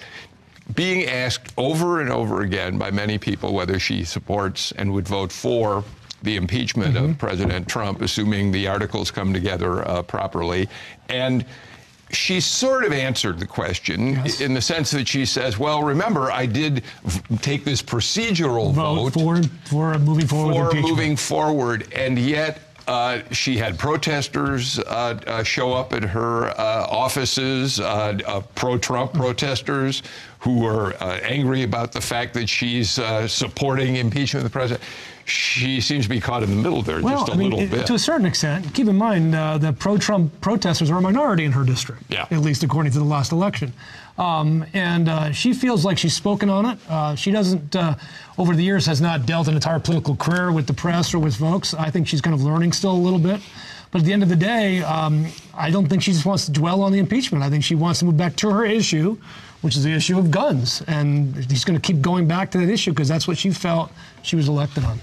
being 0.73 1.07
asked 1.07 1.53
over 1.57 2.01
and 2.01 2.09
over 2.09 2.41
again 2.41 2.77
by 2.77 2.89
many 2.89 3.17
people 3.17 3.53
whether 3.53 3.77
she 3.77 4.03
supports 4.03 4.71
and 4.73 4.91
would 4.91 5.07
vote 5.07 5.31
for 5.31 5.83
the 6.23 6.35
impeachment 6.35 6.95
mm-hmm. 6.95 7.11
of 7.11 7.17
President 7.19 7.67
Trump, 7.67 8.01
assuming 8.01 8.51
the 8.51 8.67
articles 8.67 9.11
come 9.11 9.31
together 9.31 9.87
uh, 9.87 10.01
properly, 10.01 10.67
and 11.09 11.45
she 12.15 12.39
sort 12.39 12.85
of 12.85 12.93
answered 12.93 13.39
the 13.39 13.45
question 13.45 14.13
yes. 14.13 14.41
in 14.41 14.53
the 14.53 14.61
sense 14.61 14.91
that 14.91 15.07
she 15.07 15.25
says, 15.25 15.57
"Well, 15.57 15.83
remember, 15.83 16.31
I 16.31 16.45
did 16.45 16.83
v- 17.03 17.37
take 17.37 17.63
this 17.63 17.81
procedural 17.81 18.73
vote, 18.73 19.09
vote 19.09 19.13
for 19.13 19.43
for 19.69 19.99
moving 19.99 20.27
forward, 20.27 20.71
for 20.71 20.81
moving 20.81 21.15
forward, 21.15 21.91
and 21.93 22.17
yet." 22.17 22.59
Uh, 22.87 23.23
she 23.31 23.57
had 23.57 23.79
protesters 23.79 24.77
uh, 24.77 25.19
uh, 25.25 25.41
show 25.41 25.73
up 25.73 25.91
at 25.91 26.03
her 26.03 26.49
uh, 26.49 26.85
offices, 26.87 27.79
uh, 27.79 28.15
uh, 28.27 28.39
pro-Trump 28.53 29.11
protesters 29.11 30.03
who 30.37 30.59
were 30.59 30.93
angry 31.01 31.63
about 31.63 31.91
the 31.91 31.99
fact 31.99 32.31
that 32.35 32.47
she's 32.47 32.99
supporting 33.25 33.95
impeachment 33.95 34.45
of 34.45 34.51
the 34.51 34.53
president 34.53 34.87
she 35.25 35.81
seems 35.81 36.05
to 36.05 36.09
be 36.09 36.19
caught 36.19 36.43
in 36.43 36.51
the 36.51 36.55
middle 36.55 36.83
there 36.83 37.01
well, 37.01 37.17
just 37.17 37.29
a 37.29 37.33
I 37.33 37.35
mean, 37.35 37.49
little 37.49 37.67
bit. 37.67 37.87
To 37.87 37.95
a 37.95 37.99
certain 37.99 38.27
extent, 38.27 38.71
keep 38.75 38.87
in 38.87 38.95
mind 38.95 39.33
uh, 39.33 39.57
the 39.57 39.73
pro-Trump 39.73 40.39
protesters 40.39 40.91
are 40.91 40.97
a 40.97 41.01
minority 41.01 41.45
in 41.45 41.51
her 41.51 41.63
district, 41.63 42.03
yeah. 42.09 42.27
at 42.29 42.39
least 42.39 42.63
according 42.63 42.91
to 42.91 42.99
the 42.99 43.05
last 43.05 43.31
election. 43.31 43.73
Um, 44.19 44.65
and 44.73 45.09
uh, 45.09 45.31
she 45.31 45.53
feels 45.53 45.83
like 45.83 45.97
she's 45.97 46.13
spoken 46.13 46.49
on 46.49 46.65
it. 46.67 46.79
Uh, 46.87 47.15
she 47.15 47.31
doesn't, 47.31 47.75
uh, 47.75 47.95
over 48.37 48.55
the 48.55 48.63
years, 48.63 48.85
has 48.85 49.01
not 49.01 49.25
dealt 49.25 49.47
an 49.47 49.55
entire 49.55 49.79
political 49.79 50.15
career 50.15 50.51
with 50.51 50.67
the 50.67 50.73
press 50.73 51.13
or 51.13 51.19
with 51.19 51.35
folks. 51.35 51.73
I 51.73 51.89
think 51.89 52.07
she's 52.07 52.21
kind 52.21 52.33
of 52.33 52.43
learning 52.43 52.73
still 52.73 52.91
a 52.91 52.93
little 52.93 53.19
bit. 53.19 53.41
But 53.91 54.01
at 54.01 54.05
the 54.05 54.13
end 54.13 54.23
of 54.23 54.29
the 54.29 54.35
day, 54.35 54.81
um, 54.83 55.25
I 55.55 55.71
don't 55.71 55.87
think 55.87 56.03
she 56.03 56.11
just 56.11 56.25
wants 56.25 56.45
to 56.45 56.51
dwell 56.51 56.81
on 56.81 56.91
the 56.91 56.99
impeachment. 56.99 57.43
I 57.43 57.49
think 57.49 57.63
she 57.63 57.75
wants 57.75 57.99
to 57.99 58.05
move 58.05 58.17
back 58.17 58.35
to 58.37 58.49
her 58.51 58.63
issue, 58.65 59.17
which 59.61 59.75
is 59.75 59.83
the 59.83 59.91
issue 59.91 60.19
of 60.19 60.29
guns. 60.31 60.83
And 60.87 61.35
she's 61.49 61.65
going 61.65 61.79
to 61.79 61.85
keep 61.85 62.01
going 62.01 62.27
back 62.27 62.51
to 62.51 62.57
that 62.59 62.69
issue 62.69 62.91
because 62.91 63.07
that's 63.07 63.27
what 63.27 63.37
she 63.37 63.51
felt 63.51 63.91
she 64.21 64.35
was 64.35 64.47
elected 64.47 64.83
on. 64.83 64.99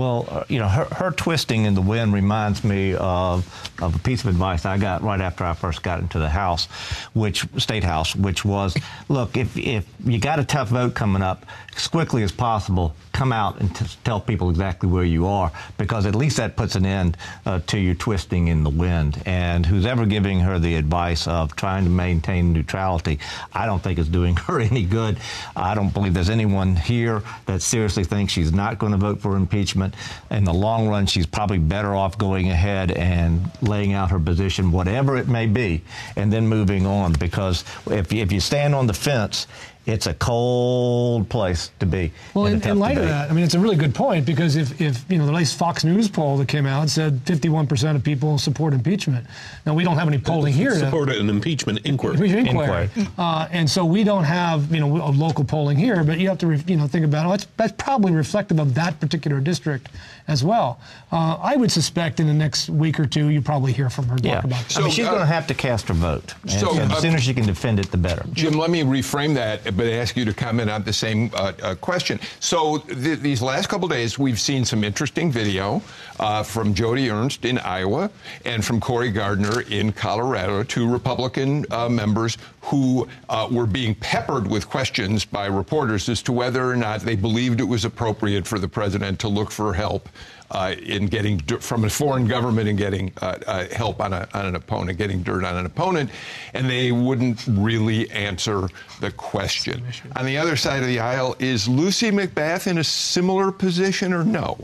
Well, 0.00 0.24
uh, 0.30 0.44
you 0.48 0.58
know, 0.58 0.66
her, 0.66 0.86
her, 0.94 1.10
twisting 1.10 1.66
in 1.66 1.74
the 1.74 1.82
wind 1.82 2.14
reminds 2.14 2.64
me 2.64 2.94
of, 2.94 3.46
of 3.82 3.94
a 3.94 3.98
piece 3.98 4.22
of 4.22 4.28
advice 4.28 4.64
I 4.64 4.78
got 4.78 5.02
right 5.02 5.20
after 5.20 5.44
I 5.44 5.52
first 5.52 5.82
got 5.82 6.00
into 6.00 6.18
the 6.18 6.30
House, 6.30 6.68
which 7.12 7.44
State 7.58 7.84
House, 7.84 8.16
which 8.16 8.42
was, 8.42 8.74
look, 9.10 9.36
if, 9.36 9.58
if 9.58 9.86
you 10.02 10.18
got 10.18 10.38
a 10.38 10.44
tough 10.44 10.68
vote 10.68 10.94
coming 10.94 11.20
up, 11.20 11.44
as 11.76 11.86
quickly 11.86 12.22
as 12.22 12.32
possible, 12.32 12.94
come 13.12 13.32
out 13.32 13.60
and 13.60 13.74
t- 13.76 13.84
tell 14.04 14.20
people 14.20 14.48
exactly 14.50 14.88
where 14.88 15.04
you 15.04 15.26
are, 15.26 15.52
because 15.76 16.06
at 16.06 16.14
least 16.14 16.38
that 16.38 16.56
puts 16.56 16.74
an 16.74 16.86
end 16.86 17.16
uh, 17.44 17.60
to 17.66 17.78
your 17.78 17.94
twisting 17.94 18.48
in 18.48 18.64
the 18.64 18.70
wind. 18.70 19.22
And 19.26 19.66
who's 19.66 19.84
ever 19.84 20.06
giving 20.06 20.40
her 20.40 20.58
the 20.58 20.76
advice 20.76 21.26
of 21.28 21.54
trying 21.56 21.84
to 21.84 21.90
maintain 21.90 22.52
neutrality, 22.52 23.18
I 23.52 23.66
don't 23.66 23.82
think 23.82 23.98
is 23.98 24.08
doing 24.08 24.36
her 24.46 24.60
any 24.60 24.84
good. 24.84 25.18
I 25.54 25.74
don't 25.74 25.92
believe 25.92 26.14
there's 26.14 26.30
anyone 26.30 26.76
here 26.76 27.22
that 27.46 27.60
seriously 27.62 28.04
thinks 28.04 28.32
she's 28.32 28.52
not 28.52 28.78
going 28.78 28.92
to 28.92 28.98
vote 28.98 29.20
for 29.20 29.36
impeachment. 29.36 29.89
In 30.30 30.44
the 30.44 30.54
long 30.54 30.88
run, 30.88 31.06
she's 31.06 31.26
probably 31.26 31.58
better 31.58 31.94
off 31.94 32.18
going 32.18 32.50
ahead 32.50 32.90
and 32.92 33.50
laying 33.62 33.92
out 33.92 34.10
her 34.10 34.20
position, 34.20 34.72
whatever 34.72 35.16
it 35.16 35.28
may 35.28 35.46
be, 35.46 35.82
and 36.16 36.32
then 36.32 36.46
moving 36.46 36.86
on. 36.86 37.12
Because 37.12 37.64
if, 37.86 38.12
if 38.12 38.32
you 38.32 38.40
stand 38.40 38.74
on 38.74 38.86
the 38.86 38.94
fence 38.94 39.46
it's 39.90 40.06
a 40.06 40.14
cold 40.14 41.28
place 41.28 41.70
to 41.80 41.86
be. 41.86 42.12
Well, 42.34 42.46
in, 42.46 42.62
in 42.62 42.78
light 42.78 42.94
debate. 42.94 43.04
of 43.04 43.08
that, 43.10 43.30
I 43.30 43.34
mean, 43.34 43.44
it's 43.44 43.54
a 43.54 43.58
really 43.58 43.76
good 43.76 43.94
point 43.94 44.26
because 44.26 44.56
if, 44.56 44.80
if 44.80 45.04
you 45.10 45.18
know 45.18 45.26
the 45.26 45.32
latest 45.32 45.58
Fox 45.58 45.84
News 45.84 46.08
poll 46.08 46.36
that 46.38 46.48
came 46.48 46.66
out 46.66 46.88
said 46.88 47.24
51% 47.24 47.96
of 47.96 48.04
people 48.04 48.38
support 48.38 48.74
impeachment. 48.74 49.26
Now 49.66 49.74
we 49.74 49.84
don't 49.84 49.96
have 49.96 50.08
any 50.08 50.18
polling 50.18 50.52
here. 50.52 50.74
Support 50.74 51.10
to, 51.10 51.18
an 51.18 51.28
impeachment 51.28 51.80
inquiry. 51.84 52.14
Inquiry. 52.30 52.88
inquiry. 52.88 53.08
Uh, 53.18 53.48
and 53.50 53.68
so 53.68 53.84
we 53.84 54.04
don't 54.04 54.24
have 54.24 54.72
you 54.72 54.80
know 54.80 54.96
a 54.96 55.10
local 55.10 55.44
polling 55.44 55.76
here, 55.76 56.04
but 56.04 56.18
you 56.18 56.28
have 56.28 56.38
to 56.38 56.54
you 56.66 56.76
know 56.76 56.86
think 56.86 57.04
about 57.04 57.26
it. 57.26 57.30
That's, 57.30 57.46
that's 57.56 57.82
probably 57.82 58.12
reflective 58.12 58.58
of 58.58 58.74
that 58.74 59.00
particular 59.00 59.40
district 59.40 59.88
as 60.30 60.44
well. 60.44 60.80
Uh, 61.12 61.36
I 61.42 61.56
would 61.56 61.72
suspect 61.72 62.20
in 62.20 62.28
the 62.28 62.32
next 62.32 62.70
week 62.70 63.00
or 63.00 63.06
two 63.06 63.28
you'll 63.28 63.42
probably 63.42 63.72
hear 63.72 63.90
from 63.90 64.06
her 64.06 64.16
talk 64.16 64.24
yeah. 64.24 64.44
about. 64.44 64.70
So, 64.70 64.80
I 64.80 64.84
mean, 64.84 64.92
she's 64.92 65.06
uh, 65.06 65.10
going 65.10 65.20
to 65.20 65.26
have 65.26 65.46
to 65.48 65.54
cast 65.54 65.88
her 65.88 65.94
vote. 65.94 66.34
So, 66.46 66.72
the 66.72 66.82
uh, 66.84 66.94
sooner 67.00 67.18
she 67.18 67.34
can 67.34 67.44
defend 67.44 67.80
it, 67.80 67.90
the 67.90 67.98
better. 67.98 68.24
Jim, 68.32 68.54
let 68.54 68.70
me 68.70 68.82
reframe 68.82 69.34
that 69.34 69.76
but 69.76 69.86
ask 69.86 70.16
you 70.16 70.24
to 70.24 70.32
comment 70.32 70.70
on 70.70 70.84
the 70.84 70.92
same 70.92 71.30
uh, 71.34 71.52
uh, 71.62 71.74
question. 71.74 72.20
So 72.38 72.78
th- 72.78 73.18
these 73.18 73.42
last 73.42 73.68
couple 73.68 73.88
days, 73.88 74.18
we've 74.18 74.40
seen 74.40 74.64
some 74.64 74.84
interesting 74.84 75.32
video 75.32 75.82
uh, 76.20 76.42
from 76.42 76.74
Joni 76.74 77.12
Ernst 77.12 77.44
in 77.44 77.58
Iowa 77.58 78.10
and 78.44 78.64
from 78.64 78.80
Cory 78.80 79.10
Gardner 79.10 79.62
in 79.62 79.92
Colorado, 79.92 80.62
two 80.62 80.90
Republican 80.90 81.66
uh, 81.70 81.88
members 81.88 82.38
who 82.62 83.08
uh, 83.28 83.48
were 83.50 83.66
being 83.66 83.94
peppered 83.94 84.46
with 84.46 84.68
questions 84.68 85.24
by 85.24 85.46
reporters 85.46 86.08
as 86.08 86.22
to 86.22 86.32
whether 86.32 86.70
or 86.70 86.76
not 86.76 87.00
they 87.00 87.16
believed 87.16 87.60
it 87.60 87.64
was 87.64 87.84
appropriate 87.84 88.46
for 88.46 88.58
the 88.58 88.68
president 88.68 89.18
to 89.20 89.28
look 89.28 89.50
for 89.50 89.72
help 89.72 90.08
uh, 90.50 90.74
in 90.82 91.06
getting 91.06 91.38
from 91.38 91.84
a 91.84 91.90
foreign 91.90 92.26
government 92.26 92.68
and 92.68 92.76
getting 92.76 93.12
uh, 93.22 93.38
uh, 93.46 93.66
help 93.68 94.00
on, 94.00 94.12
a, 94.12 94.28
on, 94.34 94.46
an 94.46 94.56
opponent, 94.56 94.98
getting 94.98 95.22
dirt 95.22 95.44
on 95.44 95.56
an 95.56 95.64
opponent, 95.64 96.10
and 96.54 96.68
they 96.68 96.92
wouldn't 96.92 97.46
really 97.46 98.10
answer 98.10 98.68
the 99.00 99.10
question. 99.12 99.82
On 100.16 100.26
the 100.26 100.36
other 100.36 100.56
side 100.56 100.82
of 100.82 100.88
the 100.88 100.98
aisle, 100.98 101.36
is 101.38 101.68
Lucy 101.68 102.10
McBath 102.10 102.66
in 102.66 102.78
a 102.78 102.84
similar 102.84 103.52
position 103.52 104.12
or 104.12 104.24
no? 104.24 104.58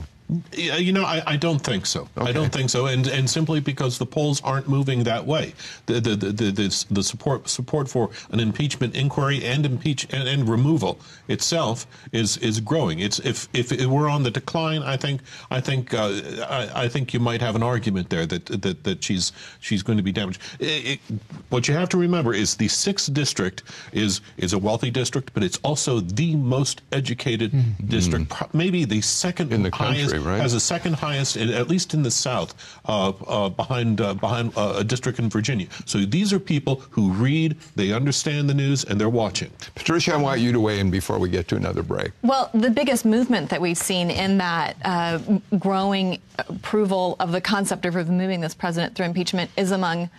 You 0.52 0.92
know, 0.92 1.04
I, 1.04 1.22
I 1.24 1.36
don't 1.36 1.60
think 1.60 1.86
so. 1.86 2.08
Okay. 2.16 2.28
I 2.28 2.32
don't 2.32 2.52
think 2.52 2.68
so, 2.68 2.86
and 2.86 3.06
and 3.06 3.30
simply 3.30 3.60
because 3.60 3.98
the 3.98 4.06
polls 4.06 4.40
aren't 4.42 4.68
moving 4.68 5.04
that 5.04 5.24
way. 5.24 5.54
The 5.86 6.00
the 6.00 6.16
the, 6.16 6.32
the, 6.32 6.86
the 6.90 7.02
support 7.02 7.48
support 7.48 7.88
for 7.88 8.10
an 8.32 8.40
impeachment 8.40 8.96
inquiry 8.96 9.44
and 9.44 9.64
impeach 9.64 10.12
and, 10.12 10.28
and, 10.28 10.48
removal 10.48 10.98
itself 11.28 11.86
is 12.10 12.38
is 12.38 12.58
growing. 12.58 12.98
It's 12.98 13.20
if 13.20 13.48
if 13.52 13.70
it 13.70 13.86
were 13.86 14.08
on 14.08 14.24
the 14.24 14.30
decline, 14.32 14.82
I 14.82 14.96
think 14.96 15.20
I 15.52 15.60
think 15.60 15.94
uh, 15.94 16.20
I, 16.48 16.70
I, 16.74 16.88
think 16.88 17.14
you 17.14 17.20
might 17.20 17.40
have 17.40 17.54
an 17.54 17.62
argument 17.62 18.10
there 18.10 18.26
that 18.26 18.46
that, 18.46 18.82
that 18.82 19.04
she's 19.04 19.30
she's 19.60 19.84
going 19.84 19.96
to 19.96 20.02
be 20.02 20.12
damaged. 20.12 20.42
It, 20.58 20.98
it, 21.08 21.20
what 21.50 21.68
you 21.68 21.74
have 21.74 21.88
to 21.90 21.96
remember 21.96 22.34
is 22.34 22.56
the 22.56 22.68
sixth 22.68 23.14
district 23.14 23.62
is 23.92 24.20
is 24.38 24.52
a 24.52 24.58
wealthy 24.58 24.90
district, 24.90 25.32
but 25.34 25.44
it's 25.44 25.58
also 25.62 26.00
the 26.00 26.34
most 26.34 26.82
educated 26.90 27.52
mm-hmm. 27.52 27.86
district, 27.86 28.32
maybe 28.52 28.84
the 28.84 29.00
second 29.00 29.52
in 29.52 29.62
the 29.62 29.70
country 29.70 30.15
right? 30.18 30.40
Has 30.40 30.52
the 30.52 30.60
second 30.60 30.94
highest, 30.94 31.36
at 31.36 31.68
least 31.68 31.94
in 31.94 32.02
the 32.02 32.10
South, 32.10 32.54
uh, 32.86 33.08
uh, 33.26 33.48
behind 33.48 34.00
uh, 34.00 34.14
behind 34.14 34.52
uh, 34.56 34.74
a 34.78 34.84
district 34.84 35.18
in 35.18 35.28
Virginia. 35.28 35.66
So 35.84 35.98
these 35.98 36.32
are 36.32 36.38
people 36.38 36.82
who 36.90 37.10
read, 37.10 37.56
they 37.74 37.92
understand 37.92 38.48
the 38.48 38.54
news, 38.54 38.84
and 38.84 39.00
they're 39.00 39.08
watching. 39.08 39.50
Patricia, 39.74 40.14
I 40.14 40.16
want 40.16 40.40
you 40.40 40.52
to 40.52 40.60
weigh 40.60 40.80
in 40.80 40.90
before 40.90 41.18
we 41.18 41.28
get 41.28 41.48
to 41.48 41.56
another 41.56 41.82
break. 41.82 42.12
Well, 42.22 42.50
the 42.54 42.70
biggest 42.70 43.04
movement 43.04 43.50
that 43.50 43.60
we've 43.60 43.78
seen 43.78 44.10
in 44.10 44.38
that 44.38 44.76
uh, 44.84 45.18
growing 45.58 46.20
approval 46.38 47.16
of 47.20 47.32
the 47.32 47.40
concept 47.40 47.84
of 47.86 47.94
removing 47.94 48.40
this 48.40 48.54
president 48.54 48.94
through 48.94 49.06
impeachment 49.06 49.50
is 49.56 49.70
among 49.70 50.10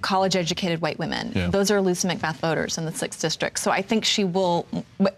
college 0.00 0.36
educated 0.36 0.80
white 0.80 0.98
women. 0.98 1.32
Yeah. 1.34 1.48
Those 1.48 1.70
are 1.70 1.80
Lucy 1.80 2.08
McBath 2.08 2.36
voters 2.36 2.78
in 2.78 2.84
the 2.84 2.92
6th 2.92 3.20
district. 3.20 3.58
So 3.58 3.70
I 3.70 3.82
think 3.82 4.04
she 4.04 4.24
will, 4.24 4.66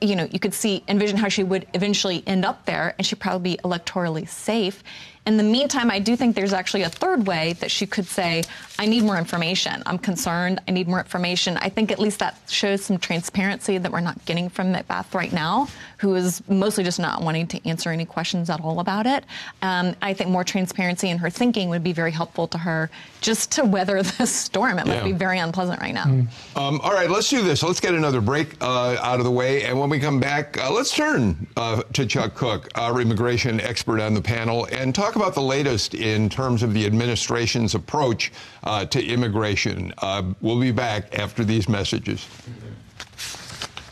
you 0.01 0.17
know, 0.17 0.27
you 0.31 0.39
could 0.39 0.55
see, 0.55 0.83
envision 0.89 1.17
how 1.17 1.29
she 1.29 1.45
would 1.45 1.67
eventually 1.75 2.23
end 2.27 2.45
up 2.45 2.65
there 2.67 2.95
and 2.97 3.07
she'd 3.07 3.21
probably 3.21 3.57
be 3.57 3.63
electorally 3.63 4.29
safe 4.29 4.83
in 5.27 5.37
the 5.37 5.43
meantime, 5.43 5.91
I 5.91 5.99
do 5.99 6.17
think 6.17 6.35
there's 6.35 6.55
actually 6.55 6.83
a 6.83 6.89
third 6.89 7.27
way 7.27 7.53
that 7.61 7.71
she 7.71 7.87
could 7.87 8.07
say, 8.07 8.43
I 8.79 8.87
need 8.87 9.05
more 9.05 9.19
information. 9.19 9.83
I'm 9.85 9.99
concerned. 9.99 10.61
I 10.67 10.71
need 10.71 10.89
more 10.89 10.99
information. 10.99 11.59
I 11.59 11.69
think 11.69 11.93
at 11.93 11.99
least 11.99 12.21
that 12.21 12.37
shows 12.49 12.83
some 12.85 12.99
transparency 12.99 13.77
that 13.77 13.93
we're 13.93 14.01
not 14.01 14.25
getting 14.25 14.49
from 14.49 14.73
McBath 14.73 15.13
right 15.15 15.33
now, 15.33 15.69
who 15.99 16.15
is 16.15 16.43
mostly 16.49 16.85
just 16.85 16.99
not 16.99 17.23
wanting 17.23 17.47
to 17.49 17.69
answer 17.69 17.91
any 17.91 18.07
questions 18.07 18.49
at 18.49 18.63
all 18.63 18.81
about 18.81 19.07
it. 19.07 19.25
Um, 19.61 19.95
I 20.01 20.15
think 20.15 20.31
more 20.31 20.43
transparency 20.43 21.11
in 21.11 21.19
her 21.19 21.29
thinking 21.29 21.69
would 21.69 21.85
be 21.85 21.93
very 21.93 22.13
helpful 22.13 22.49
to 22.49 22.59
her 22.59 22.91
just 23.21 23.53
to 23.53 23.65
weather 23.65 24.03
this 24.19 24.35
storm. 24.35 24.79
It 24.79 24.87
yeah. 24.87 24.95
might 24.95 25.05
be 25.05 25.13
very 25.13 25.39
unpleasant 25.39 25.81
right 25.81 25.95
now. 25.95 26.05
Mm. 26.05 26.57
Um, 26.57 26.81
all 26.81 26.93
right, 26.93 27.11
let's 27.11 27.29
do 27.29 27.43
this. 27.43 27.63
Let's 27.63 27.81
get 27.81 27.93
another 27.95 28.23
break 28.23 28.57
uh, 28.63 28.97
out 29.03 29.19
of 29.19 29.25
the 29.25 29.31
way. 29.31 29.65
And 29.65 29.79
when 29.79 29.91
we 29.91 30.01
come 30.01 30.19
back, 30.19 30.57
uh, 30.59 30.73
let's 30.73 30.95
turn 30.95 31.47
uh, 31.57 31.83
to 31.93 32.07
Chuck 32.07 32.35
Kuck, 32.35 32.69
our 32.75 33.01
immigration 33.01 33.61
expert 33.61 34.01
on 34.01 34.15
the 34.15 34.23
panel, 34.23 34.67
and 34.73 34.95
talk 34.95 35.11
talk 35.11 35.17
about 35.17 35.35
the 35.35 35.43
latest 35.43 35.95
in 35.95 36.29
terms 36.29 36.63
of 36.63 36.73
the 36.73 36.87
administration's 36.87 37.75
approach 37.75 38.31
uh, 38.63 38.85
to 38.87 39.05
immigration. 39.05 39.93
Uh, 39.99 40.23
we'll 40.41 40.61
be 40.61 40.71
back 40.71 41.19
after 41.19 41.45
these 41.45 41.69
messages. 41.69 42.27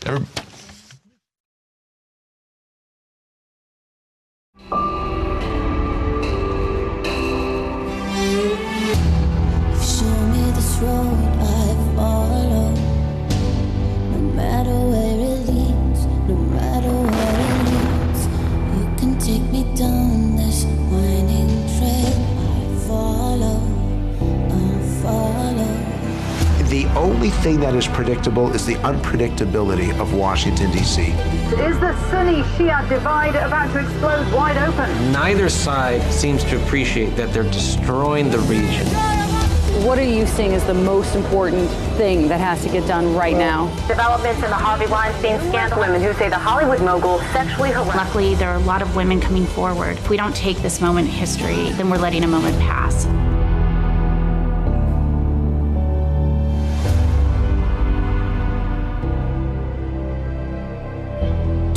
Every- 0.05 0.25
only 27.19 27.31
thing 27.31 27.59
that 27.59 27.75
is 27.75 27.85
predictable 27.85 28.49
is 28.53 28.65
the 28.65 28.75
unpredictability 28.75 29.91
of 29.99 30.13
Washington, 30.13 30.71
D.C. 30.71 31.01
Is 31.01 31.77
the 31.81 31.93
Sunni 32.09 32.43
Shia 32.55 32.87
divide 32.87 33.35
about 33.35 33.73
to 33.73 33.79
explode 33.79 34.33
wide 34.33 34.55
open? 34.55 35.11
Neither 35.11 35.49
side 35.49 36.01
seems 36.13 36.45
to 36.45 36.63
appreciate 36.63 37.17
that 37.17 37.33
they're 37.33 37.43
destroying 37.43 38.31
the 38.31 38.39
region. 38.39 38.87
What 39.85 39.99
are 39.99 40.03
you 40.05 40.25
seeing 40.27 40.53
as 40.53 40.65
the 40.65 40.73
most 40.73 41.13
important 41.13 41.69
thing 41.97 42.29
that 42.29 42.39
has 42.39 42.63
to 42.63 42.69
get 42.69 42.87
done 42.87 43.13
right 43.13 43.35
now? 43.35 43.67
Developments 43.89 44.41
in 44.41 44.49
the 44.49 44.55
Harvey 44.55 44.87
Weinstein 44.87 45.41
scandal. 45.49 45.77
Women 45.77 46.01
who 46.01 46.13
say 46.13 46.29
the 46.29 46.39
Hollywood 46.39 46.79
mogul 46.79 47.19
sexually 47.33 47.71
harassed. 47.71 47.97
Luckily, 47.97 48.35
there 48.35 48.47
are 48.49 48.55
a 48.55 48.59
lot 48.63 48.81
of 48.81 48.95
women 48.95 49.19
coming 49.19 49.45
forward. 49.45 49.97
If 49.97 50.09
we 50.09 50.15
don't 50.15 50.35
take 50.37 50.59
this 50.59 50.79
moment 50.79 51.09
in 51.09 51.13
history, 51.13 51.71
then 51.71 51.89
we're 51.89 51.97
letting 51.97 52.23
a 52.23 52.27
moment 52.29 52.57
pass. 52.59 53.05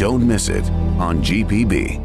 Don't 0.03 0.26
miss 0.26 0.48
it 0.48 0.68
on 0.98 1.22
GPB. 1.22 2.03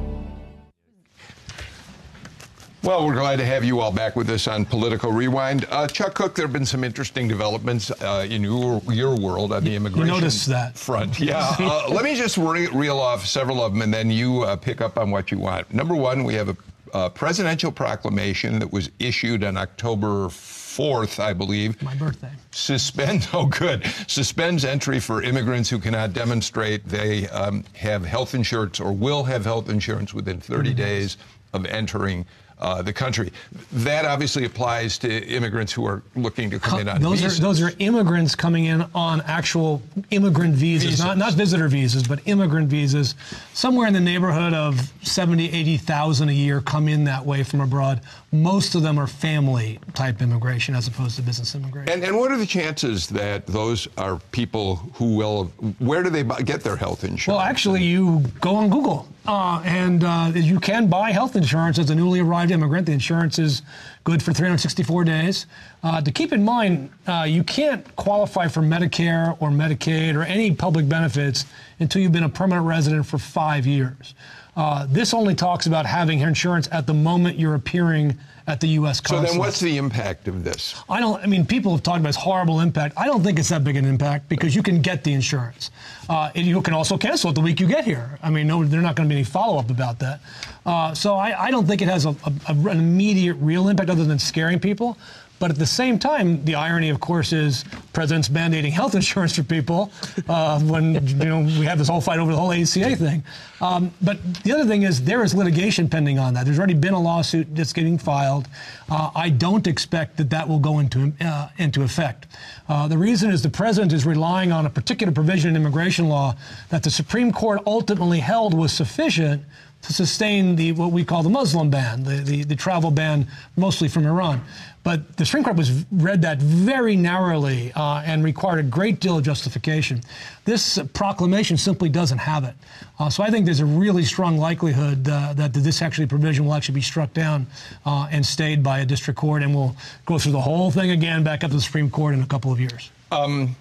Well, 2.83 3.07
we're 3.07 3.15
glad 3.15 3.37
to 3.37 3.45
have 3.45 3.63
you 3.63 3.79
all 3.79 3.91
back 3.91 4.15
with 4.15 4.29
us 4.29 4.47
on 4.47 4.65
Political 4.65 5.13
Rewind. 5.13 5.65
Uh, 5.71 5.87
Chuck 5.87 6.13
Kuck, 6.13 6.35
there 6.35 6.45
have 6.45 6.53
been 6.53 6.63
some 6.63 6.83
interesting 6.83 7.27
developments 7.27 7.89
uh, 7.89 8.27
in 8.29 8.43
your, 8.43 8.83
your 8.91 9.15
world 9.19 9.51
on 9.51 9.63
the 9.63 9.75
immigration 9.75 10.13
you 10.13 10.29
that. 10.29 10.77
front. 10.77 11.19
Yeah. 11.19 11.55
uh, 11.57 11.87
let 11.89 12.03
me 12.03 12.15
just 12.15 12.37
re- 12.37 12.67
reel 12.67 12.99
off 12.99 13.25
several 13.25 13.63
of 13.63 13.73
them, 13.73 13.81
and 13.81 13.91
then 13.91 14.11
you 14.11 14.43
uh, 14.43 14.55
pick 14.57 14.79
up 14.79 14.99
on 14.99 15.09
what 15.09 15.31
you 15.31 15.39
want. 15.39 15.73
Number 15.73 15.95
one, 15.95 16.23
we 16.23 16.35
have 16.35 16.49
a, 16.49 16.57
a 16.93 17.09
presidential 17.09 17.71
proclamation 17.71 18.59
that 18.59 18.71
was 18.71 18.91
issued 18.99 19.43
on 19.43 19.57
October 19.57 20.27
4th, 20.27 20.66
I 20.79 21.33
believe. 21.33 21.81
My 21.81 21.95
birthday. 21.95 22.31
Suspend, 22.51 23.27
oh, 23.33 23.47
good. 23.47 23.83
Suspends 24.07 24.63
entry 24.63 24.99
for 24.99 25.23
immigrants 25.23 25.69
who 25.69 25.79
cannot 25.79 26.13
demonstrate 26.13 26.87
they 26.87 27.27
um, 27.29 27.63
have 27.75 28.05
health 28.05 28.35
insurance 28.35 28.79
or 28.79 28.91
will 28.91 29.23
have 29.23 29.43
health 29.43 29.69
insurance 29.69 30.13
within 30.13 30.39
30 30.39 30.69
mm-hmm. 30.69 30.77
days 30.77 31.17
of 31.53 31.65
entering 31.65 32.25
uh, 32.59 32.81
the 32.81 32.93
country. 32.93 33.31
That 33.71 34.05
obviously 34.05 34.45
applies 34.45 34.97
to 34.99 35.27
immigrants 35.27 35.71
who 35.71 35.85
are 35.85 36.01
looking 36.15 36.49
to 36.49 36.59
come 36.59 36.79
in 36.79 36.89
on 36.89 37.01
those 37.01 37.21
visas. 37.21 37.39
are 37.39 37.41
those 37.41 37.61
are 37.61 37.71
immigrants 37.79 38.35
coming 38.35 38.65
in 38.65 38.85
on 38.95 39.21
actual 39.21 39.81
immigrant 40.11 40.55
visas, 40.55 40.91
Visas. 40.91 41.05
not 41.05 41.17
not 41.17 41.33
visitor 41.33 41.67
visas, 41.67 42.07
but 42.07 42.19
immigrant 42.25 42.69
visas. 42.69 43.15
Somewhere 43.53 43.87
in 43.87 43.93
the 43.93 43.99
neighborhood 43.99 44.53
of 44.53 44.91
70, 45.03 45.51
80,000 45.51 46.29
a 46.29 46.31
year 46.31 46.61
come 46.61 46.87
in 46.87 47.03
that 47.03 47.25
way 47.25 47.43
from 47.43 47.61
abroad. 47.61 48.01
Most 48.31 48.75
of 48.75 48.81
them 48.81 48.99
are 48.99 49.07
family 49.07 49.79
type 49.93 50.21
immigration 50.21 50.75
as 50.75 50.87
opposed 50.87 51.15
to 51.17 51.21
business 51.21 51.55
immigration. 51.55 51.91
And, 51.91 52.03
and 52.03 52.17
what 52.17 52.31
are 52.31 52.37
the 52.37 52.45
chances 52.45 53.07
that 53.07 53.45
those 53.47 53.87
are 53.97 54.19
people 54.31 54.77
who 54.95 55.15
will? 55.15 55.45
Where 55.79 56.03
do 56.03 56.09
they 56.09 56.23
get 56.43 56.61
their 56.61 56.75
health 56.75 57.03
insurance? 57.03 57.27
Well, 57.27 57.39
actually, 57.39 57.83
you 57.83 58.23
go 58.41 58.55
on 58.55 58.69
Google 58.69 59.07
uh, 59.27 59.61
and 59.65 60.03
uh, 60.03 60.31
you 60.33 60.59
can 60.59 60.87
buy 60.87 61.11
health 61.11 61.35
insurance 61.35 61.77
as 61.77 61.89
a 61.89 61.95
newly 61.95 62.21
arrived 62.21 62.46
immigrant. 62.51 62.85
The 62.85 62.91
insurance 62.91 63.39
is 63.39 63.61
good 64.03 64.21
for 64.21 64.33
364 64.33 65.03
days. 65.03 65.45
Uh, 65.83 66.01
to 66.01 66.11
keep 66.11 66.33
in 66.33 66.43
mind, 66.43 66.89
uh, 67.07 67.25
you 67.27 67.43
can't 67.43 67.95
qualify 67.95 68.47
for 68.47 68.61
Medicare 68.61 69.35
or 69.39 69.49
Medicaid 69.49 70.15
or 70.15 70.23
any 70.23 70.53
public 70.53 70.87
benefits 70.87 71.45
until 71.79 72.01
you've 72.01 72.11
been 72.11 72.23
a 72.23 72.29
permanent 72.29 72.65
resident 72.65 73.05
for 73.05 73.17
five 73.17 73.65
years. 73.65 74.13
Uh, 74.55 74.87
this 74.89 75.13
only 75.13 75.35
talks 75.35 75.67
about 75.67 75.85
having 75.85 76.19
insurance 76.19 76.67
at 76.71 76.87
the 76.87 76.93
moment 76.93 77.37
you're 77.37 77.55
appearing 77.55 78.17
at 78.47 78.61
the 78.61 78.67
U.S. 78.69 78.97
So 78.97 79.03
consulate. 79.03 79.31
then, 79.31 79.39
what's 79.39 79.59
the 79.59 79.77
impact 79.77 80.27
of 80.27 80.43
this? 80.43 80.75
I 80.89 80.99
don't. 80.99 81.21
I 81.21 81.27
mean, 81.27 81.45
people 81.45 81.73
have 81.73 81.83
talked 81.83 81.99
about 81.99 82.09
this 82.09 82.15
horrible 82.15 82.61
impact. 82.61 82.95
I 82.97 83.05
don't 83.05 83.23
think 83.23 83.37
it's 83.37 83.49
that 83.49 83.63
big 83.63 83.75
an 83.75 83.85
impact 83.85 84.29
because 84.29 84.55
you 84.55 84.63
can 84.63 84.81
get 84.81 85.03
the 85.03 85.13
insurance, 85.13 85.69
uh, 86.09 86.31
and 86.33 86.47
you 86.47 86.61
can 86.61 86.73
also 86.73 86.97
cancel 86.97 87.29
it 87.31 87.33
the 87.33 87.41
week 87.41 87.59
you 87.59 87.67
get 87.67 87.83
here. 87.85 88.17
I 88.23 88.29
mean, 88.29 88.47
no, 88.47 88.63
there's 88.63 88.83
not 88.83 88.95
going 88.95 89.07
to 89.07 89.13
be 89.13 89.19
any 89.19 89.25
follow 89.25 89.59
up 89.59 89.69
about 89.69 89.99
that. 89.99 90.21
Uh, 90.65 90.93
so 90.93 91.15
I, 91.15 91.45
I, 91.45 91.51
don't 91.51 91.65
think 91.65 91.81
it 91.81 91.87
has 91.87 92.05
a, 92.05 92.09
a, 92.09 92.33
an 92.49 92.79
immediate 92.79 93.35
real 93.35 93.69
impact 93.69 93.89
other 93.89 94.03
than 94.03 94.19
scaring 94.19 94.59
people. 94.59 94.97
But 95.39 95.51
at 95.51 95.57
the 95.57 95.65
same 95.65 95.99
time, 95.99 96.43
the 96.45 96.55
irony, 96.55 96.89
of 96.89 96.99
course, 96.99 97.31
is 97.31 97.63
presidents 97.93 98.29
mandating 98.29 98.71
health 98.71 98.95
insurance 98.95 99.35
for 99.35 99.43
people 99.43 99.91
uh, 100.27 100.59
when 100.61 101.05
you 101.07 101.25
know 101.25 101.41
we 101.41 101.65
have 101.65 101.77
this 101.77 101.87
whole 101.87 102.01
fight 102.01 102.19
over 102.19 102.31
the 102.31 102.37
whole 102.37 102.51
ACA 102.51 102.95
thing. 102.95 103.23
Um, 103.61 103.91
but 104.01 104.17
the 104.43 104.51
other 104.51 104.65
thing 104.65 104.83
is 104.83 105.03
there 105.03 105.23
is 105.23 105.33
litigation 105.33 105.89
pending 105.89 106.19
on 106.19 106.33
that. 106.33 106.45
There's 106.45 106.57
already 106.57 106.73
been 106.73 106.93
a 106.93 106.99
lawsuit 106.99 107.55
that's 107.55 107.73
getting 107.73 107.97
filed. 107.97 108.47
Uh, 108.89 109.11
I 109.15 109.29
don't 109.29 109.67
expect 109.67 110.17
that 110.17 110.29
that 110.31 110.47
will 110.47 110.59
go 110.59 110.79
into 110.79 111.13
uh, 111.21 111.49
into 111.57 111.83
effect. 111.83 112.27
Uh, 112.67 112.87
the 112.87 112.97
reason 112.97 113.29
is 113.29 113.41
the 113.41 113.49
president 113.49 113.93
is 113.93 114.05
relying 114.05 114.51
on 114.51 114.65
a 114.65 114.69
particular 114.69 115.13
provision 115.13 115.51
in 115.51 115.55
immigration 115.55 116.09
law 116.09 116.35
that 116.69 116.83
the 116.83 116.91
Supreme 116.91 117.31
Court 117.31 117.61
ultimately 117.65 118.19
held 118.19 118.53
was 118.53 118.71
sufficient 118.71 119.43
to 119.83 119.93
sustain 119.93 120.55
the 120.55 120.71
what 120.73 120.91
we 120.91 121.05
call 121.05 121.23
the 121.23 121.29
Muslim 121.29 121.69
ban, 121.69 122.03
the, 122.03 122.17
the, 122.17 122.43
the 122.43 122.55
travel 122.55 122.91
ban 122.91 123.27
mostly 123.55 123.87
from 123.87 124.05
Iran. 124.05 124.41
But 124.87 125.17
the 125.17 125.25
Supreme 125.25 125.43
Court 125.43 125.57
was 125.57 125.83
read 125.91 126.21
that 126.21 126.41
very 126.41 126.95
narrowly 126.95 127.73
uh, 127.73 128.03
and 128.05 128.23
required 128.23 128.59
a 128.59 128.63
great 128.63 129.01
deal 129.01 129.17
of 129.17 129.23
justification. 129.25 129.99
This 130.45 130.79
proclamation 130.93 131.57
simply 131.57 131.89
doesn't 131.89 132.19
have 132.19 132.45
it. 132.45 132.55
Uh, 132.97 133.09
so 133.09 133.21
I 133.21 133.29
think 133.29 133.43
there's 133.43 133.59
a 133.59 133.65
really 133.65 134.05
strong 134.05 134.37
likelihood 134.37 135.09
uh, 135.09 135.33
that 135.33 135.51
this 135.51 135.81
actually 135.81 136.07
provision 136.07 136.45
will 136.45 136.53
actually 136.53 136.75
be 136.75 136.81
struck 136.81 137.13
down 137.13 137.47
uh, 137.85 138.07
and 138.11 138.25
stayed 138.25 138.63
by 138.63 138.79
a 138.79 138.85
district 138.85 139.19
court, 139.19 139.43
and 139.43 139.53
we'll 139.53 139.75
go 140.05 140.17
through 140.17 140.31
the 140.31 140.39
whole 140.39 140.71
thing 140.71 140.91
again 140.91 141.21
back 141.21 141.43
up 141.43 141.49
to 141.49 141.57
the 141.57 141.61
Supreme 141.61 141.89
Court 141.89 142.13
in 142.13 142.21
a 142.21 142.25
couple 142.25 142.53
of 142.53 142.57
years. 142.61 142.89
Um, 143.11 143.57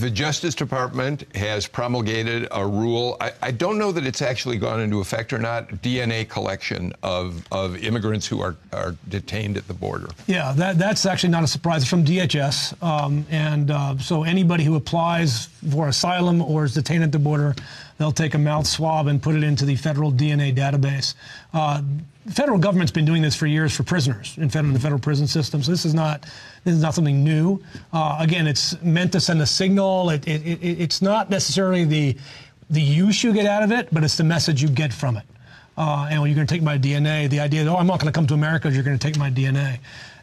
the 0.00 0.10
Justice 0.10 0.54
Department 0.54 1.24
has 1.34 1.66
promulgated 1.66 2.46
a 2.52 2.64
rule. 2.64 3.16
I, 3.20 3.32
I, 3.42 3.50
don't 3.50 3.78
know 3.78 3.90
that 3.90 4.06
it's 4.06 4.22
actually 4.22 4.56
gone 4.56 4.80
into 4.80 5.00
effect 5.00 5.32
or 5.32 5.38
not. 5.38 5.68
DNA 5.82 6.28
collection 6.28 6.92
of, 7.02 7.44
of 7.50 7.76
immigrants 7.82 8.26
who 8.26 8.40
are, 8.40 8.56
are 8.72 8.94
detained 9.08 9.56
at 9.56 9.66
the 9.66 9.74
border. 9.74 10.08
Yeah, 10.26 10.52
that, 10.52 10.78
that's 10.78 11.04
actually 11.04 11.30
not 11.30 11.42
a 11.42 11.48
surprise. 11.48 11.82
It's 11.82 11.90
from 11.90 12.04
DHS. 12.04 12.80
Um, 12.82 13.26
and 13.30 13.70
uh, 13.70 13.98
so 13.98 14.22
anybody 14.22 14.62
who 14.62 14.76
applies 14.76 15.46
for 15.70 15.88
asylum 15.88 16.40
or 16.42 16.64
is 16.64 16.74
detained 16.74 17.02
at 17.02 17.10
the 17.10 17.18
border, 17.18 17.56
they'll 17.98 18.12
take 18.12 18.34
a 18.34 18.38
mouth 18.38 18.66
swab 18.66 19.08
and 19.08 19.20
put 19.20 19.34
it 19.34 19.42
into 19.42 19.64
the 19.64 19.74
federal 19.74 20.12
DNA 20.12 20.54
database. 20.54 21.14
Uh, 21.52 21.82
the 22.28 22.34
federal 22.34 22.58
government's 22.58 22.92
been 22.92 23.06
doing 23.06 23.22
this 23.22 23.34
for 23.34 23.46
years 23.46 23.74
for 23.74 23.82
prisoners 23.82 24.36
in, 24.36 24.50
federal, 24.50 24.72
the 24.72 24.78
federal 24.78 25.00
prison 25.00 25.26
system. 25.26 25.62
So 25.62 25.70
this 25.70 25.84
is 25.86 25.94
not 25.94 26.22
this 26.64 26.74
is 26.74 26.82
not 26.82 26.94
something 26.94 27.24
new. 27.24 27.60
Uh, 27.92 28.18
again, 28.20 28.46
it's 28.46 28.80
meant 28.82 29.12
to 29.12 29.20
send 29.20 29.40
a 29.40 29.46
signal. 29.46 30.10
It, 30.10 30.28
it, 30.28 30.42
it, 30.46 30.80
it's 30.80 31.00
not 31.00 31.30
necessarily 31.30 31.84
the 31.84 32.16
the 32.70 32.82
use 32.82 33.24
you 33.24 33.32
get 33.32 33.46
out 33.46 33.62
of 33.62 33.72
it, 33.72 33.88
but 33.92 34.04
it's 34.04 34.16
the 34.16 34.24
message 34.24 34.62
you 34.62 34.68
get 34.68 34.92
from 34.92 35.16
it. 35.16 35.24
Uh, 35.78 36.08
and 36.10 36.26
you're 36.26 36.34
going 36.34 36.46
to 36.46 36.52
take 36.52 36.62
my 36.62 36.76
DNA, 36.76 37.30
the 37.30 37.40
idea 37.40 37.64
that 37.64 37.70
oh, 37.70 37.76
I'm 37.76 37.86
not 37.86 38.00
going 38.00 38.12
to 38.12 38.16
come 38.16 38.26
to 38.26 38.34
America 38.34 38.70
you're 38.70 38.82
going 38.82 38.98
to 38.98 39.06
take 39.06 39.16
my 39.16 39.30
DNA. 39.30 39.78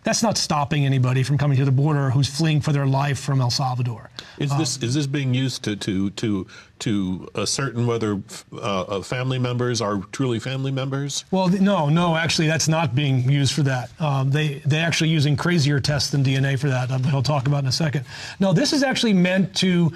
That's 0.05 0.21
not 0.21 0.37
stopping 0.37 0.85
anybody 0.85 1.23
from 1.23 1.39
coming 1.39 1.57
to 1.57 1.65
the 1.65 1.71
border 1.71 2.11
who's 2.11 2.29
fleeing 2.29 2.61
for 2.61 2.71
their 2.71 2.85
life 2.85 3.17
from 3.19 3.41
El 3.41 3.49
Salvador. 3.49 4.11
Is 4.37 4.51
Um, 4.51 4.59
this 4.59 4.77
is 4.83 4.93
this 4.93 5.07
being 5.07 5.33
used 5.33 5.63
to 5.63 5.75
to 5.77 6.11
to 6.11 6.45
to 6.77 7.27
ascertain 7.35 7.87
whether 7.87 8.21
uh, 8.61 9.01
family 9.01 9.39
members 9.39 9.81
are 9.81 9.97
truly 10.11 10.39
family 10.39 10.71
members? 10.71 11.25
Well, 11.31 11.47
no, 11.47 11.89
no. 11.89 12.15
Actually, 12.15 12.47
that's 12.47 12.67
not 12.67 12.93
being 12.93 13.27
used 13.27 13.53
for 13.53 13.63
that. 13.63 13.89
Um, 13.99 14.29
they 14.29 14.61
they 14.63 14.77
actually 14.77 15.09
using 15.09 15.35
crazier 15.35 15.79
tests 15.79 16.11
than 16.11 16.23
DNA 16.23 16.59
for 16.59 16.69
that. 16.69 16.91
Um, 16.91 17.01
I'll 17.07 17.23
talk 17.23 17.47
about 17.47 17.63
in 17.63 17.67
a 17.67 17.71
second. 17.71 18.05
No, 18.39 18.53
this 18.53 18.73
is 18.73 18.83
actually 18.83 19.13
meant 19.13 19.55
to 19.55 19.91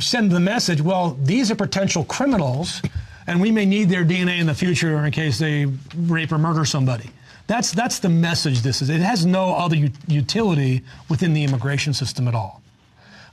send 0.00 0.32
the 0.32 0.40
message. 0.40 0.82
Well, 0.82 1.16
these 1.22 1.50
are 1.50 1.56
potential 1.56 2.04
criminals, 2.04 2.82
and 3.26 3.40
we 3.40 3.50
may 3.50 3.64
need 3.64 3.88
their 3.88 4.04
DNA 4.04 4.38
in 4.38 4.46
the 4.46 4.54
future 4.54 5.02
in 5.02 5.10
case 5.12 5.38
they 5.38 5.64
rape 5.96 6.30
or 6.30 6.36
murder 6.36 6.66
somebody. 6.66 7.08
That's 7.46 7.70
that's 7.72 8.00
the 8.00 8.08
message. 8.08 8.62
This 8.62 8.82
is. 8.82 8.88
It 8.88 9.00
has 9.00 9.24
no 9.24 9.54
other 9.54 9.76
u- 9.76 9.90
utility 10.08 10.82
within 11.08 11.32
the 11.32 11.44
immigration 11.44 11.94
system 11.94 12.26
at 12.26 12.34
all. 12.34 12.62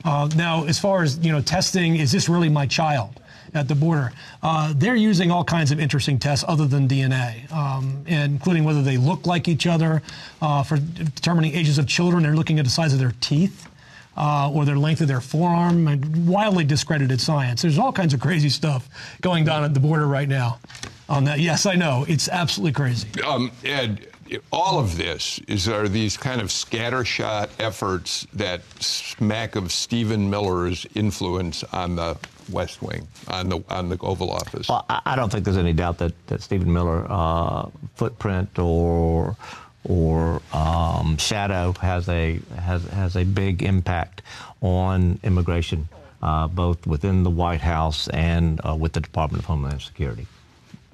Uh, 0.04 0.28
now, 0.36 0.64
as 0.64 0.78
far 0.78 1.02
as 1.02 1.18
you 1.18 1.32
know, 1.32 1.40
testing 1.40 1.96
is 1.96 2.12
this 2.12 2.28
really 2.28 2.48
my 2.48 2.66
child 2.66 3.20
at 3.54 3.66
the 3.68 3.74
border? 3.74 4.12
Uh, 4.42 4.72
they're 4.76 4.94
using 4.94 5.30
all 5.30 5.42
kinds 5.42 5.72
of 5.72 5.80
interesting 5.80 6.18
tests 6.18 6.44
other 6.46 6.66
than 6.66 6.86
DNA, 6.86 7.50
um, 7.52 8.04
including 8.06 8.64
whether 8.64 8.82
they 8.82 8.98
look 8.98 9.26
like 9.26 9.48
each 9.48 9.66
other. 9.66 10.02
Uh, 10.40 10.62
for 10.62 10.76
determining 10.76 11.54
ages 11.54 11.78
of 11.78 11.86
children, 11.88 12.22
they're 12.22 12.36
looking 12.36 12.58
at 12.58 12.64
the 12.64 12.70
size 12.70 12.92
of 12.92 12.98
their 12.98 13.14
teeth. 13.20 13.68
Uh, 14.16 14.48
or 14.52 14.64
their 14.64 14.76
length 14.76 15.00
of 15.00 15.08
their 15.08 15.20
forearm, 15.20 15.88
and 15.88 16.28
wildly 16.28 16.62
discredited 16.62 17.20
science. 17.20 17.62
There's 17.62 17.80
all 17.80 17.90
kinds 17.90 18.14
of 18.14 18.20
crazy 18.20 18.48
stuff 18.48 18.88
going 19.22 19.44
down 19.44 19.64
at 19.64 19.74
the 19.74 19.80
border 19.80 20.06
right 20.06 20.28
now. 20.28 20.60
On 21.08 21.24
that, 21.24 21.38
yes, 21.38 21.66
I 21.66 21.74
know 21.74 22.04
it's 22.08 22.28
absolutely 22.28 22.72
crazy. 22.72 23.08
Um, 23.22 23.50
Ed, 23.62 24.06
all 24.52 24.78
of 24.78 24.96
this 24.96 25.38
is 25.46 25.68
are 25.68 25.88
these 25.88 26.16
kind 26.16 26.40
of 26.40 26.48
scattershot 26.48 27.50
efforts 27.58 28.26
that 28.32 28.62
smack 28.80 29.54
of 29.54 29.70
Stephen 29.70 30.30
Miller's 30.30 30.86
influence 30.94 31.62
on 31.64 31.96
the 31.96 32.16
West 32.50 32.82
Wing, 32.82 33.06
on 33.28 33.48
the 33.48 33.62
on 33.68 33.88
the 33.88 33.98
Oval 34.00 34.30
Office. 34.30 34.68
Well, 34.68 34.84
I, 34.88 35.00
I 35.04 35.16
don't 35.16 35.30
think 35.30 35.44
there's 35.44 35.58
any 35.58 35.72
doubt 35.72 35.98
that, 35.98 36.14
that 36.28 36.42
Stephen 36.42 36.72
Miller 36.72 37.06
uh, 37.08 37.68
footprint 37.94 38.58
or 38.58 39.36
or 39.84 40.40
um, 40.52 41.18
shadow 41.18 41.72
has 41.80 42.08
a 42.08 42.40
has 42.58 42.84
has 42.86 43.16
a 43.16 43.24
big 43.24 43.62
impact 43.62 44.22
on 44.62 45.18
immigration, 45.22 45.88
uh, 46.22 46.48
both 46.48 46.86
within 46.86 47.22
the 47.22 47.30
White 47.30 47.60
House 47.60 48.08
and 48.08 48.60
uh, 48.66 48.74
with 48.74 48.94
the 48.94 49.00
Department 49.00 49.42
of 49.42 49.46
Homeland 49.46 49.82
Security. 49.82 50.26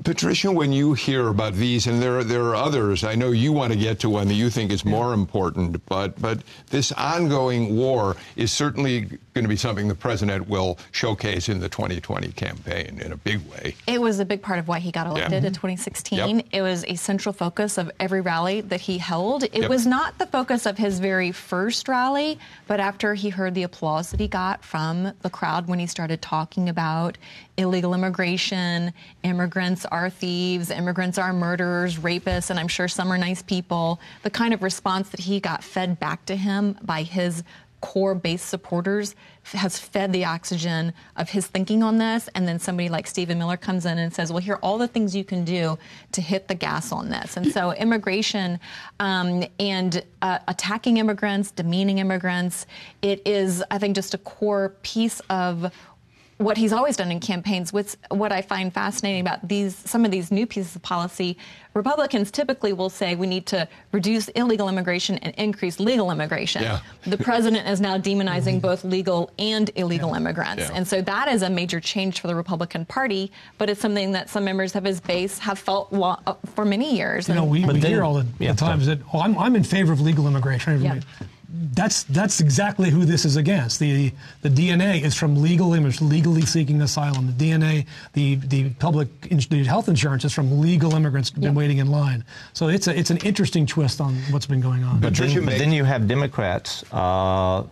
Patricia, 0.02 0.50
when 0.50 0.72
you 0.72 0.94
hear 0.94 1.28
about 1.28 1.52
these, 1.54 1.86
and 1.86 2.00
there 2.00 2.18
are, 2.18 2.24
there 2.24 2.44
are 2.44 2.54
others, 2.54 3.04
I 3.04 3.14
know 3.14 3.32
you 3.32 3.52
want 3.52 3.72
to 3.72 3.78
get 3.78 3.98
to 4.00 4.08
one 4.08 4.28
that 4.28 4.34
you 4.34 4.48
think 4.48 4.70
is 4.72 4.84
more 4.84 5.12
important, 5.12 5.84
but 5.86 6.18
but 6.20 6.40
this 6.70 6.90
ongoing 6.92 7.76
war 7.76 8.16
is 8.36 8.50
certainly 8.50 9.18
going 9.34 9.44
to 9.44 9.48
be 9.48 9.56
something 9.56 9.88
the 9.88 9.94
president 9.94 10.48
will 10.48 10.78
showcase 10.90 11.48
in 11.48 11.60
the 11.60 11.68
2020 11.68 12.28
campaign 12.32 13.00
in 13.00 13.12
a 13.12 13.16
big 13.16 13.40
way. 13.50 13.74
It 13.86 14.00
was 14.00 14.18
a 14.18 14.24
big 14.24 14.42
part 14.42 14.58
of 14.58 14.68
why 14.68 14.80
he 14.80 14.90
got 14.90 15.06
elected 15.06 15.32
Yeah. 15.32 15.38
in 15.38 15.44
mm-hmm. 15.44 15.68
2016. 15.68 16.36
Yep. 16.38 16.46
It 16.52 16.62
was 16.62 16.84
a 16.88 16.96
central 16.96 17.32
focus 17.32 17.78
of 17.78 17.90
every 18.00 18.20
rally 18.20 18.60
that 18.62 18.80
he 18.80 18.98
held. 18.98 19.44
It 19.44 19.54
Yep. 19.54 19.70
was 19.70 19.86
not 19.86 20.18
the 20.18 20.26
focus 20.26 20.66
of 20.66 20.78
his 20.78 20.98
very 20.98 21.30
first 21.30 21.88
rally, 21.88 22.38
but 22.66 22.80
after 22.80 23.14
he 23.14 23.28
heard 23.28 23.54
the 23.54 23.62
applause 23.62 24.10
that 24.10 24.20
he 24.20 24.28
got 24.28 24.64
from 24.64 25.12
the 25.22 25.30
crowd 25.30 25.68
when 25.68 25.78
he 25.78 25.86
started 25.86 26.20
talking 26.20 26.68
about 26.68 27.16
illegal 27.60 27.94
immigration, 27.94 28.92
immigrants 29.22 29.84
are 29.86 30.10
thieves, 30.10 30.70
immigrants 30.70 31.18
are 31.18 31.32
murderers, 31.32 31.98
rapists, 31.98 32.50
and 32.50 32.58
I'm 32.58 32.68
sure 32.68 32.88
some 32.88 33.12
are 33.12 33.18
nice 33.18 33.42
people, 33.42 34.00
the 34.22 34.30
kind 34.30 34.54
of 34.54 34.62
response 34.62 35.10
that 35.10 35.20
he 35.20 35.40
got 35.40 35.62
fed 35.62 36.00
back 36.00 36.24
to 36.26 36.36
him 36.36 36.76
by 36.82 37.02
his 37.02 37.44
core 37.80 38.14
base 38.14 38.42
supporters 38.42 39.14
has 39.42 39.78
fed 39.78 40.12
the 40.12 40.24
oxygen 40.24 40.92
of 41.16 41.30
his 41.30 41.46
thinking 41.46 41.82
on 41.82 41.96
this. 41.98 42.28
And 42.34 42.46
then 42.46 42.58
somebody 42.58 42.88
like 42.88 43.06
Stephen 43.06 43.38
Miller 43.38 43.56
comes 43.56 43.86
in 43.86 43.98
and 43.98 44.12
says, 44.12 44.30
well, 44.30 44.42
here 44.42 44.54
are 44.54 44.58
all 44.58 44.76
the 44.76 44.86
things 44.86 45.16
you 45.16 45.24
can 45.24 45.44
do 45.44 45.78
to 46.12 46.20
hit 46.20 46.46
the 46.48 46.54
gas 46.54 46.92
on 46.92 47.08
this. 47.08 47.36
And 47.36 47.50
so 47.50 47.72
immigration 47.72 48.60
um, 49.00 49.44
and 49.58 50.04
uh, 50.20 50.40
attacking 50.46 50.98
immigrants, 50.98 51.50
demeaning 51.52 51.98
immigrants, 51.98 52.66
it 53.00 53.26
is, 53.26 53.64
I 53.70 53.78
think, 53.78 53.96
just 53.96 54.12
a 54.12 54.18
core 54.18 54.74
piece 54.82 55.20
of 55.30 55.72
what 56.40 56.56
he's 56.56 56.72
always 56.72 56.96
done 56.96 57.12
in 57.12 57.20
campaigns. 57.20 57.70
What's 57.70 57.98
what 58.10 58.32
I 58.32 58.40
find 58.40 58.72
fascinating 58.72 59.20
about 59.20 59.46
these 59.46 59.76
some 59.76 60.06
of 60.06 60.10
these 60.10 60.30
new 60.30 60.46
pieces 60.46 60.74
of 60.74 60.80
policy, 60.80 61.36
Republicans 61.74 62.30
typically 62.30 62.72
will 62.72 62.88
say 62.88 63.14
we 63.14 63.26
need 63.26 63.44
to 63.46 63.68
reduce 63.92 64.28
illegal 64.28 64.66
immigration 64.70 65.18
and 65.18 65.34
increase 65.34 65.78
legal 65.78 66.10
immigration. 66.10 66.62
Yeah. 66.62 66.80
The 67.02 67.18
president 67.18 67.68
is 67.68 67.78
now 67.80 67.98
demonizing 67.98 68.62
both 68.62 68.84
legal 68.84 69.30
and 69.38 69.70
illegal 69.74 70.14
immigrants, 70.14 70.62
Yeah. 70.62 70.74
and 70.74 70.88
so 70.88 71.02
that 71.02 71.28
is 71.28 71.42
a 71.42 71.50
major 71.50 71.78
change 71.78 72.20
for 72.20 72.26
the 72.26 72.34
Republican 72.34 72.86
Party. 72.86 73.30
But 73.58 73.68
it's 73.68 73.80
something 73.82 74.12
that 74.12 74.30
some 74.30 74.44
members 74.44 74.74
of 74.74 74.84
his 74.84 74.98
base 74.98 75.38
have 75.40 75.58
felt 75.58 75.92
lo- 75.92 76.18
uh, 76.26 76.34
for 76.54 76.64
many 76.64 76.96
years. 76.96 77.28
You 77.28 77.34
know, 77.34 77.44
we, 77.44 77.66
But 77.66 77.74
we 77.74 77.80
hear 77.80 78.02
all 78.02 78.14
the, 78.14 78.26
yeah, 78.38 78.52
the 78.52 78.58
times 78.58 78.86
that 78.86 79.00
oh, 79.12 79.20
I'm, 79.20 79.36
I'm 79.36 79.56
in 79.56 79.62
favor 79.64 79.92
of 79.92 80.00
legal 80.00 80.26
immigration. 80.26 81.02
Yeah. 81.52 81.66
That's 81.72 82.02
that's 82.04 82.40
exactly 82.40 82.90
who 82.90 83.04
this 83.04 83.24
is 83.24 83.36
against. 83.36 83.78
The 83.80 84.12
the 84.42 84.48
DNA 84.48 85.02
is 85.02 85.14
from 85.14 85.40
legal 85.42 85.72
immigrants 85.74 86.00
legally 86.00 86.42
seeking 86.46 86.80
asylum. 86.82 87.34
The 87.36 87.50
DNA, 87.52 87.86
the 88.12 88.36
the 88.36 88.70
public 88.70 89.08
ins- 89.30 89.46
the 89.48 89.64
health 89.64 89.88
insurance 89.88 90.24
is 90.24 90.32
from 90.32 90.60
legal 90.60 90.94
immigrants 90.94 91.30
who've 91.30 91.40
been 91.42 91.54
waiting 91.54 91.78
in 91.78 91.90
line. 91.90 92.24
So 92.52 92.68
it's 92.68 92.86
a 92.86 92.98
it's 92.98 93.10
an 93.10 93.18
interesting 93.18 93.66
twist 93.66 94.00
on 94.00 94.14
what's 94.30 94.46
been 94.46 94.60
going 94.60 94.84
on. 94.84 95.00
But 95.00 95.12
Patricia 95.12 95.36
then, 95.40 95.44
but 95.46 95.58
then 95.58 95.72
you 95.72 95.84
have 95.84 96.06
Democrats 96.06 96.84
uh, 96.92 97.64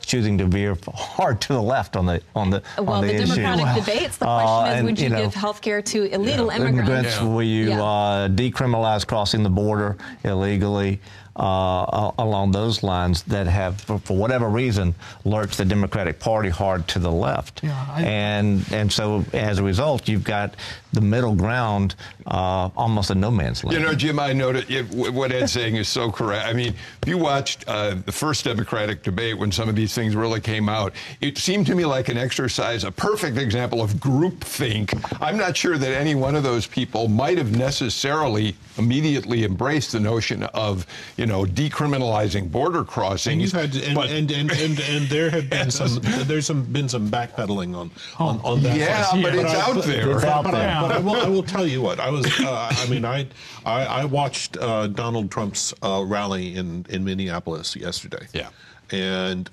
choosing 0.00 0.38
to 0.38 0.46
veer 0.46 0.76
hard 0.94 1.40
to 1.42 1.52
the 1.52 1.62
left 1.62 1.96
on 1.96 2.06
the 2.06 2.22
on 2.34 2.50
the 2.50 2.62
Well, 2.78 2.90
on 2.90 3.06
the, 3.06 3.08
the 3.12 3.22
issue. 3.22 3.34
Democratic 3.42 3.84
debates, 3.84 4.16
the 4.18 4.26
Uh, 4.28 4.40
question 4.40 4.72
is, 4.72 4.78
and, 4.78 4.86
would 4.86 5.00
you, 5.00 5.08
know, 5.08 5.22
give 5.22 5.34
health 5.34 5.60
care 5.60 5.82
to 5.82 6.04
illegal 6.14 6.46
Yeah. 6.46 6.56
immigrants? 6.68 7.20
Will 7.20 7.42
you 7.42 7.68
Yeah. 7.70 7.82
uh, 7.82 8.28
decriminalize 8.28 9.06
crossing 9.06 9.42
the 9.42 9.50
border 9.50 9.96
illegally? 10.24 11.00
Uh, 11.38 12.12
along 12.18 12.50
those 12.52 12.82
lines, 12.82 13.22
that 13.24 13.46
have, 13.46 13.78
for, 13.82 13.98
for 13.98 14.16
whatever 14.16 14.48
reason, 14.48 14.94
lurched 15.26 15.58
the 15.58 15.66
Democratic 15.66 16.18
Party 16.18 16.48
hard 16.48 16.88
to 16.88 16.98
the 16.98 17.12
left, 17.12 17.62
Yeah, 17.62 17.86
I- 17.90 18.04
and 18.04 18.64
and 18.72 18.90
so 18.90 19.22
as 19.34 19.58
a 19.58 19.62
result, 19.62 20.08
you've 20.08 20.24
got 20.24 20.54
the 20.96 21.00
middle 21.00 21.34
ground, 21.36 21.94
uh, 22.26 22.70
almost 22.76 23.10
a 23.10 23.14
no 23.14 23.30
man's 23.30 23.62
land. 23.62 23.78
You 23.78 23.84
know, 23.86 23.94
Jim, 23.94 24.18
I 24.18 24.32
noted 24.32 24.68
it, 24.70 24.84
what 25.12 25.30
Ed's 25.30 25.52
saying 25.52 25.76
is 25.76 25.88
so 25.88 26.10
correct. 26.10 26.46
I 26.48 26.52
mean, 26.52 26.74
if 27.02 27.08
you 27.08 27.18
watched 27.18 27.64
uh, 27.68 27.94
the 28.04 28.10
first 28.12 28.44
Democratic 28.44 29.02
debate 29.04 29.38
when 29.38 29.52
some 29.52 29.68
of 29.68 29.76
these 29.76 29.94
things 29.94 30.16
really 30.16 30.40
came 30.40 30.68
out, 30.68 30.92
it 31.20 31.38
seemed 31.38 31.66
to 31.68 31.74
me 31.76 31.84
like 31.84 32.08
an 32.08 32.16
exercise, 32.18 32.82
a 32.82 32.90
perfect 32.90 33.36
example 33.38 33.80
of 33.82 33.92
groupthink. 33.94 34.98
I'm 35.20 35.36
not 35.36 35.56
sure 35.56 35.78
that 35.78 35.92
any 35.92 36.14
one 36.16 36.34
of 36.34 36.42
those 36.42 36.66
people 36.66 37.06
might 37.08 37.38
have 37.38 37.56
necessarily 37.56 38.56
immediately 38.78 39.44
embraced 39.44 39.92
the 39.92 40.00
notion 40.00 40.42
of, 40.44 40.86
you 41.16 41.26
know, 41.26 41.44
decriminalizing 41.44 42.50
border 42.50 42.84
crossings. 42.84 43.32
And 43.32 43.40
you've 43.42 43.52
had, 43.52 43.74
and, 43.84 43.94
but- 43.94 44.10
and, 44.10 44.30
and, 44.30 44.50
and, 44.50 44.80
and 44.80 45.06
there 45.08 45.30
have 45.30 45.48
been 45.48 45.70
some, 45.70 45.98
there's 46.26 46.46
some 46.46 46.64
been 46.64 46.88
some 46.88 47.08
backpedaling 47.10 47.74
on 47.76 47.90
on, 48.18 48.40
on 48.44 48.62
that. 48.62 48.76
Yeah, 48.76 49.02
front. 49.04 49.22
but 49.22 49.34
it's 49.34 49.54
out 49.54 49.84
there. 49.84 50.10
It's 50.12 50.20
But, 50.22 50.28
out 50.32 50.44
but 50.44 50.54
I- 50.54 50.58
there. 50.58 50.85
But 50.88 50.96
I, 50.96 50.98
will, 51.00 51.16
I 51.16 51.28
will 51.28 51.42
tell 51.42 51.66
you 51.66 51.82
what 51.82 52.00
I 52.00 52.10
was. 52.10 52.26
Uh, 52.40 52.72
I 52.72 52.86
mean, 52.88 53.04
I 53.04 53.26
I, 53.64 53.84
I 53.84 54.04
watched 54.04 54.56
uh, 54.58 54.86
Donald 54.86 55.30
Trump's 55.30 55.74
uh, 55.82 56.02
rally 56.06 56.54
in 56.54 56.86
in 56.88 57.04
Minneapolis 57.04 57.74
yesterday. 57.76 58.26
Yeah. 58.32 58.50
and 58.90 59.50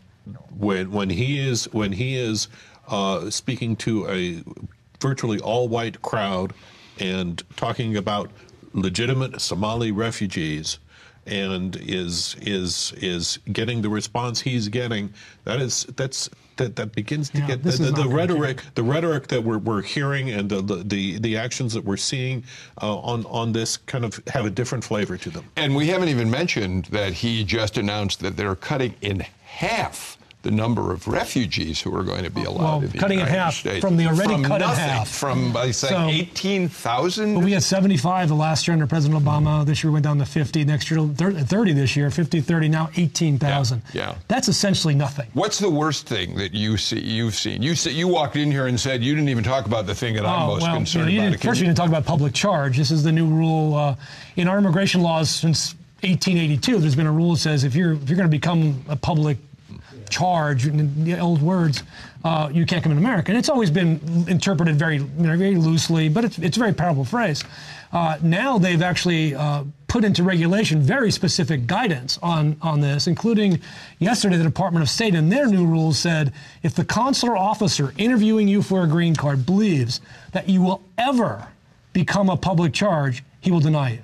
when 0.57 0.91
when 0.91 1.09
he 1.09 1.39
is 1.39 1.65
when 1.73 1.91
he 1.91 2.15
is 2.15 2.47
uh, 2.87 3.29
speaking 3.29 3.75
to 3.77 4.07
a 4.07 4.43
virtually 4.99 5.39
all 5.39 5.67
white 5.67 6.01
crowd 6.01 6.53
and 6.99 7.43
talking 7.55 7.97
about 7.97 8.29
legitimate 8.73 9.41
Somali 9.41 9.91
refugees 9.91 10.79
and 11.25 11.75
is 11.77 12.35
is 12.41 12.93
is 12.97 13.39
getting 13.51 13.81
the 13.81 13.89
response 13.89 14.41
he's 14.41 14.67
getting 14.67 15.13
that 15.45 15.61
is 15.61 15.85
that's 15.95 16.29
that 16.57 16.75
that 16.75 16.93
begins 16.93 17.29
to 17.29 17.39
Yeah, 17.39 17.47
get 17.47 17.63
the, 17.63 17.71
the, 17.71 17.77
the 17.77 17.91
not 17.91 17.97
gonna 17.97 18.15
rhetoric 18.15 18.63
the 18.75 18.83
rhetoric 18.83 19.27
that 19.27 19.43
we're, 19.43 19.57
we're 19.57 19.81
hearing 19.81 20.29
and 20.29 20.49
the, 20.49 20.61
the 20.61 20.75
the 20.77 21.19
the 21.19 21.37
actions 21.37 21.73
that 21.73 21.83
we're 21.83 21.97
seeing 21.97 22.43
uh, 22.81 22.97
on 22.97 23.25
on 23.25 23.51
this 23.53 23.77
kind 23.77 24.05
of 24.05 24.21
have 24.27 24.45
a 24.45 24.49
different 24.49 24.83
flavor 24.83 25.17
to 25.17 25.29
them. 25.29 25.45
And 25.55 25.75
we 25.75 25.87
haven't 25.87 26.09
even 26.09 26.29
mentioned 26.29 26.85
that 26.85 27.13
he 27.13 27.43
just 27.43 27.77
announced 27.77 28.19
that 28.19 28.37
they're 28.37 28.55
cutting 28.55 28.95
in 29.01 29.21
half 29.43 30.17
the 30.43 30.51
number 30.51 30.91
of 30.91 31.07
refugees 31.07 31.79
who 31.81 31.95
are 31.97 32.03
going 32.03 32.23
to 32.25 32.29
be 32.29 32.43
allowed 32.43 32.63
Well, 32.63 32.81
in 32.81 32.89
the 32.89 32.97
cutting 32.97 33.19
in 33.21 33.25
half 33.27 33.55
States. 33.55 33.79
from 33.79 33.95
the 33.95 34.07
already 34.07 34.33
from 34.33 34.43
cut 34.43 34.61
in 34.61 34.67
half. 34.67 35.07
From, 35.07 35.55
I 35.55 35.71
think, 35.71 35.73
So- 35.75 36.07
18,000? 36.09 37.35
But 37.35 37.43
we 37.45 37.53
had 37.53 37.63
75 37.63 38.27
the 38.27 38.35
last 38.35 38.67
year 38.67 38.73
under 38.73 38.85
President 38.85 39.23
Obama. 39.23 39.65
This 39.65 39.83
year 39.83 39.91
we 39.91 39.93
went 39.93 40.03
down 40.03 40.17
to 40.19 40.25
50. 40.25 40.65
Next 40.65 40.91
year, 40.91 40.99
30 41.01 41.71
this 41.73 41.95
year, 41.95 42.11
50, 42.11 42.41
30, 42.41 42.67
now 42.67 42.89
18,000. 42.97 43.81
Yeah. 43.93 44.15
That's 44.27 44.49
essentially 44.49 44.93
nothing. 44.95 45.27
What's 45.33 45.59
the 45.59 45.69
worst 45.69 46.07
thing 46.07 46.35
that 46.35 46.53
you 46.53 46.75
see, 46.75 46.99
you've 46.99 47.35
seen? 47.35 47.61
You 47.61 47.73
see, 47.73 47.91
you 47.91 48.09
walked 48.09 48.35
in 48.35 48.51
here 48.51 48.67
and 48.67 48.77
said 48.77 49.01
you 49.01 49.15
didn't 49.15 49.29
even 49.29 49.45
talk 49.45 49.65
about 49.65 49.85
the 49.87 49.95
thing 49.95 50.13
that 50.15 50.25
I'm 50.25 50.47
most 50.47 50.63
Oh, 50.63 50.65
well, 50.65 50.75
concerned 50.75 51.09
you 51.09 51.19
know, 51.19 51.23
you 51.23 51.29
about. 51.29 51.41
first, 51.41 51.61
you 51.61 51.65
didn't 51.67 51.77
talk 51.77 51.87
about 51.87 52.05
public 52.05 52.33
charge. 52.33 52.77
This 52.77 52.91
is 52.91 53.01
the 53.01 53.13
new 53.13 53.27
rule 53.27 53.75
uh, 53.75 53.95
in 54.35 54.49
our 54.49 54.57
immigration 54.57 55.01
laws 55.01 55.29
since 55.29 55.73
1882. 56.01 56.79
There's 56.79 56.95
been 56.97 57.07
a 57.07 57.11
rule 57.13 57.31
that 57.31 57.39
says 57.39 57.63
if 57.63 57.75
you're 57.75 57.93
if 57.93 58.09
you're 58.09 58.17
going 58.17 58.27
to 58.29 58.37
become 58.37 58.83
a 58.89 58.95
public 58.97 59.37
charge, 60.09 60.63
the 60.63 61.19
old 61.19 61.41
words, 61.41 61.83
uh, 62.23 62.49
you 62.51 62.65
can't 62.65 62.83
come 62.83 62.91
in 62.91 62.97
America. 62.97 63.31
And 63.31 63.37
it's 63.37 63.49
always 63.49 63.69
been 63.69 63.99
interpreted 64.27 64.75
very 64.75 64.99
very 64.99 65.55
loosely, 65.55 66.09
but 66.09 66.25
it's 66.25 66.37
it's 66.39 66.57
a 66.57 66.59
very 66.59 66.73
powerful 66.73 67.05
phrase. 67.05 67.43
Uh, 67.91 68.17
now 68.23 68.57
they've 68.57 68.81
actually 68.81 69.35
uh, 69.35 69.63
put 69.87 70.03
into 70.03 70.23
regulation 70.23 70.81
very 70.81 71.11
specific 71.11 71.67
guidance 71.67 72.17
on, 72.23 72.57
on 72.63 72.81
this, 72.81 73.05
including 73.05 73.61
yesterday 73.99 74.35
the 74.35 74.43
Department 74.43 74.81
of 74.81 74.89
State 74.89 75.13
in 75.13 75.29
their 75.29 75.45
new 75.45 75.67
rules 75.67 75.99
said 75.99 76.33
if 76.63 76.73
the 76.73 76.83
consular 76.83 77.37
officer 77.37 77.93
interviewing 77.99 78.47
you 78.47 78.63
for 78.63 78.83
a 78.83 78.87
green 78.87 79.15
card 79.15 79.45
believes 79.45 80.01
that 80.31 80.49
you 80.49 80.63
will 80.63 80.81
ever 80.97 81.47
become 81.93 82.27
a 82.31 82.35
public 82.35 82.73
charge, 82.73 83.23
he 83.41 83.51
will 83.51 83.59
deny 83.59 83.91
you. 83.91 84.01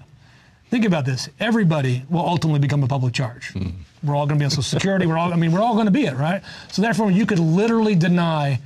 Think 0.70 0.86
about 0.86 1.06
this. 1.06 1.28
Everybody 1.40 2.04
will 2.08 2.22
ultimately 2.22 2.60
become 2.60 2.84
a 2.84 2.88
public 2.88 3.16
charge. 3.16 3.56
We're 4.04 4.16
all 4.16 4.26
going 4.26 4.38
to 4.38 4.42
be 4.42 4.46
on 4.46 4.52
Social 4.52 4.64
Security. 4.64 5.06
We're 5.06 5.18
all, 5.18 5.34
I 5.34 5.36
mean, 5.36 5.52
we're 5.52 5.62
all 5.62 5.74
going 5.74 5.86
to 5.86 5.92
be 5.92 6.06
it, 6.06 6.16
right? 6.16 6.42
So 6.72 6.82
therefore, 6.82 7.12
you 7.12 7.26
could 7.26 7.40
literally 7.40 7.96
deny 7.96 8.60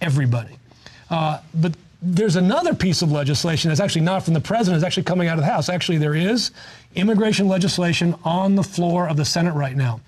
everybody. 0.00 0.58
Uh, 1.10 1.40
but 1.54 1.74
there's 2.02 2.36
another 2.36 2.74
piece 2.74 3.02
of 3.02 3.10
legislation 3.10 3.68
that's 3.70 3.80
actually 3.80 4.02
not 4.02 4.22
from 4.22 4.34
the 4.34 4.40
president, 4.40 4.76
it's 4.76 4.86
actually 4.86 5.04
coming 5.04 5.28
out 5.28 5.38
of 5.38 5.44
the 5.44 5.50
House. 5.50 5.68
Actually, 5.68 5.98
there 5.98 6.14
is 6.14 6.50
immigration 6.94 7.48
legislation 7.48 8.14
on 8.24 8.54
the 8.54 8.62
floor 8.62 9.08
of 9.08 9.16
the 9.16 9.24
Senate 9.24 9.54
right 9.54 9.76
now. 9.76 10.00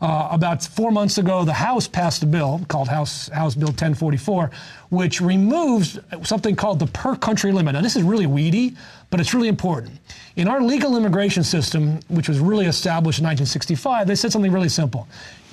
Uh, 0.00 0.28
about 0.30 0.62
four 0.62 0.90
months 0.90 1.18
ago, 1.18 1.44
the 1.44 1.52
House 1.52 1.88
passed 1.88 2.22
a 2.22 2.26
bill 2.26 2.60
called 2.68 2.88
House, 2.88 3.28
House 3.28 3.54
Bill 3.54 3.68
1044, 3.68 4.50
which 4.90 5.20
removes 5.20 5.98
something 6.22 6.54
called 6.54 6.78
the 6.78 6.86
per 6.88 7.16
country 7.16 7.52
limit. 7.52 7.74
Now, 7.74 7.80
this 7.80 7.96
is 7.96 8.02
really 8.02 8.26
weedy, 8.26 8.76
but 9.10 9.20
it's 9.20 9.32
really 9.32 9.48
important. 9.48 9.98
In 10.36 10.48
our 10.48 10.60
legal 10.60 10.96
immigration 10.96 11.42
system, 11.42 12.00
which 12.08 12.28
was 12.28 12.38
really 12.38 12.66
established 12.66 13.20
in 13.20 13.24
1965, 13.24 14.06
they 14.06 14.14
said 14.14 14.32
something 14.32 14.52
really 14.52 14.68
simple 14.68 15.08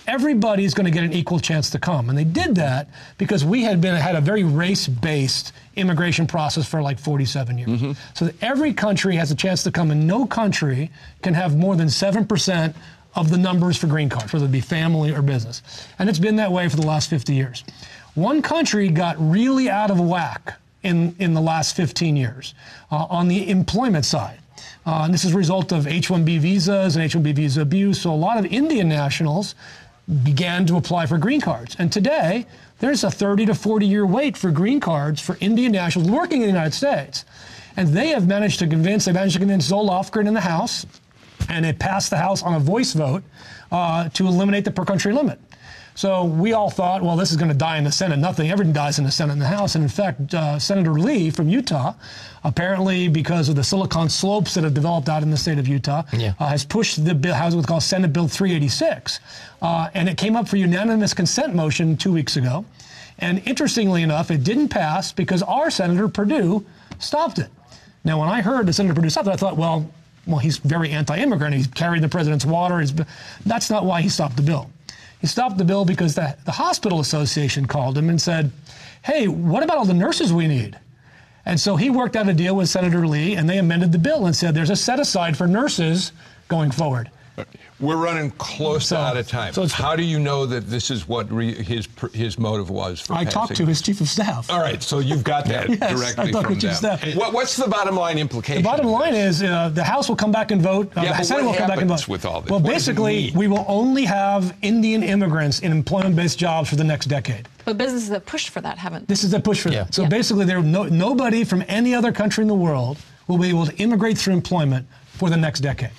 everybody's 0.08 0.74
going 0.74 0.86
to 0.86 0.92
get 0.92 1.04
an 1.04 1.14
equal 1.14 1.40
chance 1.40 1.70
to 1.70 1.80
come. 1.80 2.10
And 2.10 2.18
they 2.18 2.24
did 2.24 2.56
that 2.56 2.90
because 3.18 3.46
we 3.46 3.64
had 3.64 3.80
been 3.82 3.96
had 3.96 4.16
a 4.16 4.22
very 4.22 4.44
race-based 4.44 5.54
immigration 5.76 6.28
process 6.28 6.68
for 6.68 6.82
like 6.82 7.00
47 7.00 7.58
years. 7.58 7.98
So 8.14 8.26
that 8.26 8.44
every 8.44 8.74
country 8.74 9.16
has 9.16 9.32
a 9.32 9.36
chance 9.36 9.64
to 9.64 9.72
come, 9.72 9.92
and 9.92 10.06
no 10.06 10.26
country 10.26 10.92
can 11.22 11.34
have 11.34 11.56
more 11.56 11.76
than 11.76 11.90
seven 11.90 12.26
percent 12.26 12.76
of 13.16 13.30
the 13.30 13.38
numbers 13.38 13.78
for 13.78 13.88
green 13.88 14.10
cards, 14.10 14.34
whether 14.34 14.46
it 14.46 14.52
be 14.52 14.62
family 14.62 15.14
or 15.14 15.22
business. 15.22 15.62
And 16.00 16.10
it's 16.10 16.20
been 16.20 16.38
that 16.38 16.52
way 16.52 16.68
for 16.70 16.78
the 16.78 16.86
last 16.86 17.10
50 17.10 17.34
years. 17.34 17.64
One 18.16 18.42
country 18.42 18.90
got 18.90 19.16
really 19.20 19.70
out 19.70 19.92
of 19.92 20.00
whack 20.00 20.60
in, 20.84 21.16
in 21.20 21.34
the 21.34 21.42
last 21.42 21.76
15 21.76 22.16
years 22.16 22.54
uh, 22.92 23.08
on 23.10 23.28
the 23.28 23.50
employment 23.50 24.06
side. 24.06 24.40
Uh, 24.86 25.04
and 25.04 25.14
this 25.14 25.24
is 25.24 25.34
a 25.34 25.38
result 25.38 25.72
of 25.72 25.88
H-1B 25.88 26.40
visas 26.40 26.96
and 26.96 27.06
H-1B 27.06 27.34
visa 27.36 27.62
abuse. 27.62 28.02
So 28.02 28.14
a 28.14 28.16
lot 28.16 28.38
of 28.38 28.46
Indian 28.46 28.90
nationals 28.90 29.56
began 30.24 30.66
to 30.66 30.76
apply 30.76 31.06
for 31.06 31.18
green 31.18 31.40
cards. 31.40 31.76
And 31.80 31.92
today, 31.92 32.46
there's 32.80 33.04
a 33.04 33.12
30 33.12 33.46
to 33.48 33.56
40 33.56 33.86
year 33.86 34.06
wait 34.06 34.36
for 34.36 34.52
green 34.52 34.80
cards 34.80 35.22
for 35.22 35.38
Indian 35.40 35.72
nationals 35.72 36.12
working 36.12 36.42
in 36.42 36.48
the 36.48 36.54
United 36.54 36.74
States. 36.74 37.24
And 37.78 37.88
they 37.88 38.10
have 38.10 38.28
managed 38.28 38.60
to 38.60 38.68
convince, 38.68 39.06
they 39.06 39.14
managed 39.14 39.34
to 39.34 39.40
convince 39.40 39.66
Zoe 39.66 39.88
Lofgren 39.88 40.28
in 40.28 40.34
the 40.34 40.42
House, 40.42 40.86
and 41.50 41.66
it 41.66 41.80
passed 41.80 42.10
the 42.10 42.18
House 42.18 42.44
on 42.44 42.54
a 42.56 42.60
voice 42.60 42.94
vote 42.94 43.24
uh, 43.72 44.10
to 44.10 44.28
eliminate 44.28 44.66
the 44.66 44.72
per 44.72 44.86
country 44.86 45.14
limit. 45.14 45.40
So 45.96 46.24
we 46.26 46.54
all 46.54 46.72
thought, 46.72 47.04
well, 47.04 47.16
this 47.16 47.30
is 47.30 47.38
going 47.38 47.52
to 47.52 47.58
die 47.58 47.78
in 47.78 47.84
the 47.84 47.92
Senate. 47.92 48.18
Nothing, 48.18 48.50
everything 48.50 48.74
dies 48.74 48.98
in 48.98 49.06
the 49.06 49.12
Senate 49.12 49.34
and 49.34 49.42
the 49.42 49.48
House. 49.48 49.76
And 49.76 49.84
in 49.84 49.90
fact, 49.90 50.34
uh, 50.34 50.58
Senator 50.58 50.94
Lee 50.94 51.30
from 51.30 51.50
Utah, 51.50 51.94
apparently 52.44 53.08
because 53.10 53.48
of 53.48 53.56
the 53.56 53.64
silicon 53.64 54.10
slopes 54.10 54.56
that 54.56 54.64
have 54.64 54.74
developed 54.74 55.08
out 55.08 55.22
in 55.22 55.30
the 55.30 55.38
state 55.38 55.60
of 55.60 55.68
Utah, 55.68 56.02
Yeah. 56.12 56.34
uh, 56.40 56.48
has 56.48 56.66
pushed 56.66 57.06
the 57.06 57.14
bill, 57.14 57.36
how's 57.36 57.56
what's 57.56 57.68
called 57.68 57.84
Senate 57.84 58.12
Bill 58.12 58.28
386. 58.28 59.20
Uh, 59.62 59.90
and 59.94 60.10
it 60.10 60.18
came 60.18 60.36
up 60.36 60.48
for 60.48 60.58
unanimous 60.58 61.14
consent 61.14 61.54
motion 61.54 61.96
two 61.96 62.12
weeks 62.12 62.38
ago. 62.38 62.66
And 63.20 63.44
interestingly 63.48 64.02
enough, 64.02 64.32
it 64.32 64.44
didn't 64.44 64.70
pass 64.70 65.12
because 65.12 65.44
our 65.44 65.70
Senator 65.70 66.08
Perdue 66.08 66.66
stopped 66.98 67.38
it. 67.38 67.52
Now, 68.04 68.20
when 68.20 68.30
I 68.30 68.42
heard 68.42 68.66
that 68.66 68.74
Senator 68.74 68.96
Perdue 68.96 69.12
stopped 69.12 69.28
it, 69.28 69.32
I 69.34 69.36
thought, 69.36 69.58
well, 69.58 69.88
well, 70.26 70.40
he's 70.40 70.58
very 70.58 70.92
anti-immigrant. 70.92 71.56
He's 71.56 71.68
carried 71.68 72.02
the 72.02 72.10
president's 72.10 72.46
water. 72.46 72.80
He's, 72.80 72.94
that's 73.46 73.70
not 73.70 73.86
why 73.86 74.02
he 74.02 74.10
stopped 74.10 74.38
the 74.38 74.44
bill. 74.44 74.70
He 75.20 75.28
stopped 75.28 75.58
the 75.58 75.66
bill 75.66 75.86
because 75.86 76.16
the, 76.16 76.38
the 76.46 76.52
hospital 76.52 77.00
association 77.00 77.66
called 77.66 77.98
him 77.98 78.10
and 78.10 78.22
said, 78.22 78.52
hey, 79.04 79.28
what 79.28 79.64
about 79.64 79.78
all 79.78 79.86
the 79.86 79.94
nurses 79.94 80.34
we 80.34 80.48
need? 80.48 80.78
And 81.46 81.60
so 81.60 81.76
he 81.76 81.90
worked 81.90 82.16
out 82.16 82.30
a 82.30 82.34
deal 82.34 82.56
with 82.56 82.70
Senator 82.70 83.06
Lee, 83.06 83.36
and 83.36 83.50
they 83.50 83.58
amended 83.58 83.92
the 83.92 84.00
bill 84.00 84.26
and 84.26 84.36
said 84.36 84.56
there's 84.56 84.70
a 84.70 84.76
set 84.76 85.00
aside 85.00 85.36
for 85.38 85.46
nurses 85.46 86.14
going 86.48 86.72
forward. 86.72 87.12
We're 87.80 87.98
running 87.98 88.32
close 88.32 88.88
so, 88.88 88.98
out 88.98 89.18
of 89.18 89.28
time. 89.28 89.54
So 89.54 89.68
How 89.68 89.96
do 89.96 90.04
you 90.04 90.20
know 90.20 90.46
that 90.46 90.68
this 90.70 90.92
is 90.92 91.08
what 91.08 91.32
re- 91.32 91.54
his 91.54 91.88
his 92.14 92.38
motive 92.38 92.70
was 92.70 93.02
for 93.02 93.14
I 93.14 93.26
passing? 93.26 93.32
talked 93.32 93.56
to 93.56 93.66
his 93.66 93.82
chief 93.82 94.00
of 94.02 94.08
staff. 94.08 94.50
All 94.50 94.60
right, 94.60 94.82
so 94.82 95.00
you've 95.00 95.24
got 95.24 95.46
that 95.46 95.70
yes, 95.82 96.00
directly 96.00 96.32
from 96.32 96.60
to 96.60 96.68
them. 96.68 97.18
What, 97.18 97.34
what's 97.34 97.58
the 97.58 97.68
bottom 97.68 97.96
line 97.96 98.20
implication? 98.20 98.62
The 98.62 98.70
bottom 98.70 98.88
line 98.88 99.16
is 99.16 99.42
uh, 99.42 99.70
the 99.70 99.84
House 99.84 100.08
will 100.08 100.16
come 100.16 100.32
back 100.32 100.52
and 100.52 100.62
vote. 100.62 100.96
Uh, 100.96 101.02
yeah, 101.02 101.18
the 101.18 101.24
Senate 101.24 101.46
will 101.46 101.56
come 101.56 101.68
back 101.68 101.80
and 101.82 101.90
vote. 101.90 102.08
With 102.08 102.26
all 102.26 102.42
this? 102.42 102.52
Well, 102.52 102.60
what 102.60 102.72
basically, 102.72 103.32
we 103.36 103.48
will 103.48 103.66
only 103.68 104.06
have 104.06 104.56
Indian 104.62 105.04
immigrants 105.04 105.60
in 105.60 105.72
employment-based 105.72 106.38
jobs 106.38 106.70
for 106.70 106.76
the 106.76 106.84
next 106.84 107.08
decade. 107.08 107.48
But 107.66 107.78
businesses 107.78 108.10
that 108.10 108.26
pushed 108.26 108.50
for 108.50 108.62
that, 108.62 108.78
haven't? 108.78 109.08
This 109.08 109.24
is 109.24 109.34
a 109.34 109.40
push 109.40 109.62
for 109.62 109.70
yeah. 109.70 109.84
that. 109.84 109.94
So 109.94 110.04
yeah. 110.04 110.10
basically, 110.10 110.46
there 110.46 110.62
no, 110.62 110.84
nobody 110.84 111.44
from 111.44 111.64
any 111.68 111.96
other 111.96 112.12
country 112.12 112.44
in 112.44 112.48
the 112.48 112.56
world 112.56 112.98
will 113.28 113.38
be 113.38 113.50
able 113.50 113.66
to 113.66 113.76
immigrate 113.78 114.18
through 114.18 114.34
employment 114.34 114.88
for 115.06 115.30
the 115.30 115.38
next 115.38 115.62
decade. 115.62 115.92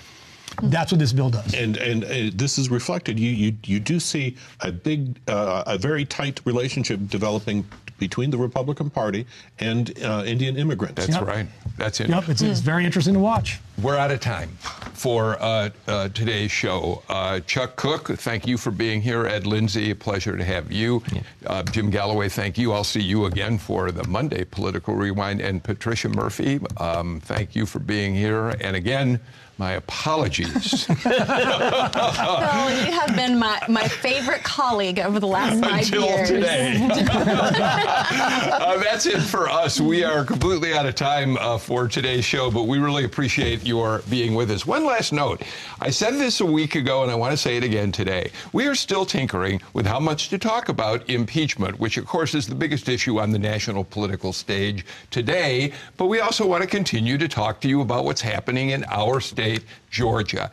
That's 0.62 0.92
what 0.92 0.98
this 0.98 1.12
bill 1.12 1.30
does. 1.30 1.54
And 1.54 1.76
and 1.76 2.04
uh, 2.04 2.30
this 2.34 2.58
is 2.58 2.70
reflected. 2.70 3.18
You 3.18 3.30
you 3.30 3.56
you 3.64 3.80
do 3.80 4.00
see 4.00 4.36
a 4.60 4.72
big, 4.72 5.18
uh, 5.28 5.64
a 5.66 5.78
very 5.78 6.04
tight 6.04 6.40
relationship 6.44 7.00
developing 7.08 7.66
between 7.98 8.30
the 8.30 8.38
Republican 8.38 8.90
Party 8.90 9.26
and 9.60 9.96
uh, 10.02 10.24
Indian 10.26 10.56
immigrants. 10.56 11.06
That's 11.06 11.18
yep. 11.18 11.26
right. 11.26 11.46
That's 11.78 12.00
it. 12.00 12.08
Yep, 12.08 12.28
it's, 12.28 12.42
mm. 12.42 12.50
it's, 12.50 12.60
very 12.60 12.84
interesting 12.84 13.14
to 13.14 13.20
watch. 13.20 13.60
We're 13.82 13.96
out 13.96 14.12
of 14.12 14.20
time 14.20 14.50
for 14.92 15.36
uh, 15.42 15.70
uh, 15.88 16.08
today's 16.10 16.50
show. 16.50 17.02
Uh, 17.08 17.40
Chuck 17.40 17.74
Kuck, 17.76 18.06
thank 18.06 18.46
you 18.46 18.56
for 18.56 18.70
being 18.70 19.02
here. 19.02 19.26
Ed 19.26 19.46
Lindsey, 19.46 19.90
a 19.90 19.96
pleasure 19.96 20.36
to 20.36 20.44
have 20.44 20.70
you. 20.70 21.02
Yeah. 21.12 21.22
Uh, 21.44 21.62
Jim 21.64 21.90
Galloway, 21.90 22.28
thank 22.28 22.56
you. 22.56 22.72
I'll 22.72 22.84
see 22.84 23.02
you 23.02 23.24
again 23.26 23.58
for 23.58 23.90
the 23.90 24.06
Monday 24.06 24.44
Political 24.44 24.94
Rewind. 24.94 25.40
And 25.40 25.62
Patricia 25.62 26.08
Murphy, 26.08 26.60
um, 26.76 27.20
thank 27.20 27.56
you 27.56 27.66
for 27.66 27.80
being 27.80 28.14
here. 28.14 28.50
And 28.60 28.76
again, 28.76 29.20
my 29.58 29.72
apologies. 29.72 30.88
well, 31.04 32.84
you 32.84 32.92
have 32.92 33.14
been 33.14 33.38
my, 33.38 33.60
my 33.68 33.86
favorite 33.86 34.42
colleague 34.42 34.98
over 34.98 35.20
the 35.20 35.28
last 35.28 35.62
five 35.62 35.84
Until 35.84 36.02
years. 36.06 36.28
today. 36.28 36.88
uh, 36.90 38.82
that's 38.82 39.06
it 39.06 39.20
for 39.20 39.48
us. 39.48 39.80
We 39.80 40.02
are 40.02 40.24
completely 40.24 40.74
out 40.74 40.86
of 40.86 40.96
time 40.96 41.36
uh, 41.36 41.58
for 41.58 41.86
today's 41.86 42.24
show, 42.24 42.50
but 42.50 42.64
we 42.64 42.78
really 42.78 43.04
appreciate 43.04 43.63
your 43.66 44.02
being 44.10 44.34
with 44.34 44.50
us. 44.50 44.66
One 44.66 44.84
last 44.84 45.12
note. 45.12 45.42
I 45.80 45.90
said 45.90 46.14
this 46.14 46.40
a 46.40 46.46
week 46.46 46.74
ago, 46.74 47.02
and 47.02 47.10
I 47.10 47.14
want 47.14 47.32
to 47.32 47.36
say 47.36 47.56
it 47.56 47.64
again 47.64 47.92
today. 47.92 48.30
We 48.52 48.66
are 48.66 48.74
still 48.74 49.04
tinkering 49.04 49.60
with 49.72 49.86
how 49.86 50.00
much 50.00 50.28
to 50.30 50.38
talk 50.38 50.68
about 50.68 51.08
impeachment, 51.08 51.78
which, 51.78 51.96
of 51.96 52.06
course, 52.06 52.34
is 52.34 52.46
the 52.46 52.54
biggest 52.54 52.88
issue 52.88 53.20
on 53.20 53.30
the 53.30 53.38
national 53.38 53.84
political 53.84 54.32
stage 54.32 54.84
today. 55.10 55.72
But 55.96 56.06
we 56.06 56.20
also 56.20 56.46
want 56.46 56.62
to 56.62 56.68
continue 56.68 57.18
to 57.18 57.28
talk 57.28 57.60
to 57.60 57.68
you 57.68 57.80
about 57.80 58.04
what's 58.04 58.20
happening 58.20 58.70
in 58.70 58.84
our 58.90 59.20
State, 59.20 59.64
Georgia. 59.90 60.50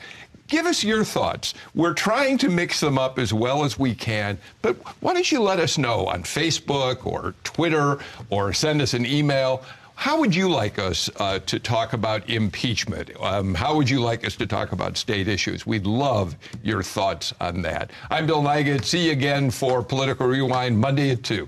Give 0.51 0.65
us 0.65 0.83
your 0.83 1.05
thoughts. 1.05 1.53
We're 1.75 1.93
trying 1.93 2.37
to 2.39 2.49
mix 2.49 2.81
them 2.81 2.97
up 2.97 3.17
as 3.17 3.31
well 3.31 3.63
as 3.63 3.79
we 3.79 3.95
can, 3.95 4.37
but 4.61 4.75
why 5.01 5.13
don't 5.13 5.31
you 5.31 5.41
let 5.41 5.61
us 5.61 5.77
know 5.77 6.07
on 6.07 6.23
Facebook 6.23 7.05
or 7.05 7.33
Twitter 7.45 7.99
or 8.29 8.51
send 8.51 8.81
us 8.81 8.93
an 8.93 9.05
email? 9.05 9.63
How 10.01 10.17
would 10.17 10.33
you 10.35 10.49
like 10.49 10.79
us 10.79 11.11
uh, 11.17 11.37
to 11.45 11.59
talk 11.59 11.93
about 11.93 12.27
impeachment? 12.27 13.11
Um, 13.19 13.53
how 13.53 13.75
would 13.75 13.87
you 13.87 13.99
like 13.99 14.25
us 14.25 14.35
to 14.37 14.47
talk 14.47 14.71
about 14.71 14.97
state 14.97 15.27
issues? 15.27 15.67
We'd 15.67 15.85
love 15.85 16.35
your 16.63 16.81
thoughts 16.81 17.35
on 17.39 17.61
that. 17.61 17.91
I'm 18.09 18.25
Bill 18.25 18.41
Nigut. 18.41 18.83
See 18.83 19.05
you 19.05 19.11
again 19.11 19.51
for 19.51 19.83
Political 19.83 20.25
Rewind 20.25 20.79
Monday 20.79 21.11
at 21.11 21.21
2. 21.21 21.47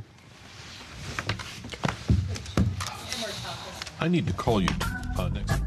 I 4.00 4.08
need 4.08 4.28
to 4.28 4.34
call 4.34 4.62
you 4.62 4.70
uh, 5.18 5.30
next 5.30 5.64